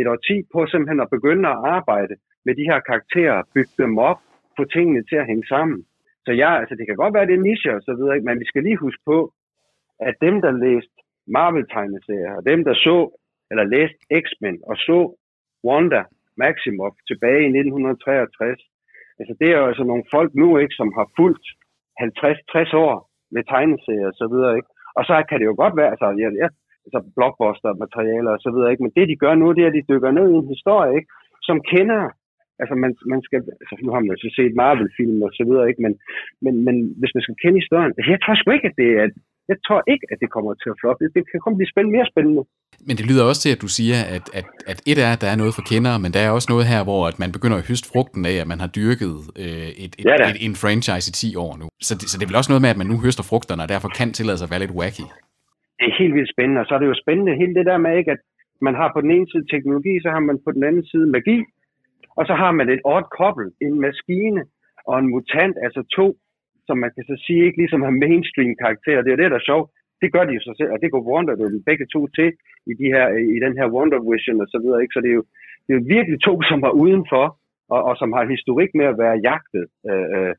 et 0.01 0.07
årti 0.13 0.37
på 0.53 0.59
simpelthen 0.65 0.99
at 1.05 1.13
begynde 1.15 1.49
at 1.49 1.61
arbejde 1.77 2.15
med 2.45 2.53
de 2.59 2.69
her 2.69 2.79
karakterer, 2.89 3.47
bygge 3.55 3.75
dem 3.83 3.97
op, 3.97 4.19
få 4.57 4.63
tingene 4.75 5.03
til 5.09 5.17
at 5.21 5.29
hænge 5.31 5.47
sammen. 5.47 5.79
Så 6.25 6.31
ja, 6.41 6.59
altså 6.59 6.75
det 6.75 6.85
kan 6.85 6.95
godt 6.95 7.13
være, 7.13 7.27
det 7.27 7.35
er 7.35 7.47
niche 7.49 7.75
og 7.75 7.81
så 7.81 7.93
videre, 7.99 8.19
men 8.27 8.39
vi 8.39 8.45
skal 8.45 8.63
lige 8.63 8.83
huske 8.85 9.03
på, 9.05 9.33
at 10.07 10.15
dem, 10.21 10.35
der 10.41 10.51
læste 10.65 10.97
Marvel-tegneserier, 11.35 12.33
og 12.37 12.43
dem, 12.51 12.59
der 12.67 12.73
så, 12.73 12.97
eller 13.51 13.63
læste 13.75 13.99
X-Men 14.23 14.57
og 14.69 14.75
så 14.77 14.99
Wanda 15.67 16.03
Maximoff 16.37 16.95
tilbage 17.09 17.43
i 17.47 17.51
1963, 17.51 18.61
altså 19.19 19.33
det 19.39 19.47
er 19.49 19.57
jo 19.59 19.65
altså 19.71 19.83
nogle 19.83 20.03
folk 20.15 20.31
nu, 20.41 20.47
ikke, 20.57 20.75
som 20.79 20.89
har 20.97 21.07
fulgt 21.19 21.45
50-60 22.01 22.75
år 22.85 22.95
med 23.33 23.43
tegneserier 23.53 24.07
og 24.11 24.17
så 24.21 24.25
videre, 24.33 24.53
ikke? 24.59 24.69
Og 24.97 25.03
så 25.09 25.13
kan 25.29 25.37
det 25.39 25.45
jo 25.49 25.55
godt 25.63 25.75
være, 25.79 25.91
altså, 25.93 26.07
ja, 26.21 26.29
ja, 26.41 26.47
altså 26.85 26.99
blockbuster-materialer 27.15 28.31
og 28.37 28.41
så 28.45 28.49
videre, 28.53 28.71
ikke? 28.71 28.83
Men 28.83 28.93
det, 28.97 29.09
de 29.11 29.21
gør 29.23 29.33
nu, 29.35 29.47
det 29.55 29.63
er, 29.63 29.71
at 29.71 29.77
de 29.77 29.89
dykker 29.91 30.11
ned 30.11 30.27
i 30.31 30.39
en 30.41 30.53
historie, 30.55 30.91
ikke? 30.97 31.09
Som 31.47 31.57
kender 31.73 32.01
altså 32.61 32.75
man, 32.83 32.91
man 33.13 33.21
skal, 33.27 33.39
altså 33.61 33.75
nu 33.85 33.91
har 33.93 34.01
man 34.01 34.17
så 34.23 34.29
set 34.37 34.53
Marvel-film 34.61 35.19
og 35.27 35.31
så 35.37 35.43
videre, 35.49 35.65
ikke? 35.69 35.81
Men, 35.85 35.93
men, 36.43 36.53
men 36.65 36.75
hvis 36.99 37.15
man 37.15 37.23
skal 37.23 37.39
kende 37.43 37.61
historien, 37.61 37.93
altså, 37.97 38.11
jeg 38.13 38.21
tror 38.21 38.35
sgu 38.35 38.49
ikke, 38.51 38.71
at 38.71 38.79
det 38.83 38.89
er, 39.01 39.07
jeg 39.51 39.57
tror 39.67 39.81
ikke, 39.93 40.05
at 40.11 40.17
det 40.23 40.29
kommer 40.35 40.51
til 40.63 40.69
at 40.73 40.77
floppe. 40.81 41.03
Det 41.15 41.23
kan 41.31 41.39
komme 41.43 41.55
blive 41.59 41.71
spændende, 41.73 41.93
mere 41.97 42.07
spændende. 42.13 42.43
Men 42.87 42.95
det 42.99 43.05
lyder 43.09 43.23
også 43.29 43.41
til, 43.45 43.51
at 43.55 43.61
du 43.65 43.69
siger, 43.77 43.99
at, 44.15 44.25
at, 44.39 44.45
at 44.71 44.77
et 44.91 44.99
er, 45.05 45.09
at 45.15 45.21
der 45.23 45.29
er 45.33 45.37
noget 45.41 45.53
for 45.57 45.63
kendere, 45.71 45.97
men 46.03 46.09
der 46.15 46.21
er 46.27 46.31
også 46.37 46.49
noget 46.53 46.65
her, 46.71 46.81
hvor 46.87 47.01
at 47.11 47.17
man 47.23 47.31
begynder 47.37 47.57
at 47.59 47.67
høste 47.69 47.87
frugten 47.93 48.21
af, 48.31 48.35
at 48.43 48.47
man 48.51 48.59
har 48.63 48.69
dyrket 48.79 49.13
øh, 49.43 49.69
et, 49.83 49.93
et, 49.99 50.05
ja, 50.09 50.15
et, 50.29 50.37
en 50.47 50.55
franchise 50.63 51.07
i 51.11 51.13
10 51.31 51.43
år 51.45 51.53
nu. 51.61 51.65
Så 51.87 51.93
det, 51.99 52.05
så 52.09 52.15
det 52.17 52.23
er 52.25 52.31
vel 52.31 52.41
også 52.41 52.51
noget 52.53 52.63
med, 52.65 52.73
at 52.73 52.81
man 52.81 52.89
nu 52.91 52.97
høster 53.05 53.25
frugterne, 53.29 53.63
og 53.65 53.69
derfor 53.73 53.89
kan 53.99 54.09
tillade 54.17 54.37
sig 54.37 54.47
at 54.47 54.53
være 54.53 54.63
lidt 54.65 54.77
wacky. 54.81 55.05
Det 55.79 55.85
er 55.91 55.95
helt 56.01 56.13
vildt 56.17 56.33
spændende, 56.35 56.61
og 56.61 56.67
så 56.67 56.73
er 56.75 56.81
det 56.81 56.91
jo 56.91 57.01
spændende 57.03 57.39
hele 57.41 57.53
det 57.59 57.65
der 57.71 57.77
med, 57.85 57.93
ikke, 57.99 58.11
at 58.15 58.21
man 58.67 58.75
har 58.81 58.89
på 58.95 58.99
den 59.05 59.11
ene 59.15 59.27
side 59.31 59.45
teknologi, 59.53 59.93
så 60.03 60.09
har 60.15 60.23
man 60.29 60.37
på 60.45 60.51
den 60.55 60.63
anden 60.67 60.85
side 60.91 61.07
magi, 61.15 61.39
og 62.17 62.23
så 62.29 62.33
har 62.41 62.51
man 62.59 62.67
et 62.75 62.81
odd 62.93 63.07
kobbel, 63.19 63.45
en 63.65 63.75
maskine 63.85 64.41
og 64.89 64.95
en 65.01 65.09
mutant, 65.15 65.55
altså 65.65 65.81
to, 65.97 66.07
som 66.69 66.77
man 66.83 66.91
kan 66.95 67.05
så 67.11 67.15
sige 67.25 67.41
ikke 67.45 67.61
ligesom 67.63 67.81
har 67.87 67.99
mainstream 68.03 68.51
karakterer. 68.63 69.01
Det 69.05 69.11
er 69.11 69.19
det, 69.21 69.31
der 69.31 69.39
er 69.39 69.49
sjovt. 69.51 69.67
Det 70.01 70.09
gør 70.15 70.23
de 70.25 70.35
jo 70.37 70.41
sig 70.47 70.55
selv, 70.59 70.71
og 70.73 70.79
det 70.81 70.91
går 70.93 71.07
Wonder 71.09 71.33
jo 71.41 71.47
begge 71.69 71.85
to 71.93 72.01
til 72.17 72.29
i, 72.71 72.73
de 72.81 72.87
her, 72.95 73.05
i 73.35 73.37
den 73.45 73.53
her 73.59 73.67
Wonder 73.75 73.99
Vision 74.07 74.43
og 74.43 74.49
så 74.53 74.57
videre. 74.63 74.81
Ikke? 74.83 74.95
Så 74.95 74.99
det 75.03 75.11
er, 75.11 75.17
jo, 75.19 75.25
det 75.63 75.71
er 75.71 75.77
jo 75.79 75.85
virkelig 75.95 76.17
to, 76.27 76.33
som 76.49 76.59
er 76.69 76.73
udenfor, 76.83 77.25
og, 77.73 77.81
og 77.89 77.93
som 78.01 78.09
har 78.15 78.33
historik 78.35 78.71
med 78.79 78.85
at 78.91 78.97
være 79.03 79.15
jagtet. 79.29 79.65
Øh, 79.91 80.07
øh, 80.15 80.33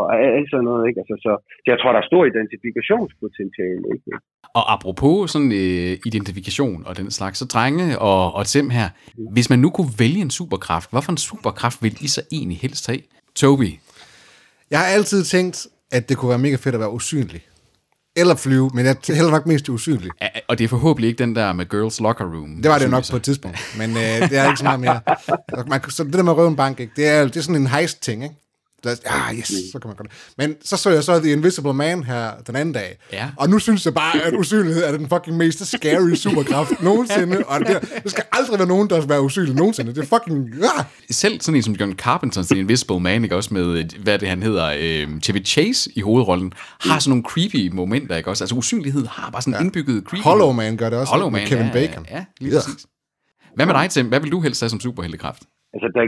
og 0.00 0.04
alt 0.38 0.50
sådan 0.50 0.64
noget, 0.70 0.82
ikke? 0.88 0.98
Altså, 1.02 1.16
så, 1.24 1.32
så 1.64 1.68
jeg 1.72 1.78
tror, 1.78 1.92
der 1.92 2.00
er 2.00 2.10
stor 2.12 2.22
identifikationspotentiale, 2.32 3.86
ikke? 3.94 4.10
Og 4.58 4.64
apropos 4.74 5.30
sådan 5.30 5.52
øh, 5.62 5.92
identifikation 6.10 6.78
og 6.88 6.92
den 7.00 7.10
slags, 7.10 7.38
så 7.38 7.46
drenge 7.54 7.86
og, 7.98 8.34
og 8.38 8.42
Tim 8.46 8.70
her, 8.78 8.88
hvis 9.34 9.50
man 9.50 9.58
nu 9.58 9.68
kunne 9.70 9.92
vælge 9.98 10.20
en 10.26 10.30
superkraft, 10.40 10.88
hvorfor 10.92 11.10
en 11.12 11.22
superkraft 11.30 11.78
vil 11.84 11.94
I 12.06 12.08
så 12.16 12.22
egentlig 12.36 12.58
helst 12.64 12.84
have? 12.90 13.02
Toby? 13.40 13.70
Jeg 14.70 14.78
har 14.78 14.88
altid 14.96 15.20
tænkt, 15.34 15.56
at 15.92 16.08
det 16.08 16.16
kunne 16.16 16.28
være 16.28 16.38
mega 16.38 16.56
fedt 16.56 16.74
at 16.74 16.80
være 16.80 16.90
usynlig. 16.90 17.46
Eller 18.16 18.34
flyve, 18.34 18.70
men 18.74 18.86
jeg 18.86 18.96
er 19.08 19.14
heller 19.14 19.30
nok 19.30 19.46
mest 19.46 19.68
usynlig. 19.68 20.10
Ja, 20.20 20.28
og 20.48 20.58
det 20.58 20.64
er 20.64 20.68
forhåbentlig 20.68 21.08
ikke 21.08 21.18
den 21.18 21.36
der 21.36 21.52
med 21.52 21.66
Girls 21.68 22.00
Locker 22.00 22.24
Room. 22.24 22.62
Det 22.62 22.70
var 22.70 22.78
det 22.78 22.90
nok 22.90 23.04
på 23.10 23.16
et 23.16 23.22
tidspunkt, 23.22 23.58
men 23.78 23.90
øh, 23.90 23.96
det 24.30 24.38
er 24.38 24.46
ikke 24.46 24.58
så 24.58 24.64
meget 24.64 24.80
mere. 24.80 25.00
Man, 25.70 25.80
så 25.90 26.04
det 26.04 26.12
der 26.12 26.22
med 26.22 26.32
at 26.32 26.38
røve 26.38 26.48
en 26.48 26.56
bank, 26.56 26.80
ikke? 26.80 26.92
Det, 26.96 27.08
er, 27.08 27.24
det 27.24 27.36
er 27.36 27.40
sådan 27.40 27.60
en 27.60 27.66
heist-ting, 27.66 28.22
ikke? 28.22 28.34
Der, 28.84 28.90
ah, 29.06 29.38
yes, 29.38 29.52
så 29.72 29.78
kan 29.78 29.88
man 29.88 29.96
godt 29.96 30.34
Men 30.38 30.56
så 30.60 30.76
så 30.76 30.90
jeg 30.90 31.02
så 31.04 31.20
The 31.20 31.32
Invisible 31.32 31.72
Man 31.72 32.04
her 32.04 32.30
den 32.46 32.56
anden 32.56 32.74
dag. 32.74 32.98
Ja. 33.12 33.26
Og 33.36 33.48
nu 33.48 33.58
synes 33.58 33.84
jeg 33.86 33.94
bare, 33.94 34.22
at 34.22 34.34
usynlighed 34.34 34.84
er 34.84 34.92
den 34.92 35.08
fucking 35.08 35.36
mest 35.36 35.66
scary 35.66 36.14
superkraft 36.14 36.82
nogensinde. 36.88 37.36
Og 37.46 37.60
det, 37.60 38.00
der 38.02 38.08
skal 38.08 38.24
aldrig 38.32 38.58
være 38.58 38.68
nogen, 38.68 38.90
der 38.90 39.00
skal 39.00 39.10
være 39.10 39.22
usynlig 39.22 39.54
nogensinde. 39.54 39.94
Det 39.94 40.02
er 40.02 40.18
fucking... 40.18 40.38
Ah. 40.78 40.84
Selv 41.10 41.40
sådan 41.40 41.56
en 41.56 41.62
som 41.62 41.74
John 41.74 41.94
Carpenter's 42.02 42.46
The 42.50 42.58
Invisible 42.58 43.00
Man, 43.00 43.24
ikke 43.24 43.36
også 43.36 43.54
med, 43.54 43.64
hvad 44.02 44.18
det 44.18 44.28
han 44.28 44.42
hedder, 44.42 44.66
øh, 44.66 45.20
Chevy 45.20 45.46
Chase 45.46 45.90
i 45.96 46.00
hovedrollen, 46.00 46.52
har 46.80 46.98
sådan 46.98 47.10
nogle 47.10 47.24
creepy 47.30 47.74
momenter, 47.74 48.16
ikke 48.16 48.30
også? 48.30 48.44
Altså 48.44 48.56
usynlighed 48.56 49.06
har 49.06 49.30
bare 49.30 49.42
sådan 49.42 49.54
ja. 49.54 49.64
indbygget 49.64 50.04
creepy. 50.08 50.24
Hollow 50.24 50.52
Man 50.52 50.76
gør 50.76 50.90
det 50.90 50.98
også 50.98 51.12
Hollow 51.12 51.30
Man, 51.30 51.46
Kevin 51.46 51.66
ja, 51.66 51.72
Bacon. 51.72 52.06
Ja, 52.10 52.16
ja 52.16 52.24
lige 52.40 52.52
ja. 52.52 52.58
præcis. 52.58 52.86
Hvad 53.56 53.66
med 53.66 53.74
dig, 53.80 53.86
Tim? 53.90 54.06
Hvad 54.12 54.20
vil 54.20 54.32
du 54.36 54.40
helst 54.46 54.60
have 54.62 54.70
som 54.74 54.80
superheltekraft? 54.86 55.42
Altså, 55.74 55.88
da, 55.96 56.00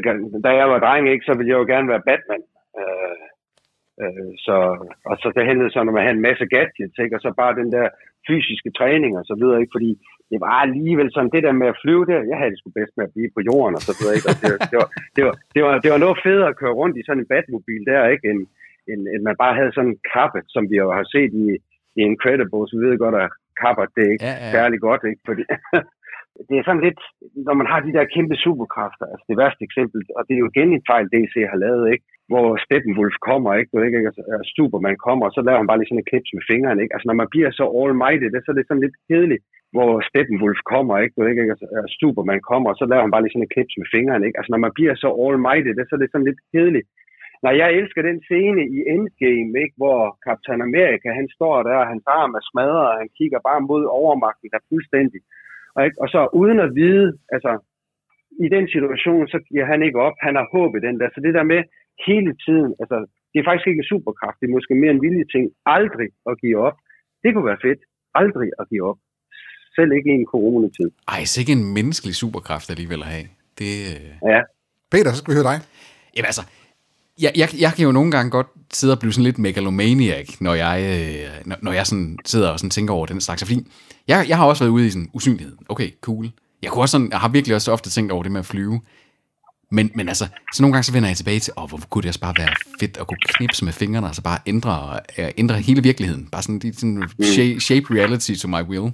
da 0.47 0.51
jeg 0.61 0.67
var 0.73 0.79
dreng, 0.85 1.05
ikke, 1.13 1.25
så 1.29 1.33
ville 1.39 1.49
jeg 1.53 1.59
jo 1.63 1.67
gerne 1.75 1.87
være 1.93 2.03
Batman. 2.09 2.43
Øh, 2.81 3.25
øh, 4.03 4.31
så, 4.47 4.57
og 5.11 5.15
så 5.21 5.27
det 5.37 5.49
handlede 5.51 5.73
sådan 5.73 5.91
om 5.91 5.99
at 5.99 6.07
have 6.07 6.17
en 6.17 6.27
masse 6.29 6.47
gadgets, 6.55 6.99
ikke? 7.05 7.17
og 7.17 7.21
så 7.23 7.31
bare 7.43 7.59
den 7.61 7.71
der 7.77 7.87
fysiske 8.29 8.71
træning 8.79 9.13
og 9.21 9.25
så 9.31 9.35
videre, 9.41 9.61
ikke? 9.61 9.77
fordi 9.77 9.91
det 10.31 10.39
var 10.45 10.55
alligevel 10.67 11.09
sådan, 11.13 11.35
det 11.35 11.43
der 11.47 11.61
med 11.61 11.69
at 11.73 11.81
flyve 11.83 12.05
der, 12.11 12.21
jeg 12.31 12.39
havde 12.39 12.53
det 12.53 12.59
sgu 12.59 12.71
bedst 12.81 12.95
med 12.97 13.05
at 13.07 13.15
blive 13.15 13.31
på 13.37 13.41
jorden 13.49 13.75
og 13.79 13.83
så 13.89 13.93
videre, 13.99 14.15
ikke? 14.17 14.29
Og 14.31 14.37
det, 14.43 14.49
det, 14.71 14.77
var, 14.81 14.89
det, 15.17 15.23
var, 15.27 15.35
det, 15.55 15.61
var, 15.67 15.75
det 15.85 15.91
var 15.95 16.01
noget 16.05 16.23
federe 16.27 16.49
at 16.51 16.59
køre 16.61 16.79
rundt 16.81 16.97
i 16.97 17.07
sådan 17.07 17.23
en 17.23 17.31
batmobil 17.33 17.83
der, 17.91 18.03
ikke? 18.15 18.25
End, 18.31 18.41
end, 18.91 19.01
end 19.13 19.23
man 19.29 19.37
bare 19.43 19.55
havde 19.59 19.73
sådan 19.75 19.93
en 19.93 20.03
kappe, 20.15 20.41
som 20.55 20.63
vi 20.71 20.77
jo 20.83 20.89
har 20.99 21.07
set 21.15 21.33
i, 21.45 21.47
i 21.99 22.01
Incredibles, 22.11 22.75
vi 22.75 22.81
ved 22.87 22.99
godt, 23.05 23.17
at 23.25 23.31
kapper, 23.63 23.87
det 23.95 24.03
er 24.07 24.13
ikke 24.15 24.29
ja, 24.31 24.35
ja. 24.45 24.51
særlig 24.57 24.79
godt, 24.89 25.03
ikke? 25.11 25.23
Fordi, 25.29 25.43
det 26.49 26.57
er 26.57 26.65
sådan 26.67 26.85
lidt, 26.87 27.01
når 27.49 27.55
man 27.61 27.69
har 27.73 27.81
de 27.81 27.95
der 27.97 28.13
kæmpe 28.15 28.37
superkræfter, 28.45 29.07
altså 29.13 29.25
det 29.31 29.37
værste 29.41 29.63
eksempel, 29.69 30.01
og 30.17 30.23
det 30.27 30.35
er 30.35 30.43
jo 30.43 30.51
igen 30.53 30.71
en 30.73 30.89
fejl, 30.91 31.07
DC 31.13 31.35
har 31.53 31.59
lavet, 31.67 31.85
ikke? 31.95 32.05
hvor 32.31 32.47
Steppenwolf 32.65 33.17
kommer, 33.31 33.51
ikke? 33.59 33.71
Du, 33.73 33.77
ikke? 33.87 33.99
Altså, 34.11 34.23
altså, 34.35 34.49
Superman 34.57 34.99
kommer, 35.07 35.25
og 35.27 35.33
så 35.37 35.41
laver 35.47 35.61
han 35.61 35.69
bare 35.69 35.79
lige 35.79 35.91
sådan 35.91 36.05
et 36.05 36.11
knips 36.11 36.31
med 36.37 36.45
fingrene, 36.51 36.81
ikke? 36.83 36.95
Altså 36.95 37.07
når 37.09 37.19
man 37.23 37.29
bliver 37.33 37.51
så 37.61 37.67
almighty, 37.83 38.27
det, 38.33 38.41
så 38.43 38.51
er 38.53 38.57
det 38.59 38.67
sådan 38.69 38.85
lidt 38.87 38.99
kedeligt, 39.09 39.45
hvor 39.75 39.93
Steppenwolf 40.09 40.61
kommer, 40.73 40.95
ikke? 41.03 41.15
Du, 41.17 41.21
ikke? 41.31 41.43
Altså, 41.55 41.67
altså, 41.77 41.91
Superman 42.01 42.43
kommer, 42.51 42.69
og 42.71 42.77
så 42.79 42.85
laver 42.91 43.05
han 43.05 43.13
bare 43.15 43.23
lige 43.23 43.35
sådan 43.35 43.47
et 43.49 43.55
knips 43.55 43.75
med 43.81 43.89
fingrene, 43.95 44.25
ikke? 44.27 44.39
Altså 44.39 44.51
når 44.53 44.63
man 44.67 44.73
bliver 44.77 44.95
så 45.03 45.09
almighty, 45.27 45.71
det, 45.77 45.85
så 45.87 45.95
er 45.97 46.01
det 46.03 46.11
sådan 46.13 46.29
lidt 46.31 46.43
kedeligt, 46.55 46.89
Nej, 47.45 47.55
jeg 47.63 47.69
elsker 47.79 48.03
den 48.03 48.19
scene 48.27 48.63
i 48.77 48.79
Endgame, 48.95 49.53
ikke, 49.63 49.77
hvor 49.83 50.01
Captain 50.27 50.63
America, 50.69 51.09
han 51.21 51.29
står 51.37 51.57
der, 51.69 51.77
og 51.83 51.91
hans 51.93 52.05
arm 52.19 52.33
er 52.39 52.45
smadret, 52.51 52.87
og 52.93 52.97
han 53.03 53.11
kigger 53.19 53.41
bare 53.49 53.61
mod 53.71 53.85
overmagten, 54.01 54.49
der 54.53 54.69
fuldstændig. 54.73 55.21
Og, 55.77 55.81
ikke, 55.87 55.99
og 56.03 56.09
så 56.15 56.21
uden 56.41 56.59
at 56.67 56.71
vide, 56.83 57.07
altså, 57.35 57.53
i 58.45 58.49
den 58.55 58.65
situation, 58.75 59.23
så 59.33 59.39
giver 59.49 59.67
han 59.73 59.81
ikke 59.87 59.99
op. 60.07 60.17
Han 60.27 60.35
har 60.39 60.47
håb 60.55 60.71
i 60.79 60.85
den 60.87 60.97
der. 61.01 61.09
Så 61.15 61.19
det 61.27 61.35
der 61.39 61.45
med 61.53 61.61
hele 62.09 62.33
tiden, 62.45 62.71
altså, 62.83 62.97
det 63.31 63.39
er 63.39 63.47
faktisk 63.49 63.69
ikke 63.69 63.83
en 63.85 63.93
superkraft, 63.93 64.37
det 64.41 64.47
er 64.47 64.57
måske 64.59 64.75
mere 64.83 64.93
en 64.97 65.03
vilje 65.07 65.27
ting, 65.35 65.45
aldrig 65.79 66.09
at 66.31 66.35
give 66.43 66.59
op. 66.67 66.77
Det 67.23 67.31
kunne 67.31 67.49
være 67.53 67.65
fedt. 67.69 67.81
Aldrig 68.23 68.49
at 68.61 68.65
give 68.71 68.85
op. 68.91 68.99
Selv 69.77 69.91
ikke 69.93 70.11
i 70.15 70.19
en 70.23 70.27
coronatid. 70.35 70.89
Ej, 71.15 71.23
så 71.31 71.37
ikke 71.43 71.57
en 71.61 71.67
menneskelig 71.79 72.15
superkraft 72.23 72.67
alligevel 72.75 73.01
at 73.05 73.11
have. 73.15 73.27
Det, 73.61 73.71
øh, 73.93 74.31
Ja. 74.33 74.41
Peter, 74.93 75.11
så 75.13 75.19
skal 75.19 75.31
vi 75.33 75.37
høre 75.39 75.49
dig. 75.53 75.59
Jamen 76.15 76.29
altså, 76.33 76.45
jeg, 77.21 77.33
jeg, 77.37 77.49
jeg 77.59 77.75
kan 77.75 77.85
jo 77.85 77.93
nogle 77.93 78.11
gange 78.11 78.31
godt 78.31 78.47
sidde 78.73 78.93
og 78.93 78.99
blive 78.99 79.13
sådan 79.13 79.25
lidt 79.25 79.39
megalomaniac, 79.39 80.29
når 80.41 80.55
jeg, 80.55 80.83
øh, 80.83 81.31
når, 81.47 81.57
når 81.63 81.73
jeg 81.73 81.87
sådan 81.87 82.19
sidder 82.25 82.49
og 82.49 82.59
sådan 82.59 82.71
tænker 82.71 82.95
over 82.95 83.07
den 83.07 83.21
slags. 83.21 83.45
Fordi 83.45 83.67
jeg, 84.09 84.27
jeg 84.29 84.37
har 84.37 84.45
også 84.45 84.65
været 84.65 84.73
ude 84.73 84.87
i 84.87 84.91
sådan 84.91 85.11
usynlighed. 85.13 85.57
Okay, 85.69 85.91
cool. 86.01 86.31
Jeg, 86.63 86.71
kunne 86.71 86.83
også 86.83 86.93
sådan, 86.93 87.11
jeg 87.11 87.21
har 87.21 87.29
virkelig 87.29 87.55
også 87.55 87.73
ofte 87.73 87.91
tænkt 87.91 88.13
over 88.13 88.23
det 88.23 88.33
med 88.33 88.41
at 88.41 88.47
flyve. 88.47 88.81
Men, 89.71 89.91
men 89.95 90.09
altså, 90.09 90.27
så 90.55 90.63
nogle 90.63 90.73
gange 90.73 90.85
så 90.85 90.93
vender 90.93 91.09
jeg 91.09 91.17
tilbage 91.17 91.41
til, 91.41 91.53
åh, 91.57 91.69
hvor 91.69 91.81
kunne 91.91 92.03
det 92.03 92.09
også 92.09 92.21
bare 92.21 92.35
være 92.39 92.55
fedt 92.81 92.97
at 92.97 93.07
kunne 93.07 93.19
knipse 93.29 93.65
med 93.65 93.73
fingrene, 93.73 94.07
og 94.07 94.15
så 94.15 94.23
bare 94.23 94.39
ændre, 94.47 95.01
øh, 95.19 95.29
ændre 95.39 95.61
hele 95.61 95.83
virkeligheden. 95.83 96.29
Bare 96.33 96.43
sådan, 96.43 96.73
sådan 96.73 97.03
shape, 97.23 97.61
shape 97.61 97.87
reality 97.91 98.35
to 98.35 98.49
my 98.49 98.63
will. 98.63 98.93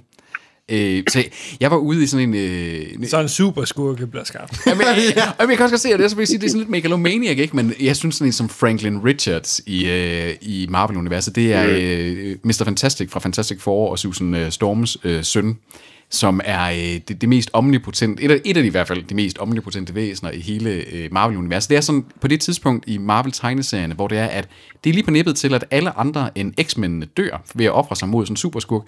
Øh, 0.71 1.03
så 1.09 1.23
jeg 1.59 1.71
var 1.71 1.77
ude 1.77 2.03
i 2.03 2.07
sådan 2.07 2.29
en... 2.29 2.35
Øh, 2.35 3.07
Så 3.07 3.19
en 3.21 3.29
super 3.29 3.65
skurke 3.65 4.07
bliver 4.07 4.23
skabt. 4.23 4.57
Jamen, 4.67 4.81
jeg, 5.15 5.33
jamen, 5.39 5.49
jeg 5.49 5.57
kan 5.57 5.63
også 5.63 5.77
se, 5.77 5.89
at 5.89 5.99
det 5.99 6.05
er, 6.05 6.09
så 6.09 6.15
vil 6.15 6.21
jeg 6.21 6.27
sige, 6.27 6.37
det 6.39 6.45
er 6.45 6.49
sådan 6.49 6.59
lidt 6.59 6.69
megalomaniac, 6.69 7.37
ikke? 7.37 7.55
Men 7.55 7.73
jeg 7.81 7.95
synes 7.95 8.15
sådan 8.15 8.27
en 8.27 8.33
som 8.33 8.49
Franklin 8.49 9.03
Richards 9.05 9.61
i, 9.65 9.89
øh, 9.89 10.33
i 10.41 10.67
Marvel-universet, 10.69 11.35
det 11.35 11.53
er 11.53 11.65
øh, 11.69 12.35
Mr. 12.43 12.61
Fantastic 12.65 13.09
fra 13.11 13.19
Fantastic 13.19 13.61
Four 13.61 13.91
og 13.91 13.99
Susan 13.99 14.33
øh, 14.35 14.51
Storms 14.51 14.97
øh, 15.03 15.23
søn, 15.23 15.57
som 16.09 16.41
er 16.43 16.63
øh, 16.69 16.99
det, 17.07 17.21
det 17.21 17.29
mest 17.29 17.49
omnipotente, 17.53 18.23
et 18.23 18.31
af, 18.31 18.41
et 18.45 18.57
af 18.57 18.63
de 18.63 18.67
i 18.67 18.71
hvert 18.71 18.87
fald, 18.87 19.03
de 19.03 19.15
mest 19.15 19.37
omnipotente 19.37 19.95
væsener 19.95 20.31
i 20.31 20.39
hele 20.39 20.69
øh, 20.93 21.07
Marvel-universet. 21.11 21.69
Det 21.69 21.77
er 21.77 21.81
sådan 21.81 22.05
på 22.21 22.27
det 22.27 22.41
tidspunkt 22.41 22.83
i 22.87 22.97
Marvel-tegneserierne, 22.97 23.93
hvor 23.95 24.07
det 24.07 24.17
er, 24.17 24.25
at 24.25 24.47
det 24.83 24.89
er 24.89 24.93
lige 24.93 25.03
på 25.03 25.11
nippet 25.11 25.35
til, 25.35 25.53
at 25.53 25.65
alle 25.71 25.97
andre 25.97 26.29
end 26.37 26.53
X-mændene 26.63 27.05
dør 27.05 27.41
ved 27.55 27.65
at 27.65 27.71
ofre 27.71 27.95
sig 27.95 28.09
mod 28.09 28.25
sådan 28.25 28.33
en 28.33 28.37
superskurk. 28.37 28.83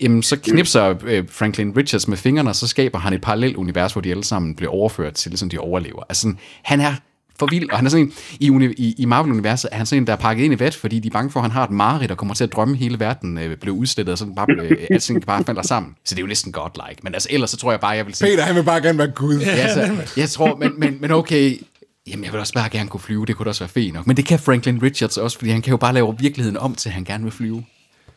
Jamen, 0.00 0.22
så 0.22 0.36
knipser 0.36 0.94
øh, 1.04 1.24
Franklin 1.30 1.76
Richards 1.76 2.08
med 2.08 2.16
fingrene, 2.16 2.50
og 2.50 2.56
så 2.56 2.66
skaber 2.66 2.98
han 2.98 3.12
et 3.12 3.20
parallelt 3.20 3.56
univers, 3.56 3.92
hvor 3.92 4.02
de 4.02 4.10
alle 4.10 4.24
sammen 4.24 4.54
bliver 4.54 4.72
overført 4.72 5.14
til, 5.14 5.30
ligesom 5.30 5.50
de 5.50 5.58
overlever. 5.58 6.02
Altså, 6.08 6.20
sådan, 6.20 6.38
han 6.62 6.80
er 6.80 6.94
for 7.38 7.46
vild, 7.46 7.70
og 7.70 7.78
han 7.78 7.86
er 7.86 7.90
sådan 7.90 8.06
en, 8.06 8.12
i, 8.40 8.50
uni, 8.50 8.66
i, 8.66 8.94
i 8.98 9.04
Marvel-universet 9.04 9.68
er 9.72 9.76
han 9.76 9.86
sådan 9.86 10.02
en, 10.02 10.06
der 10.06 10.12
er 10.12 10.16
pakket 10.16 10.44
ind 10.44 10.54
i 10.54 10.58
vat, 10.60 10.74
fordi 10.74 10.98
de 10.98 11.08
er 11.08 11.12
bange 11.12 11.30
for, 11.30 11.40
at 11.40 11.44
han 11.44 11.50
har 11.50 11.64
et 11.64 11.70
mareridt, 11.70 12.10
og 12.10 12.16
kommer 12.16 12.34
til 12.34 12.44
at 12.44 12.52
drømme 12.52 12.76
hele 12.76 13.00
verden 13.00 13.38
øh, 13.38 13.56
blev 13.56 13.74
udstillet, 13.74 14.12
og 14.12 14.18
sådan 14.18 14.34
bare, 14.34 14.46
øh, 14.62 14.86
alting 14.90 15.26
bare 15.26 15.44
falder 15.44 15.62
sammen. 15.62 15.94
Så 16.04 16.14
det 16.14 16.20
er 16.20 16.22
jo 16.22 16.28
næsten 16.28 16.52
godlike. 16.52 17.00
Men 17.02 17.14
altså, 17.14 17.28
ellers 17.32 17.50
så 17.50 17.56
tror 17.56 17.70
jeg 17.70 17.80
bare, 17.80 17.90
jeg 17.90 18.06
vil 18.06 18.14
sige... 18.14 18.30
Peter, 18.30 18.42
han 18.42 18.54
vil 18.54 18.62
bare 18.62 18.82
gerne 18.82 18.98
være 18.98 19.10
Gud. 19.10 19.38
Ja, 19.38 19.50
altså, 19.50 20.12
jeg 20.16 20.30
tror, 20.30 20.56
men, 20.56 20.72
men, 20.80 20.98
men 21.00 21.10
okay, 21.10 21.58
Jamen, 22.06 22.24
jeg 22.24 22.32
vil 22.32 22.40
også 22.40 22.54
bare 22.54 22.68
gerne 22.68 22.88
kunne 22.88 23.00
flyve, 23.00 23.26
det 23.26 23.36
kunne 23.36 23.44
da 23.44 23.48
også 23.48 23.64
være 23.64 23.68
fint 23.68 23.94
nok. 23.94 24.06
Men 24.06 24.16
det 24.16 24.24
kan 24.26 24.38
Franklin 24.38 24.82
Richards 24.82 25.16
også, 25.16 25.38
fordi 25.38 25.50
han 25.50 25.62
kan 25.62 25.70
jo 25.70 25.76
bare 25.76 25.94
lave 25.94 26.16
virkeligheden 26.18 26.56
om 26.56 26.74
til, 26.74 26.88
at 26.88 26.92
han 26.92 27.04
gerne 27.04 27.24
vil 27.24 27.32
flyve. 27.32 27.64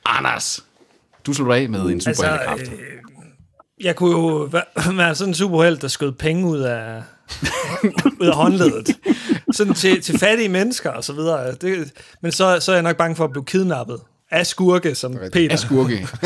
Anders, 0.06 0.64
du 1.26 1.34
slutter 1.34 1.56
af 1.56 1.70
med 1.70 1.82
en 1.82 2.02
superheltekraft. 2.02 2.60
Altså, 2.60 2.74
øh, 2.74 2.80
jeg 3.82 3.96
kunne 3.96 4.12
jo 4.12 4.50
være, 4.52 4.96
være 4.98 5.16
sådan 5.16 5.30
en 5.30 5.36
superhelt, 5.36 5.82
der 5.82 5.88
skød 5.88 6.12
penge 6.12 6.48
ud 6.48 6.60
af, 6.60 7.02
ud 8.22 8.28
af 8.28 8.36
håndledet. 8.36 8.90
Sådan 9.52 9.74
til, 9.74 10.02
til 10.02 10.20
fattige 10.20 10.50
mennesker 10.50 10.90
og 10.90 11.04
så 11.04 11.14
videre. 11.14 11.52
Det, 11.52 11.92
men 12.22 12.32
så, 12.32 12.60
så 12.60 12.72
er 12.72 12.76
jeg 12.76 12.84
nok 12.84 12.98
bange 12.98 13.16
for 13.16 13.24
at 13.24 13.32
blive 13.32 13.46
kidnappet 13.46 14.00
af 14.32 14.48
skurke, 14.48 14.96
som 14.96 15.18
Peter. 15.34 15.52
Af 15.52 15.60
skurke. 15.60 16.08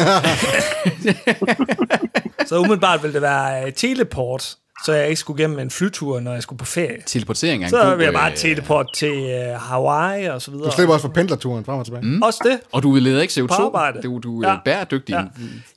Så 2.48 2.60
umiddelbart 2.60 3.04
vil 3.04 3.14
det 3.14 3.22
være 3.22 3.66
øh, 3.66 3.74
teleport, 3.74 4.56
så 4.86 4.94
jeg 4.94 5.08
ikke 5.10 5.20
skulle 5.20 5.44
gennem 5.44 5.60
en 5.60 5.70
flytur, 5.72 6.20
når 6.20 6.34
jeg 6.34 6.44
skulle 6.44 6.60
på 6.60 6.66
ferie. 6.66 6.98
Teleportering 7.06 7.64
er 7.64 7.68
en 7.68 7.72
Så 7.72 7.84
god, 7.84 7.98
vil 7.98 8.04
jeg 8.04 8.14
bare 8.14 8.32
øh, 8.32 8.38
teleport 8.38 8.86
til 8.96 9.10
øh, 9.12 9.60
Hawaii 9.60 10.26
og 10.26 10.42
så 10.42 10.52
videre. 10.52 10.66
Du 10.66 10.72
slipper 10.76 10.94
også 10.94 11.08
for 11.08 11.14
pendlerturen 11.14 11.66
frem 11.66 11.80
og 11.80 11.86
tilbage. 11.86 12.06
Mm. 12.06 12.22
Også 12.22 12.40
det. 12.46 12.60
Og 12.72 12.84
du 12.84 12.96
leder 12.96 13.22
ikke 13.22 13.48
På 13.48 13.54
CO2. 13.54 13.62
arbejde. 13.66 14.02
Du, 14.02 14.20
du 14.24 14.42
er 14.44 14.50
Ja. 14.50 14.56
bæredygtig. 14.66 15.14
Ja. 15.14 15.22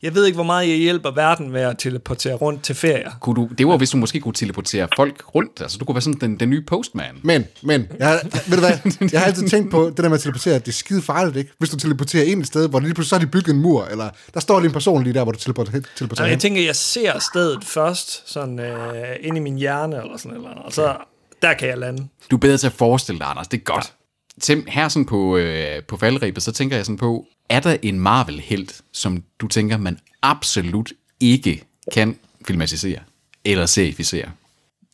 Jeg 0.02 0.14
ved 0.14 0.26
ikke, 0.26 0.34
hvor 0.36 0.44
meget 0.44 0.68
jeg 0.68 0.76
hjælper 0.76 1.10
verden 1.10 1.50
med 1.50 1.60
at 1.60 1.78
teleportere 1.78 2.34
rundt 2.34 2.62
til 2.62 2.74
ferier. 2.74 3.10
Kunne 3.20 3.34
du, 3.36 3.48
det 3.58 3.66
var, 3.68 3.76
hvis 3.76 3.90
du 3.90 3.96
måske 3.96 4.20
kunne 4.20 4.34
teleportere 4.34 4.88
folk 4.96 5.22
rundt. 5.34 5.60
Altså, 5.60 5.78
du 5.78 5.84
kunne 5.84 5.94
være 5.94 6.02
sådan 6.02 6.18
den, 6.20 6.40
den 6.40 6.50
nye 6.50 6.62
postman. 6.62 7.14
Men, 7.22 7.44
men, 7.62 7.86
jeg, 7.98 8.08
har- 8.08 8.20
ved 8.48 8.56
du 8.56 8.60
hvad, 8.66 9.08
jeg 9.12 9.20
har 9.20 9.26
altid 9.26 9.48
tænkt 9.48 9.70
på, 9.70 9.86
det 9.86 9.96
der 9.96 10.08
med 10.08 10.14
at 10.16 10.20
teleportere, 10.20 10.54
det 10.58 10.68
er 10.68 10.72
skide 10.72 11.02
farligt, 11.02 11.36
ikke? 11.36 11.50
Hvis 11.58 11.70
du 11.70 11.76
teleporterer 11.76 12.24
ind 12.24 12.40
et 12.40 12.46
sted, 12.46 12.68
hvor 12.68 12.80
lige 12.80 12.94
pludselig 12.94 13.08
så 13.10 13.14
har 13.16 13.20
de 13.24 13.30
bygget 13.30 13.54
en 13.54 13.60
mur, 13.62 13.84
eller 13.90 14.08
der 14.34 14.40
står 14.40 14.58
lige 14.60 14.66
en 14.68 14.72
person 14.72 15.02
lige 15.04 15.14
der, 15.14 15.22
hvor 15.22 15.32
du 15.32 15.38
teleporterer, 15.38 15.82
teleporterer 15.96 16.28
jeg 16.28 16.38
tænker, 16.38 16.62
jeg 16.62 16.76
ser 16.76 17.18
stedet 17.18 17.64
først, 17.64 18.30
sådan 18.32 18.58
øh, 18.58 18.89
ind 19.20 19.36
i 19.36 19.40
min 19.40 19.56
hjerne, 19.56 19.96
eller 20.02 20.16
sådan 20.16 20.36
eller 20.36 20.50
andet, 20.50 20.64
og 20.64 20.72
så 20.72 20.96
der 21.42 21.54
kan 21.54 21.68
jeg 21.68 21.78
lande. 21.78 22.02
Du 22.30 22.36
er 22.36 22.40
bedre 22.40 22.56
til 22.56 22.66
at 22.66 22.78
forestille 22.84 23.18
dig, 23.18 23.26
Anders. 23.26 23.48
Det 23.48 23.58
er 23.60 23.64
godt. 23.74 23.96
Tim, 24.40 24.58
her 24.68 24.88
sådan 24.88 25.06
på, 25.06 25.20
øh, 25.36 25.76
på 25.88 25.96
faldrebet, 25.96 26.42
så 26.42 26.52
tænker 26.52 26.76
jeg 26.76 26.84
sådan 26.84 27.04
på, 27.08 27.26
er 27.56 27.60
der 27.60 27.74
en 27.82 28.00
Marvel-helt, 28.00 28.72
som 28.92 29.12
du 29.40 29.46
tænker, 29.56 29.76
man 29.78 29.96
absolut 30.22 30.90
ikke 31.20 31.54
kan 31.94 32.08
filmatisere 32.46 33.00
eller 33.44 33.66
serificere? 33.66 34.28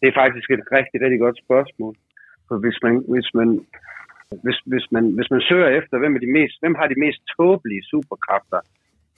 Det 0.01 0.07
er 0.09 0.17
faktisk 0.23 0.49
et 0.51 0.65
rigtig, 0.77 0.99
rigtig 1.05 1.21
godt 1.25 1.39
spørgsmål. 1.45 1.95
For 2.49 2.57
hvis 2.65 2.79
man, 2.85 2.95
hvis 3.13 3.29
man, 3.39 3.49
hvis, 4.45 4.59
hvis 4.73 4.87
man, 4.95 5.05
hvis 5.17 5.31
man 5.35 5.41
søger 5.49 5.69
efter, 5.79 5.95
hvem, 5.99 6.15
er 6.17 6.23
de 6.27 6.33
mest, 6.39 6.57
hvem 6.63 6.75
har 6.81 6.87
de 6.93 6.99
mest 7.05 7.21
tåbelige 7.37 7.83
superkræfter 7.91 8.61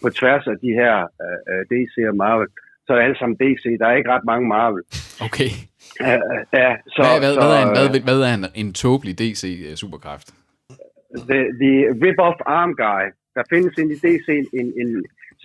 på 0.02 0.08
tværs 0.18 0.44
af 0.52 0.56
de 0.64 0.70
her 0.80 0.94
uh, 1.50 1.62
DC 1.70 1.94
og 2.10 2.16
Marvel, 2.22 2.48
så 2.88 2.92
er 2.96 3.00
alle 3.06 3.18
sammen 3.18 3.36
DC. 3.42 3.64
Der 3.80 3.86
er 3.86 3.96
ikke 3.96 4.12
ret 4.14 4.26
mange 4.32 4.46
Marvel. 4.54 4.82
Okay. 5.26 5.50
Uh, 6.06 6.30
ja, 6.60 6.70
så, 6.94 7.00
Hvad, 7.04 7.18
hvad, 7.22 7.32
så, 7.34 7.40
hvad, 7.40 7.50
er 7.58 7.62
en, 7.66 7.72
hvad, 7.76 7.86
øh, 7.96 8.04
hvad 8.08 8.20
er 8.28 8.34
en, 8.38 8.46
en 8.62 8.70
tåbelig 8.82 9.14
DC-superkraft? 9.20 10.28
the, 11.28 11.40
the 11.62 11.74
rip-off 12.04 12.38
arm 12.46 12.72
guy. 12.74 13.04
Der 13.36 13.42
findes 13.52 13.78
ind 13.78 13.90
i 13.92 13.98
DC 14.04 14.28
en, 14.60 14.68
en, 14.80 14.90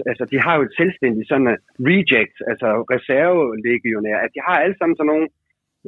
altså 0.05 0.25
de 0.31 0.37
har 0.39 0.55
jo 0.57 0.61
et 0.67 0.73
selvstændigt 0.77 1.27
sådan 1.27 1.47
uh, 1.47 1.57
reject, 1.89 2.37
altså 2.51 2.67
reservelegionær, 2.93 4.17
at 4.25 4.31
de 4.35 4.41
har 4.47 4.57
alle 4.63 4.77
sammen 4.77 4.97
sådan 4.97 5.11
nogle 5.13 5.27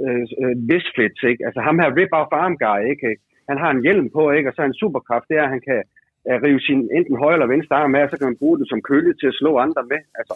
øh, 0.04 0.26
øh, 0.42 0.56
misfits, 0.72 1.22
ikke? 1.32 1.42
Altså 1.48 1.60
ham 1.68 1.80
her 1.82 1.96
rip-off 2.00 2.32
arm 2.44 2.56
guy, 2.66 2.82
ikke? 2.94 3.10
Han 3.50 3.58
har 3.64 3.70
en 3.72 3.84
hjelm 3.86 4.08
på, 4.18 4.24
ikke? 4.32 4.50
Og 4.50 4.54
så 4.56 4.62
en 4.62 4.82
superkraft, 4.84 5.28
det 5.30 5.38
er, 5.38 5.44
at 5.44 5.54
han 5.56 5.64
kan 5.70 5.80
øh, 6.30 6.38
rive 6.46 6.62
sin 6.68 6.82
enten 6.98 7.16
højre 7.24 7.36
eller 7.38 7.54
venstre 7.56 7.76
arm 7.76 7.96
af, 8.00 8.10
så 8.10 8.16
kan 8.18 8.28
man 8.28 8.42
bruge 8.42 8.60
det 8.60 8.68
som 8.70 8.82
kølle 8.90 9.14
til 9.20 9.28
at 9.32 9.38
slå 9.42 9.52
andre 9.66 9.84
med. 9.92 10.02
Altså. 10.20 10.36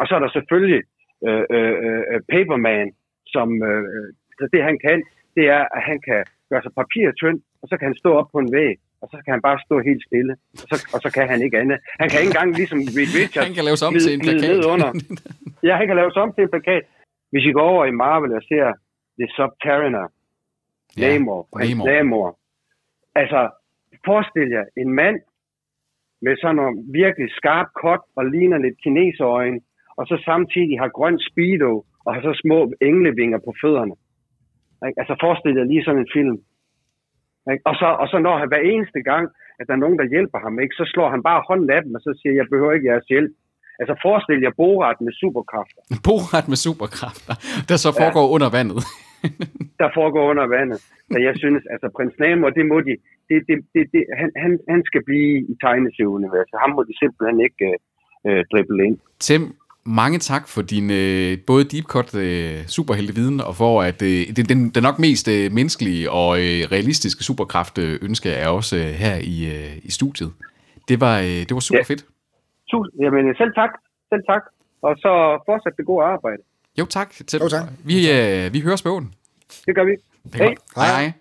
Og 0.00 0.04
så 0.06 0.12
er 0.16 0.20
der 0.24 0.30
selvfølgelig 0.36 0.82
øh, 1.28 1.44
øh, 1.56 1.74
øh, 2.12 2.20
Paperman, 2.32 2.88
som 3.34 3.48
øh, 3.68 3.84
så 4.38 4.44
det 4.52 4.62
han 4.68 4.76
kan, 4.86 4.98
det 5.36 5.44
er, 5.56 5.62
at 5.76 5.82
han 5.90 5.98
kan 6.08 6.20
gøre 6.50 6.62
sig 6.62 6.72
papirtynd, 6.80 7.38
og 7.62 7.66
så 7.70 7.74
kan 7.78 7.86
han 7.90 7.96
stå 8.02 8.10
op 8.20 8.28
på 8.34 8.38
en 8.44 8.52
væg, 8.58 8.76
og 9.02 9.06
så 9.12 9.16
kan 9.24 9.32
han 9.36 9.42
bare 9.48 9.58
stå 9.66 9.74
helt 9.88 10.02
stille, 10.08 10.32
og 10.62 10.66
så, 10.70 10.76
og 10.94 10.98
så 11.04 11.08
kan 11.16 11.24
han 11.32 11.42
ikke 11.46 11.58
andet. 11.62 11.78
Han 12.00 12.08
kan 12.08 12.18
ikke 12.20 12.32
engang 12.34 12.50
ligesom 12.60 12.78
Reed 12.96 13.12
Richards 13.20 13.46
Han 13.46 13.54
kan 13.58 13.64
laves 13.68 13.82
om 13.88 13.92
til 14.04 14.12
en 14.14 14.20
plakat. 14.26 14.64
under. 14.74 14.90
Ja, 15.68 15.74
han 15.80 15.86
kan 15.86 15.96
laves 15.96 16.16
om 16.22 16.32
til 16.34 16.42
en 16.44 16.50
plakat. 16.54 16.84
Hvis 17.32 17.44
I 17.50 17.52
går 17.52 17.66
over 17.74 17.84
i 17.84 17.90
Marvel 17.90 18.32
og 18.38 18.42
ser 18.50 18.66
The 19.18 19.28
Subterraner, 19.36 20.06
Ja, 20.98 21.12
Namor, 21.12 21.48
Namor. 21.58 21.86
Namor. 21.86 22.38
Altså, 23.14 23.40
forestil 24.06 24.48
jer 24.56 24.64
en 24.82 24.90
mand 25.00 25.18
med 26.24 26.34
sådan 26.36 26.56
nogle 26.56 26.76
virkelig 27.00 27.28
skarp 27.38 27.68
kot 27.82 28.02
og 28.16 28.24
ligner 28.34 28.58
lidt 28.58 28.76
kineserøjne, 28.82 29.60
og 29.98 30.04
så 30.06 30.16
samtidig 30.24 30.74
har 30.82 30.96
grøn 30.98 31.18
speedo 31.30 31.72
og 32.04 32.10
har 32.14 32.22
så 32.28 32.34
små 32.42 32.58
englevinger 32.88 33.38
på 33.46 33.52
fødderne. 33.62 33.94
Altså 35.00 35.14
forestil 35.24 35.56
jer 35.58 35.64
lige 35.64 35.84
sådan 35.84 36.00
en 36.04 36.14
film. 36.16 36.36
Og, 37.70 37.74
så, 37.80 37.88
og 38.02 38.06
så 38.12 38.18
når 38.26 38.34
han 38.38 38.48
hver 38.48 38.62
eneste 38.72 39.00
gang, 39.10 39.24
at 39.58 39.64
der 39.66 39.74
er 39.74 39.84
nogen, 39.84 39.98
der 40.00 40.12
hjælper 40.14 40.38
ham, 40.44 40.54
ikke, 40.62 40.74
så 40.80 40.84
slår 40.92 41.08
han 41.14 41.22
bare 41.28 41.44
hånden 41.48 41.70
af 41.76 41.80
dem, 41.84 41.94
og 41.96 42.00
så 42.06 42.10
siger, 42.20 42.32
jeg 42.40 42.46
behøver 42.52 42.72
ikke 42.72 42.90
jeres 42.92 43.08
hjælp. 43.12 43.32
Altså 43.80 43.94
forestil 44.04 44.40
jer 44.46 44.54
Borat 44.60 44.98
med 45.06 45.12
superkræfter, 45.20 45.82
Borat 46.06 46.46
med 46.52 46.58
superkræfter, 46.66 47.34
der 47.68 47.76
så 47.84 47.90
foregår 48.00 48.26
ja. 48.28 48.32
under 48.34 48.50
vandet. 48.56 48.80
der 49.82 49.90
foregår 49.98 50.24
under 50.32 50.46
vandet. 50.56 50.80
Så 51.12 51.18
jeg 51.26 51.34
synes, 51.42 51.62
altså 51.74 51.86
prins 51.96 52.14
Namor, 52.22 52.50
det 52.58 52.64
må 52.72 52.76
de, 52.88 52.92
det, 53.28 53.36
det, 53.48 53.56
det, 53.74 53.82
det, 53.92 54.02
han, 54.20 54.30
han, 54.42 54.52
han 54.72 54.80
skal 54.88 55.02
blive 55.08 55.32
i 55.52 55.54
tegneserieuniverset. 55.64 56.56
Ham 56.64 56.70
må 56.76 56.82
de 56.88 56.94
simpelthen 57.02 57.38
ikke 57.48 57.66
øh, 58.28 58.38
øh, 58.38 58.44
drible 58.52 58.84
ind. 58.86 58.98
Tim, 59.28 59.42
mange 60.02 60.18
tak 60.18 60.44
for 60.48 60.62
din 60.62 60.86
øh, 60.90 61.38
både 61.46 61.64
deep 61.72 61.84
cut 61.94 62.14
øh, 62.14 62.56
superhelteviden, 62.76 63.40
og 63.48 63.54
for 63.62 63.82
at 63.82 64.02
øh, 64.02 64.20
den, 64.36 64.44
den, 64.52 64.58
den 64.74 64.82
nok 64.88 64.98
mest 64.98 65.26
øh, 65.28 65.52
menneskelige 65.58 66.10
og 66.10 66.30
øh, 66.44 66.60
realistiske 66.74 67.22
superkraft 67.24 67.78
øh, 67.78 67.98
ønsker 68.02 68.30
jeg 68.30 68.48
også 68.48 68.76
øh, 68.76 68.88
her 69.02 69.16
i, 69.34 69.36
øh, 69.54 69.76
i 69.88 69.90
studiet. 69.90 70.30
Det 70.88 71.00
var, 71.00 71.16
øh, 71.18 71.40
det 71.46 71.52
var 71.56 71.60
super 71.68 71.84
Ja. 71.88 71.92
fedt. 71.92 72.02
Tusind, 72.70 72.94
jamen 73.04 73.34
selv 73.40 73.52
tak, 73.54 73.70
selv 74.12 74.22
tak. 74.32 74.42
Og 74.82 74.92
så 75.04 75.10
fortsæt 75.48 75.72
det 75.76 75.86
gode 75.86 76.04
arbejde. 76.04 76.42
Jo 76.78 76.84
tak, 76.84 77.10
Tim. 77.10 77.40
Jo, 77.42 77.48
tak. 77.48 77.62
Vi, 77.84 77.96
øh, 78.16 78.52
vi 78.54 78.60
høres 78.60 78.82
på 78.82 78.90
den. 79.00 79.14
Det 79.66 79.74
gør 79.74 79.84
vi. 79.84 79.94
Hey. 80.34 80.40
Hej. 80.76 80.86
Hej. 80.86 81.12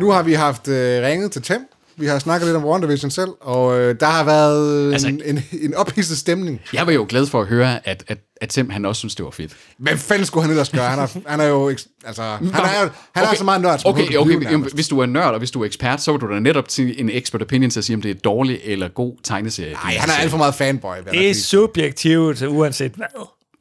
Nu 0.00 0.10
har 0.10 0.22
vi 0.22 0.32
haft 0.32 0.68
øh, 0.68 1.02
ringet 1.02 1.32
til 1.32 1.42
Tem. 1.42 1.66
Vi 1.96 2.06
har 2.06 2.18
snakket 2.18 2.46
lidt 2.46 2.56
om 2.56 2.64
WandaVision 2.64 3.10
selv, 3.10 3.30
og 3.40 3.78
øh, 3.78 4.00
der 4.00 4.06
har 4.06 4.24
været 4.24 4.92
altså, 4.92 5.08
en, 5.08 5.22
en, 5.24 5.44
en 5.62 5.74
ophidset 5.74 6.18
stemning. 6.18 6.60
Jeg 6.72 6.86
var 6.86 6.92
jo 6.92 7.06
glad 7.08 7.26
for 7.26 7.40
at 7.40 7.46
høre, 7.46 7.88
at, 7.88 8.04
at, 8.08 8.18
at 8.40 8.48
Tim 8.48 8.70
han 8.70 8.84
også 8.84 8.98
synes, 8.98 9.14
det 9.14 9.24
var 9.24 9.30
fedt. 9.30 9.56
Hvad 9.78 9.96
fanden 9.96 10.26
skulle 10.26 10.42
han 10.42 10.50
ellers 10.50 10.70
gøre? 10.70 10.88
Han 10.88 10.98
er, 10.98 11.06
han 11.26 11.40
er 11.40 11.44
jo... 11.44 11.68
Altså, 12.04 12.22
han 12.22 12.38
er, 12.40 12.48
han 12.48 12.90
okay. 13.14 13.32
er 13.32 13.36
så 13.36 13.44
meget 13.44 13.60
nørd. 13.60 13.82
Okay, 13.84 14.02
okay, 14.02 14.16
okay, 14.16 14.54
okay. 14.54 14.70
hvis 14.74 14.88
du 14.88 14.98
er 14.98 15.06
nørd, 15.06 15.32
og 15.32 15.38
hvis 15.38 15.50
du 15.50 15.60
er 15.60 15.66
ekspert, 15.66 16.02
så 16.02 16.12
vil 16.12 16.20
du 16.20 16.34
da 16.34 16.40
netop 16.40 16.68
til 16.68 17.00
en 17.00 17.10
expert 17.10 17.42
opinion 17.42 17.70
til 17.70 17.80
at 17.80 17.84
sige, 17.84 17.96
om 17.96 18.02
det 18.02 18.10
er 18.10 18.14
dårlig 18.14 18.60
eller 18.64 18.88
god 18.88 19.16
tegneserie. 19.22 19.72
Nej, 19.72 19.92
han 19.92 20.10
er 20.10 20.14
alt 20.14 20.30
for 20.30 20.38
meget 20.38 20.54
fanboy. 20.54 20.94
Det 21.10 21.30
er 21.30 21.34
subjektivt, 21.34 22.42
uanset 22.42 22.92
hvad. 22.92 23.06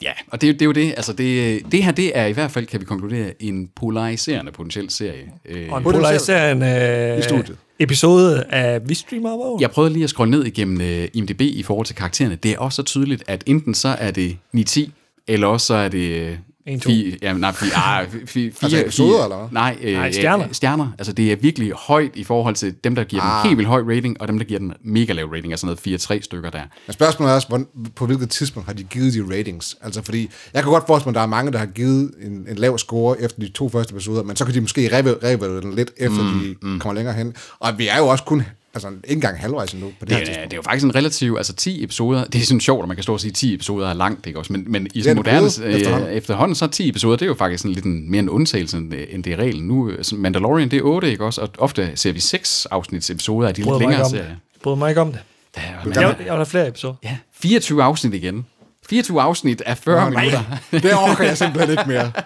Ja, 0.01 0.11
og 0.27 0.41
det, 0.41 0.47
er 0.47 0.51
jo- 0.51 0.53
det 0.53 0.61
er 0.61 0.65
jo 0.65 0.71
det. 0.71 0.93
Altså, 0.97 1.13
det, 1.13 1.61
det 1.71 1.83
her, 1.83 1.91
det 1.91 2.11
er 2.17 2.25
i 2.25 2.31
hvert 2.31 2.51
fald, 2.51 2.65
kan 2.65 2.79
vi 2.79 2.85
konkludere, 2.85 3.33
en 3.43 3.69
polariserende 3.75 4.51
potentiel 4.51 4.89
serie. 4.89 5.31
Øh, 5.45 5.67
Og 5.71 5.77
en 5.77 5.83
polariserende 5.83 7.15
I 7.19 7.21
studiet. 7.21 7.49
øh, 7.49 7.55
episode 7.79 8.43
af 8.49 8.89
Vi 8.89 8.93
Streamer 8.93 9.29
Vågen. 9.29 9.61
Jeg 9.61 9.71
prøvede 9.71 9.93
lige 9.93 10.03
at 10.03 10.09
scrolle 10.09 10.31
ned 10.31 10.45
igennem 10.45 10.81
øh, 10.81 11.07
IMDb 11.13 11.41
i 11.41 11.63
forhold 11.63 11.85
til 11.85 11.95
karaktererne. 11.95 12.35
Det 12.35 12.51
er 12.51 12.57
også 12.59 12.75
så 12.75 12.83
tydeligt, 12.83 13.23
at 13.27 13.43
enten 13.47 13.73
så 13.73 13.87
er 13.87 14.11
det 14.11 14.37
9-10, 14.57 14.89
eller 15.27 15.47
også 15.47 15.67
så 15.67 15.73
er 15.73 15.87
det... 15.89 16.37
En, 16.65 16.79
to. 16.79 16.89
Fire, 16.89 17.17
ja, 17.21 17.33
nej, 17.33 17.51
fire, 17.51 17.71
ah, 17.75 18.05
fi- 18.05 18.17
fi- 18.17 18.25
fire, 18.27 18.51
Altså 18.61 18.81
episoder, 18.81 19.23
eller 19.23 19.37
hvad? 19.37 19.47
Nej, 19.51 19.77
øh, 19.81 19.93
Nej, 19.93 20.11
stjerner. 20.11 20.47
øh, 20.47 20.53
stjerner. 20.53 20.87
Altså, 20.97 21.13
det 21.13 21.31
er 21.31 21.35
virkelig 21.35 21.71
højt 21.71 22.11
i 22.15 22.23
forhold 22.23 22.55
til 22.55 22.75
dem, 22.83 22.95
der 22.95 23.03
giver 23.03 23.21
ah. 23.21 23.41
Den 23.43 23.49
helt 23.49 23.57
vildt 23.57 23.69
høj 23.69 23.81
rating, 23.95 24.21
og 24.21 24.27
dem, 24.27 24.37
der 24.37 24.45
giver 24.45 24.59
den 24.59 24.73
mega 24.83 25.13
lav 25.13 25.25
rating, 25.25 25.53
altså 25.53 25.65
noget 25.65 25.79
4-3 25.87 26.21
stykker 26.21 26.49
der. 26.49 26.61
Men 26.87 26.93
spørgsmålet 26.93 27.31
er 27.31 27.35
også, 27.35 27.47
hvordan, 27.47 27.67
på 27.95 28.05
hvilket 28.05 28.29
tidspunkt 28.29 28.67
har 28.67 28.73
de 28.73 28.83
givet 28.83 29.13
de 29.13 29.37
ratings? 29.37 29.77
Altså, 29.81 30.01
fordi 30.01 30.29
jeg 30.53 30.63
kan 30.63 30.71
godt 30.71 30.83
forestille 30.87 31.07
mig, 31.07 31.11
at 31.11 31.15
der 31.15 31.21
er 31.21 31.25
mange, 31.37 31.51
der 31.51 31.59
har 31.59 31.65
givet 31.65 32.11
en, 32.21 32.45
en 32.49 32.55
lav 32.55 32.77
score 32.77 33.21
efter 33.21 33.39
de 33.39 33.49
to 33.49 33.69
første 33.69 33.91
episoder, 33.93 34.23
men 34.23 34.35
så 34.35 34.45
kan 34.45 34.53
de 34.53 34.61
måske 34.61 34.89
revalue 35.23 35.61
den 35.61 35.73
lidt, 35.73 35.91
efter 35.97 36.23
mm, 36.33 36.39
de 36.39 36.55
mm. 36.61 36.79
kommer 36.79 36.93
længere 36.93 37.13
hen. 37.15 37.33
Og 37.59 37.77
vi 37.77 37.87
er 37.87 37.97
jo 37.97 38.07
også 38.07 38.23
kun, 38.23 38.43
altså 38.73 38.87
ikke 38.89 39.03
engang 39.09 39.39
halvvejs 39.39 39.71
endnu 39.73 39.91
på 39.99 40.05
det, 40.05 40.09
her 40.11 40.17
Det 40.17 40.21
er, 40.21 40.25
tidspunkt. 40.25 40.51
det 40.51 40.53
er 40.53 40.57
jo 40.57 40.61
faktisk 40.61 40.85
en 40.85 40.95
relativ, 40.95 41.35
altså 41.37 41.53
10 41.53 41.83
episoder, 41.83 42.23
det 42.23 42.41
er 42.41 42.45
sådan 42.45 42.61
sjovt, 42.61 42.81
at 42.83 42.87
man 42.87 42.97
kan 42.97 43.03
stå 43.03 43.13
og 43.13 43.19
sige, 43.19 43.29
at 43.29 43.35
10 43.35 43.53
episoder 43.53 43.89
er 43.89 43.93
langt, 43.93 44.27
ikke 44.27 44.39
også? 44.39 44.53
Men, 44.53 44.63
men 44.67 44.87
i 44.93 45.01
sådan 45.01 45.17
det 45.17 45.25
moderne, 45.25 45.45
øh, 45.67 45.73
efterhånden. 45.79 46.09
efterhånden, 46.09 46.55
så 46.55 46.65
er 46.65 46.69
10 46.69 46.89
episoder, 46.89 47.15
det 47.15 47.25
er 47.25 47.27
jo 47.29 47.33
faktisk 47.35 47.61
sådan 47.61 47.73
lidt 47.75 47.85
en, 47.85 48.11
mere 48.11 48.19
en 48.19 48.29
undtagelse, 48.29 48.77
end, 48.77 48.93
end 49.09 49.23
det 49.23 49.33
er 49.33 49.37
reglen. 49.37 49.67
Nu, 49.67 49.89
øh, 49.89 50.03
Mandalorian, 50.13 50.71
det 50.71 50.77
er 50.77 50.83
8, 50.83 51.11
ikke 51.11 51.25
også? 51.25 51.41
Og 51.41 51.49
ofte 51.57 51.91
ser 51.95 52.11
vi 52.11 52.19
6 52.19 52.65
afsnits 52.71 53.09
episoder 53.09 53.47
af 53.47 53.53
de 53.53 53.61
lidt 53.61 53.67
Bryder 53.69 53.79
mig 53.79 53.83
ikke 53.83 53.91
længere 53.91 54.05
om 54.05 54.11
det. 54.11 54.19
serier. 54.21 54.35
Bryder 54.63 54.77
mig 54.77 54.89
ikke 54.89 55.01
om 55.01 55.11
det. 55.11 55.19
Der 55.55 55.61
er, 55.61 55.65
Jeg, 55.65 55.79
man, 55.85 55.95
jeg 56.01 56.15
vil 56.17 56.25
have 56.35 56.45
flere 56.45 56.67
episoder. 56.67 56.93
ja, 57.03 57.17
24 57.41 57.83
afsnit 57.83 58.13
igen. 58.13 58.45
24 58.89 59.21
afsnit 59.21 59.61
af 59.61 59.77
40 59.77 60.03
Nå, 60.03 60.09
nej. 60.09 60.19
minutter. 60.25 60.43
Det 60.71 60.93
orker 61.09 61.23
jeg 61.23 61.37
simpelthen 61.37 61.71
ikke 61.71 61.83
mere. 61.87 62.11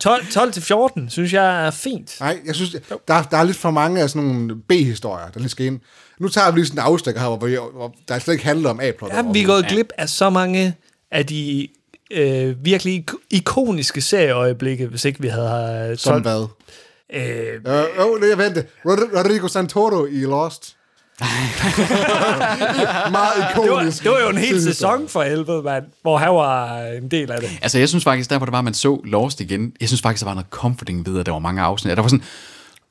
12, 0.00 0.26
12 0.32 0.52
til 0.52 0.62
14 0.62 1.10
synes 1.10 1.32
jeg 1.32 1.66
er 1.66 1.70
fint. 1.70 2.16
Nej, 2.20 2.38
jeg 2.46 2.54
synes, 2.54 2.76
der, 3.08 3.22
der 3.22 3.36
er 3.36 3.42
lidt 3.44 3.56
for 3.56 3.70
mange 3.70 4.02
af 4.02 4.10
sådan 4.10 4.28
nogle 4.28 4.56
B-historier, 4.68 5.28
der 5.30 5.40
lige 5.40 5.48
skal 5.48 5.66
ind. 5.66 5.80
Nu 6.20 6.28
tager 6.28 6.50
vi 6.50 6.58
lige 6.58 6.66
sådan 6.66 6.78
en 6.78 6.84
afstikker 6.84 7.20
her, 7.20 7.28
hvor, 7.36 7.46
vi, 7.46 7.54
hvor 7.72 7.94
der 8.08 8.18
slet 8.18 8.34
ikke 8.34 8.44
handler 8.44 8.70
om 8.70 8.80
A-plot. 8.80 9.12
Ja, 9.12 9.22
vi 9.32 9.42
er 9.42 9.46
gået 9.46 9.66
glip 9.66 9.92
af 9.98 10.08
så 10.08 10.30
mange 10.30 10.74
af 11.10 11.26
de 11.26 11.68
øh, 12.10 12.64
virkelig 12.64 12.94
ik- 12.94 13.10
ikoniske 13.30 14.00
serieøjeblikke, 14.00 14.86
hvis 14.86 15.04
ikke 15.04 15.20
vi 15.20 15.28
havde 15.28 15.88
øh, 15.90 15.98
Som 15.98 16.12
12. 16.12 16.22
hvad? 16.22 16.46
Øh, 17.12 17.54
Øh, 17.54 18.22
det 18.22 18.32
er 18.32 18.36
vente. 18.36 18.66
Rod- 18.86 19.18
Rodrigo 19.18 19.48
Santoro 19.48 20.06
i 20.06 20.20
Lost. 20.24 20.76
Meget 23.10 23.32
det, 23.36 23.56
var, 23.56 23.64
ikonisk. 23.64 24.02
det 24.02 24.10
var 24.10 24.20
jo 24.20 24.28
en 24.28 24.38
hel 24.38 24.62
sæson 24.62 25.08
for 25.08 25.22
helvede, 25.22 25.62
mand, 25.62 25.84
hvor 26.02 26.18
han 26.18 26.28
var 26.34 26.78
en 26.82 27.08
del 27.10 27.30
af 27.32 27.40
det. 27.40 27.50
Altså, 27.62 27.78
jeg 27.78 27.88
synes 27.88 28.04
faktisk, 28.04 28.30
der 28.30 28.36
hvor 28.38 28.44
det 28.46 28.52
var, 28.52 28.60
man 28.62 28.74
så 28.74 29.00
Lost 29.04 29.40
igen, 29.40 29.72
jeg 29.80 29.88
synes 29.88 30.02
faktisk, 30.02 30.20
der 30.20 30.26
var 30.30 30.34
noget 30.34 30.46
comforting 30.50 31.06
ved, 31.06 31.20
at 31.20 31.26
der 31.26 31.32
var 31.32 31.38
mange 31.38 31.62
afsnit. 31.62 31.90
At 31.90 31.96
der 31.96 32.02
var 32.02 32.08
sådan, 32.08 32.24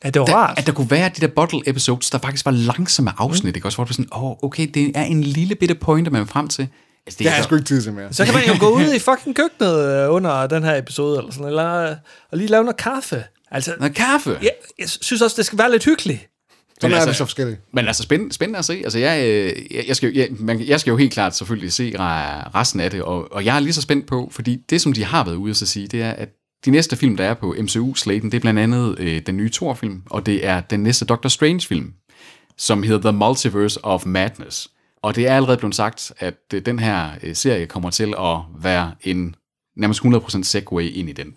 Ja, 0.03 0.09
det 0.09 0.19
var 0.19 0.25
der, 0.25 0.35
rart. 0.35 0.59
at 0.59 0.65
der 0.67 0.73
kunne 0.73 0.91
være 0.91 1.09
de 1.09 1.21
der 1.21 1.27
bottle 1.27 1.61
episodes, 1.65 2.09
der 2.09 2.17
faktisk 2.17 2.45
var 2.45 2.51
langsomme 2.51 3.11
afsnit, 3.17 3.53
mm. 3.53 3.55
ikke 3.55 3.67
også? 3.67 3.77
Hvor 3.77 3.83
det 3.85 3.89
var 3.89 3.93
sådan, 3.93 4.09
åh, 4.11 4.23
oh, 4.23 4.35
okay, 4.43 4.67
det 4.73 4.91
er 4.95 5.03
en 5.03 5.23
lille 5.23 5.55
bitte 5.55 5.75
pointe, 5.75 6.11
man 6.11 6.21
er 6.21 6.25
frem 6.25 6.47
til. 6.47 6.67
Altså, 7.07 7.17
Det 7.19 7.27
har 7.29 7.35
jeg 7.35 7.43
sgu 7.43 7.55
ikke 7.55 7.65
tid 7.67 7.81
til 7.81 7.93
mere. 7.93 8.13
Så 8.13 8.25
kan 8.25 8.33
man 8.33 8.43
jo 8.47 8.53
gå 8.59 8.69
ud 8.69 8.93
i 8.93 8.99
fucking 9.09 9.35
køkkenet 9.35 10.03
øh, 10.03 10.13
under 10.13 10.47
den 10.47 10.63
her 10.63 10.75
episode, 10.77 11.17
eller 11.17 11.31
sådan, 11.31 11.47
eller 11.47 11.95
og 12.31 12.37
lige 12.37 12.47
lave 12.47 12.63
noget 12.63 12.77
kaffe. 12.77 13.23
Altså, 13.51 13.71
Noget 13.79 13.95
kaffe. 13.95 14.37
jeg, 14.41 14.51
jeg 14.79 14.89
synes 14.89 15.21
også, 15.21 15.35
det 15.37 15.45
skal 15.45 15.57
være 15.59 15.71
lidt 15.71 15.85
hyggeligt. 15.85 16.27
Sådan 16.81 16.91
Men 16.91 16.97
er 16.97 17.01
altså- 17.01 17.17
så 17.17 17.25
forskellige. 17.25 17.57
Men 17.73 17.87
altså, 17.87 18.03
spændende, 18.03 18.33
spændende 18.33 18.59
at 18.59 18.65
se. 18.65 18.73
Altså, 18.73 18.99
jeg, 18.99 19.23
øh, 19.27 19.53
jeg, 19.71 19.83
jeg, 19.87 19.95
skal, 19.95 20.13
jeg, 20.13 20.27
man, 20.31 20.61
jeg 20.61 20.79
skal 20.79 20.91
jo 20.91 20.97
helt 20.97 21.13
klart 21.13 21.35
selvfølgelig 21.35 21.73
se 21.73 21.91
re- 21.91 22.55
resten 22.55 22.79
af 22.79 22.91
det, 22.91 23.01
og, 23.01 23.31
og 23.31 23.45
jeg 23.45 23.55
er 23.55 23.59
lige 23.59 23.73
så 23.73 23.81
spændt 23.81 24.07
på, 24.07 24.29
fordi 24.31 24.55
det, 24.69 24.81
som 24.81 24.93
de 24.93 25.03
har 25.03 25.23
været 25.23 25.35
ude 25.35 25.49
at 25.51 25.57
sige, 25.57 25.87
det 25.87 26.01
er, 26.01 26.11
at 26.11 26.29
de 26.65 26.71
næste 26.71 26.95
film, 26.95 27.17
der 27.17 27.25
er 27.25 27.33
på 27.33 27.55
MCU-slaten, 27.59 28.31
det 28.31 28.37
er 28.37 28.41
blandt 28.41 28.59
andet 28.59 28.99
øh, 28.99 29.21
den 29.25 29.37
nye 29.37 29.49
Thor-film, 29.49 30.01
og 30.09 30.25
det 30.25 30.45
er 30.45 30.61
den 30.61 30.79
næste 30.83 31.05
Doctor 31.05 31.29
Strange-film, 31.29 31.93
som 32.57 32.83
hedder 32.83 33.11
The 33.11 33.17
Multiverse 33.17 33.85
of 33.85 34.05
Madness. 34.05 34.69
Og 35.01 35.15
det 35.15 35.27
er 35.27 35.35
allerede 35.35 35.57
blevet 35.57 35.75
sagt, 35.75 36.11
at 36.19 36.35
øh, 36.53 36.65
den 36.65 36.79
her 36.79 37.11
øh, 37.23 37.35
serie 37.35 37.65
kommer 37.65 37.89
til 37.89 38.13
at 38.19 38.37
være 38.63 38.91
en 39.01 39.35
nærmest 39.77 40.01
100% 40.01 40.43
segway 40.43 40.83
ind 40.93 41.09
i 41.09 41.13
den. 41.13 41.35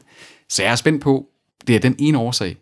Så 0.48 0.62
jeg 0.62 0.72
er 0.72 0.76
spændt 0.76 1.02
på, 1.02 1.26
det 1.66 1.76
er 1.76 1.80
den 1.80 1.96
ene 1.98 2.18
årsag, 2.18 2.56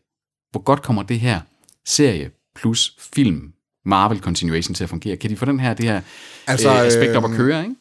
hvor 0.51 0.61
godt 0.62 0.83
kommer 0.83 1.03
det 1.03 1.20
her 1.20 1.41
serie 1.87 2.31
plus 2.55 2.97
film 3.15 3.53
Marvel 3.87 4.19
Continuation 4.21 4.75
til 4.75 4.85
at 4.85 4.91
fungere? 4.91 5.17
Kan 5.17 5.31
de 5.31 5.37
få 5.37 5.45
den 5.45 5.61
her, 5.61 5.75
det 5.75 5.85
her 5.85 6.01
Altså, 6.47 6.69
øh, 6.69 6.81
aspekt 6.81 7.17
op 7.17 7.25
at 7.25 7.31
øh, 7.31 7.37
køre, 7.37 7.61
ikke? 7.63 7.75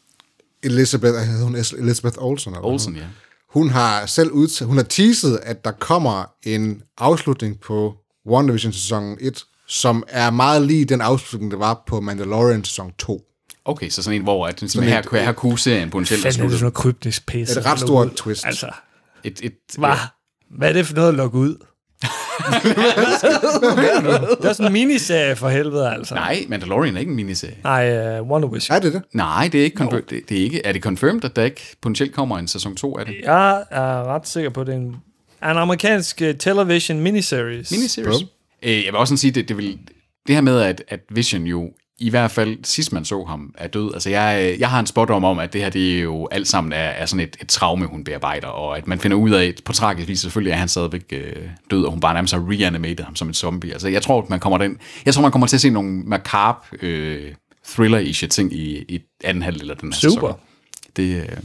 Elizabeth, 0.64 1.14
hun 1.44 1.56
Elizabeth 1.56 2.18
Olsen. 2.18 2.54
Eller 2.54 2.66
Olsen, 2.66 2.96
ja. 2.96 3.04
Hun 3.50 3.70
har 3.70 4.06
selv 4.06 4.32
udtaget, 4.32 4.68
hun 4.68 4.78
har 4.78 4.84
teaset, 4.84 5.40
at 5.44 5.66
der 5.66 5.72
kommer 5.72 6.24
en 6.44 6.82
afslutning 6.98 7.60
på 7.60 7.94
WandaVision 8.28 8.74
sæson 8.74 9.18
1, 9.22 9.44
som 9.68 10.04
er 10.08 10.32
meget 10.32 10.62
lige 10.62 10.86
den 10.86 11.02
afslutning, 11.02 11.52
der 11.52 11.58
var 11.58 11.84
på 11.88 12.02
Mandalorian 12.02 12.64
sæson 12.64 12.92
2. 12.98 13.22
Okay, 13.66 13.90
så 13.90 14.04
sådan 14.04 14.20
en, 14.20 14.24
hvor 14.24 14.48
at, 14.48 14.60
sådan, 14.60 14.84
her, 14.90 15.00
et- 15.00 15.12
her 15.12 15.32
kunne 15.32 15.60
serien 15.60 15.90
potentielt 15.90 16.24
Fanden 16.24 16.42
er 16.42 16.44
det 16.44 16.52
sådan 16.54 16.64
noget 16.64 16.74
kryptisk 16.74 17.26
pisse. 17.26 17.60
Et 17.60 17.66
ret 17.66 17.80
stort 17.80 18.14
twist. 18.16 18.46
Altså, 18.46 18.70
Et, 19.24 19.40
et, 19.44 19.54
hvad? 19.78 19.92
Hvad 20.58 20.70
er 20.70 20.74
det 20.74 20.86
for 20.86 20.96
noget 20.96 21.10
at 21.10 21.16
lukke 21.16 21.38
ud? 21.38 21.66
Det 24.42 24.46
er 24.46 24.54
sådan 24.54 24.66
en 24.66 24.74
miniserie 24.74 25.36
for 25.36 25.50
helvede, 25.50 25.92
altså. 25.92 26.16
Nej, 26.16 26.46
Mandalorian 26.48 26.96
er 26.96 27.00
ikke 27.00 27.10
en 27.10 27.16
miniserie. 27.16 27.58
Nej, 27.64 28.20
uh, 28.20 28.28
Wonder 28.28 28.48
Vision. 28.48 28.76
Er 28.76 28.80
det 28.80 28.94
det? 28.94 29.02
Nej, 29.14 29.50
det 29.52 29.60
er 29.60 29.64
ikke, 29.64 29.78
confirmed, 29.78 30.04
det, 30.10 30.30
det 30.30 30.40
er 30.40 30.44
ikke. 30.44 30.66
Er 30.66 30.72
det 30.72 30.82
confirmed, 30.82 31.26
at 31.26 31.36
der 31.36 31.44
ikke 31.44 31.76
potentielt 31.82 32.14
kommer 32.14 32.38
en 32.38 32.48
sæson 32.48 32.76
2 32.76 32.98
af 32.98 33.06
det? 33.06 33.16
Jeg 33.24 33.64
er 33.72 34.04
ret 34.04 34.28
sikker 34.28 34.50
på, 34.50 34.62
at 34.62 34.68
det 34.68 34.74
er 34.74 34.78
en, 34.78 34.84
en 34.84 34.96
amerikansk 35.44 36.22
uh, 36.24 36.38
television 36.40 37.00
miniseries. 37.00 37.72
Miniseries? 37.72 38.26
Øh, 38.64 38.86
jeg 38.86 38.94
vil 38.94 38.96
også 38.96 39.12
sådan 39.12 39.18
sige, 39.18 39.32
det, 39.32 39.50
det, 39.50 39.58
vil, 39.58 39.80
det 40.28 40.36
her 40.36 40.42
med, 40.42 40.62
at, 40.62 40.84
at 40.88 41.00
Vision 41.10 41.44
jo 41.44 41.72
i 42.00 42.10
hvert 42.10 42.32
fald 42.32 42.58
sidst 42.64 42.94
man 42.94 43.06
så 43.06 43.24
ham 43.24 43.54
er 43.58 43.68
død. 43.68 43.94
Altså 43.94 44.10
jeg, 44.10 44.56
jeg 44.60 44.70
har 44.70 44.80
en 44.80 44.86
spådom 44.86 45.24
om, 45.24 45.40
at 45.40 45.54
det 45.54 45.62
her 45.62 45.70
det 45.70 45.98
er 45.98 46.02
jo 46.02 46.28
alt 46.32 46.48
sammen 46.48 46.74
er, 46.74 46.78
er 46.78 47.06
sådan 47.06 47.24
et, 47.24 47.38
et 47.42 47.48
traume, 47.48 47.86
hun 47.86 48.04
bearbejder, 48.04 48.48
og 48.48 48.78
at 48.78 48.88
man 48.88 49.00
finder 49.00 49.18
ud 49.18 49.32
af, 49.32 49.54
på 49.66 49.74
tragisk 49.74 50.08
vis 50.08 50.20
selvfølgelig, 50.20 50.54
at 50.54 50.60
han 50.60 50.68
stadigvæk 50.68 51.04
øh, 51.12 51.50
død, 51.72 51.84
og 51.86 51.92
hun 51.92 52.00
bare 52.00 52.14
nærmest 52.14 52.34
har 52.34 52.46
reanimated 52.50 53.06
ham 53.06 53.16
som 53.16 53.28
en 53.28 53.34
zombie. 53.34 53.74
Altså 53.74 53.88
jeg 53.88 54.02
tror, 54.02 54.22
at 54.22 54.30
man 54.30 54.40
kommer, 54.40 54.58
den, 54.58 54.78
jeg 55.06 55.14
tror, 55.14 55.22
man 55.22 55.32
kommer 55.32 55.48
til 55.48 55.58
at 55.58 55.62
se 55.62 55.70
nogle 55.70 56.04
macabre 56.06 56.78
øh, 56.82 57.34
thriller-ish 57.68 58.28
ting 58.28 58.54
i, 58.54 58.86
i 58.90 59.00
anden 59.24 59.44
halvdel 59.44 59.72
af 59.72 59.78
den 59.78 59.94
her 59.94 60.00
Super. 60.00 60.28
sæson. 60.28 60.40
Det, 60.96 61.22
øh, 61.22 61.38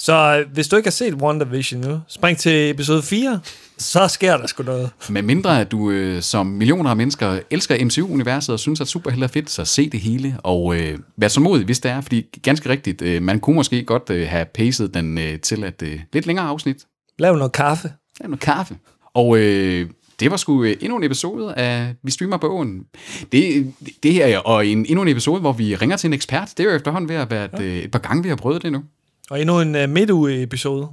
Så 0.00 0.38
øh, 0.38 0.52
hvis 0.52 0.68
du 0.68 0.76
ikke 0.76 0.86
har 0.86 0.90
set 0.90 1.14
WandaVision 1.14 1.80
nu, 1.80 2.00
spring 2.08 2.38
til 2.38 2.70
episode 2.70 3.02
4, 3.02 3.40
så 3.78 4.08
sker 4.08 4.36
der 4.36 4.46
sgu 4.46 4.62
noget. 4.62 4.90
Med 5.10 5.22
mindre 5.22 5.60
at 5.60 5.70
du 5.70 5.90
øh, 5.90 6.22
som 6.22 6.46
millioner 6.46 6.90
af 6.90 6.96
mennesker 6.96 7.38
elsker 7.50 7.84
MCU-universet 7.84 8.52
og 8.52 8.60
synes, 8.60 8.80
at 8.80 8.88
superhelte 8.88 9.24
er 9.24 9.28
fedt, 9.28 9.50
så 9.50 9.64
se 9.64 9.90
det 9.90 10.00
hele 10.00 10.36
og 10.42 10.76
øh, 10.76 10.98
vær 11.16 11.28
så 11.28 11.40
modig, 11.40 11.64
hvis 11.64 11.80
det 11.80 11.90
er. 11.90 12.00
Fordi 12.00 12.26
ganske 12.42 12.68
rigtigt, 12.68 13.02
øh, 13.02 13.22
man 13.22 13.40
kunne 13.40 13.56
måske 13.56 13.84
godt 13.84 14.10
øh, 14.10 14.28
have 14.28 14.44
pacet 14.44 14.94
den 14.94 15.18
øh, 15.18 15.40
til 15.40 15.64
at 15.64 15.82
øh, 15.82 16.00
lidt 16.12 16.26
længere 16.26 16.46
afsnit. 16.46 16.76
Lav 17.18 17.36
noget 17.36 17.52
kaffe. 17.52 17.92
Er 18.20 18.28
noget 18.28 18.40
kaffe. 18.40 18.76
Og 19.14 19.38
øh, 19.38 19.90
det 20.20 20.30
var 20.30 20.36
sgu 20.36 20.64
øh, 20.64 20.76
endnu 20.80 20.96
en 20.96 21.04
episode 21.04 21.54
af 21.54 21.94
Vi 22.02 22.10
streamer 22.10 22.36
bogen. 22.36 22.84
Det, 23.32 23.72
det 24.02 24.12
her, 24.12 24.38
og 24.38 24.66
en, 24.66 24.78
endnu 24.78 25.02
en 25.02 25.08
episode, 25.08 25.40
hvor 25.40 25.52
vi 25.52 25.74
ringer 25.74 25.96
til 25.96 26.06
en 26.08 26.14
ekspert. 26.14 26.48
Det 26.56 26.66
er 26.66 26.70
jo 26.70 26.76
efterhånden 26.76 27.08
ved 27.08 27.16
at 27.16 27.30
være 27.30 27.44
et, 27.44 27.60
øh, 27.60 27.78
et 27.78 27.90
par 27.90 27.98
gange, 27.98 28.22
vi 28.22 28.28
har 28.28 28.36
prøvet 28.36 28.62
det 28.62 28.72
nu. 28.72 28.82
Og 29.30 29.40
endnu 29.40 29.60
en 29.60 29.74
uh, 29.74 29.90
midtuge-episode. 29.90 30.88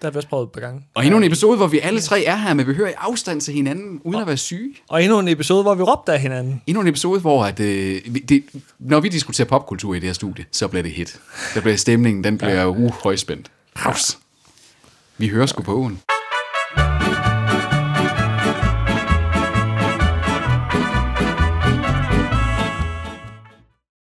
Der 0.00 0.06
har 0.06 0.10
vi 0.10 0.16
også 0.16 0.28
prøvet 0.28 0.46
et 0.46 0.52
par 0.52 0.60
gange. 0.60 0.82
Og 0.94 1.04
endnu 1.04 1.18
en 1.18 1.24
episode, 1.24 1.56
hvor 1.56 1.66
vi 1.66 1.78
alle 1.78 2.00
tre 2.00 2.24
er 2.24 2.36
her 2.36 2.54
med 2.54 2.64
behørig 2.64 2.94
afstand 2.98 3.40
til 3.40 3.54
hinanden, 3.54 4.00
uden 4.04 4.20
at 4.20 4.26
være 4.26 4.36
syge. 4.36 4.74
Og 4.88 5.02
endnu 5.02 5.18
en 5.18 5.28
episode, 5.28 5.62
hvor 5.62 5.74
vi 5.74 5.82
råbte 5.82 6.12
af 6.12 6.20
hinanden. 6.20 6.62
Endnu 6.66 6.80
en 6.80 6.86
episode, 6.88 7.20
hvor 7.20 7.44
at, 7.44 7.60
øh, 7.60 8.00
det, 8.28 8.44
når 8.78 9.00
vi 9.00 9.08
diskuterer 9.08 9.48
popkultur 9.48 9.94
i 9.94 9.98
det 9.98 10.06
her 10.06 10.12
studie, 10.12 10.44
så 10.52 10.68
bliver 10.68 10.82
det 10.82 10.92
hit. 10.92 11.20
Der 11.54 11.60
bliver 11.60 11.76
stemningen, 11.76 12.24
den 12.24 12.38
bliver 12.38 12.66
uh, 12.66 12.90
højspændt. 12.90 13.50
Haus. 13.76 14.18
Vi 15.18 15.28
hører 15.28 15.46
sgu 15.46 15.62
på 15.62 15.74
ugen. 15.74 16.00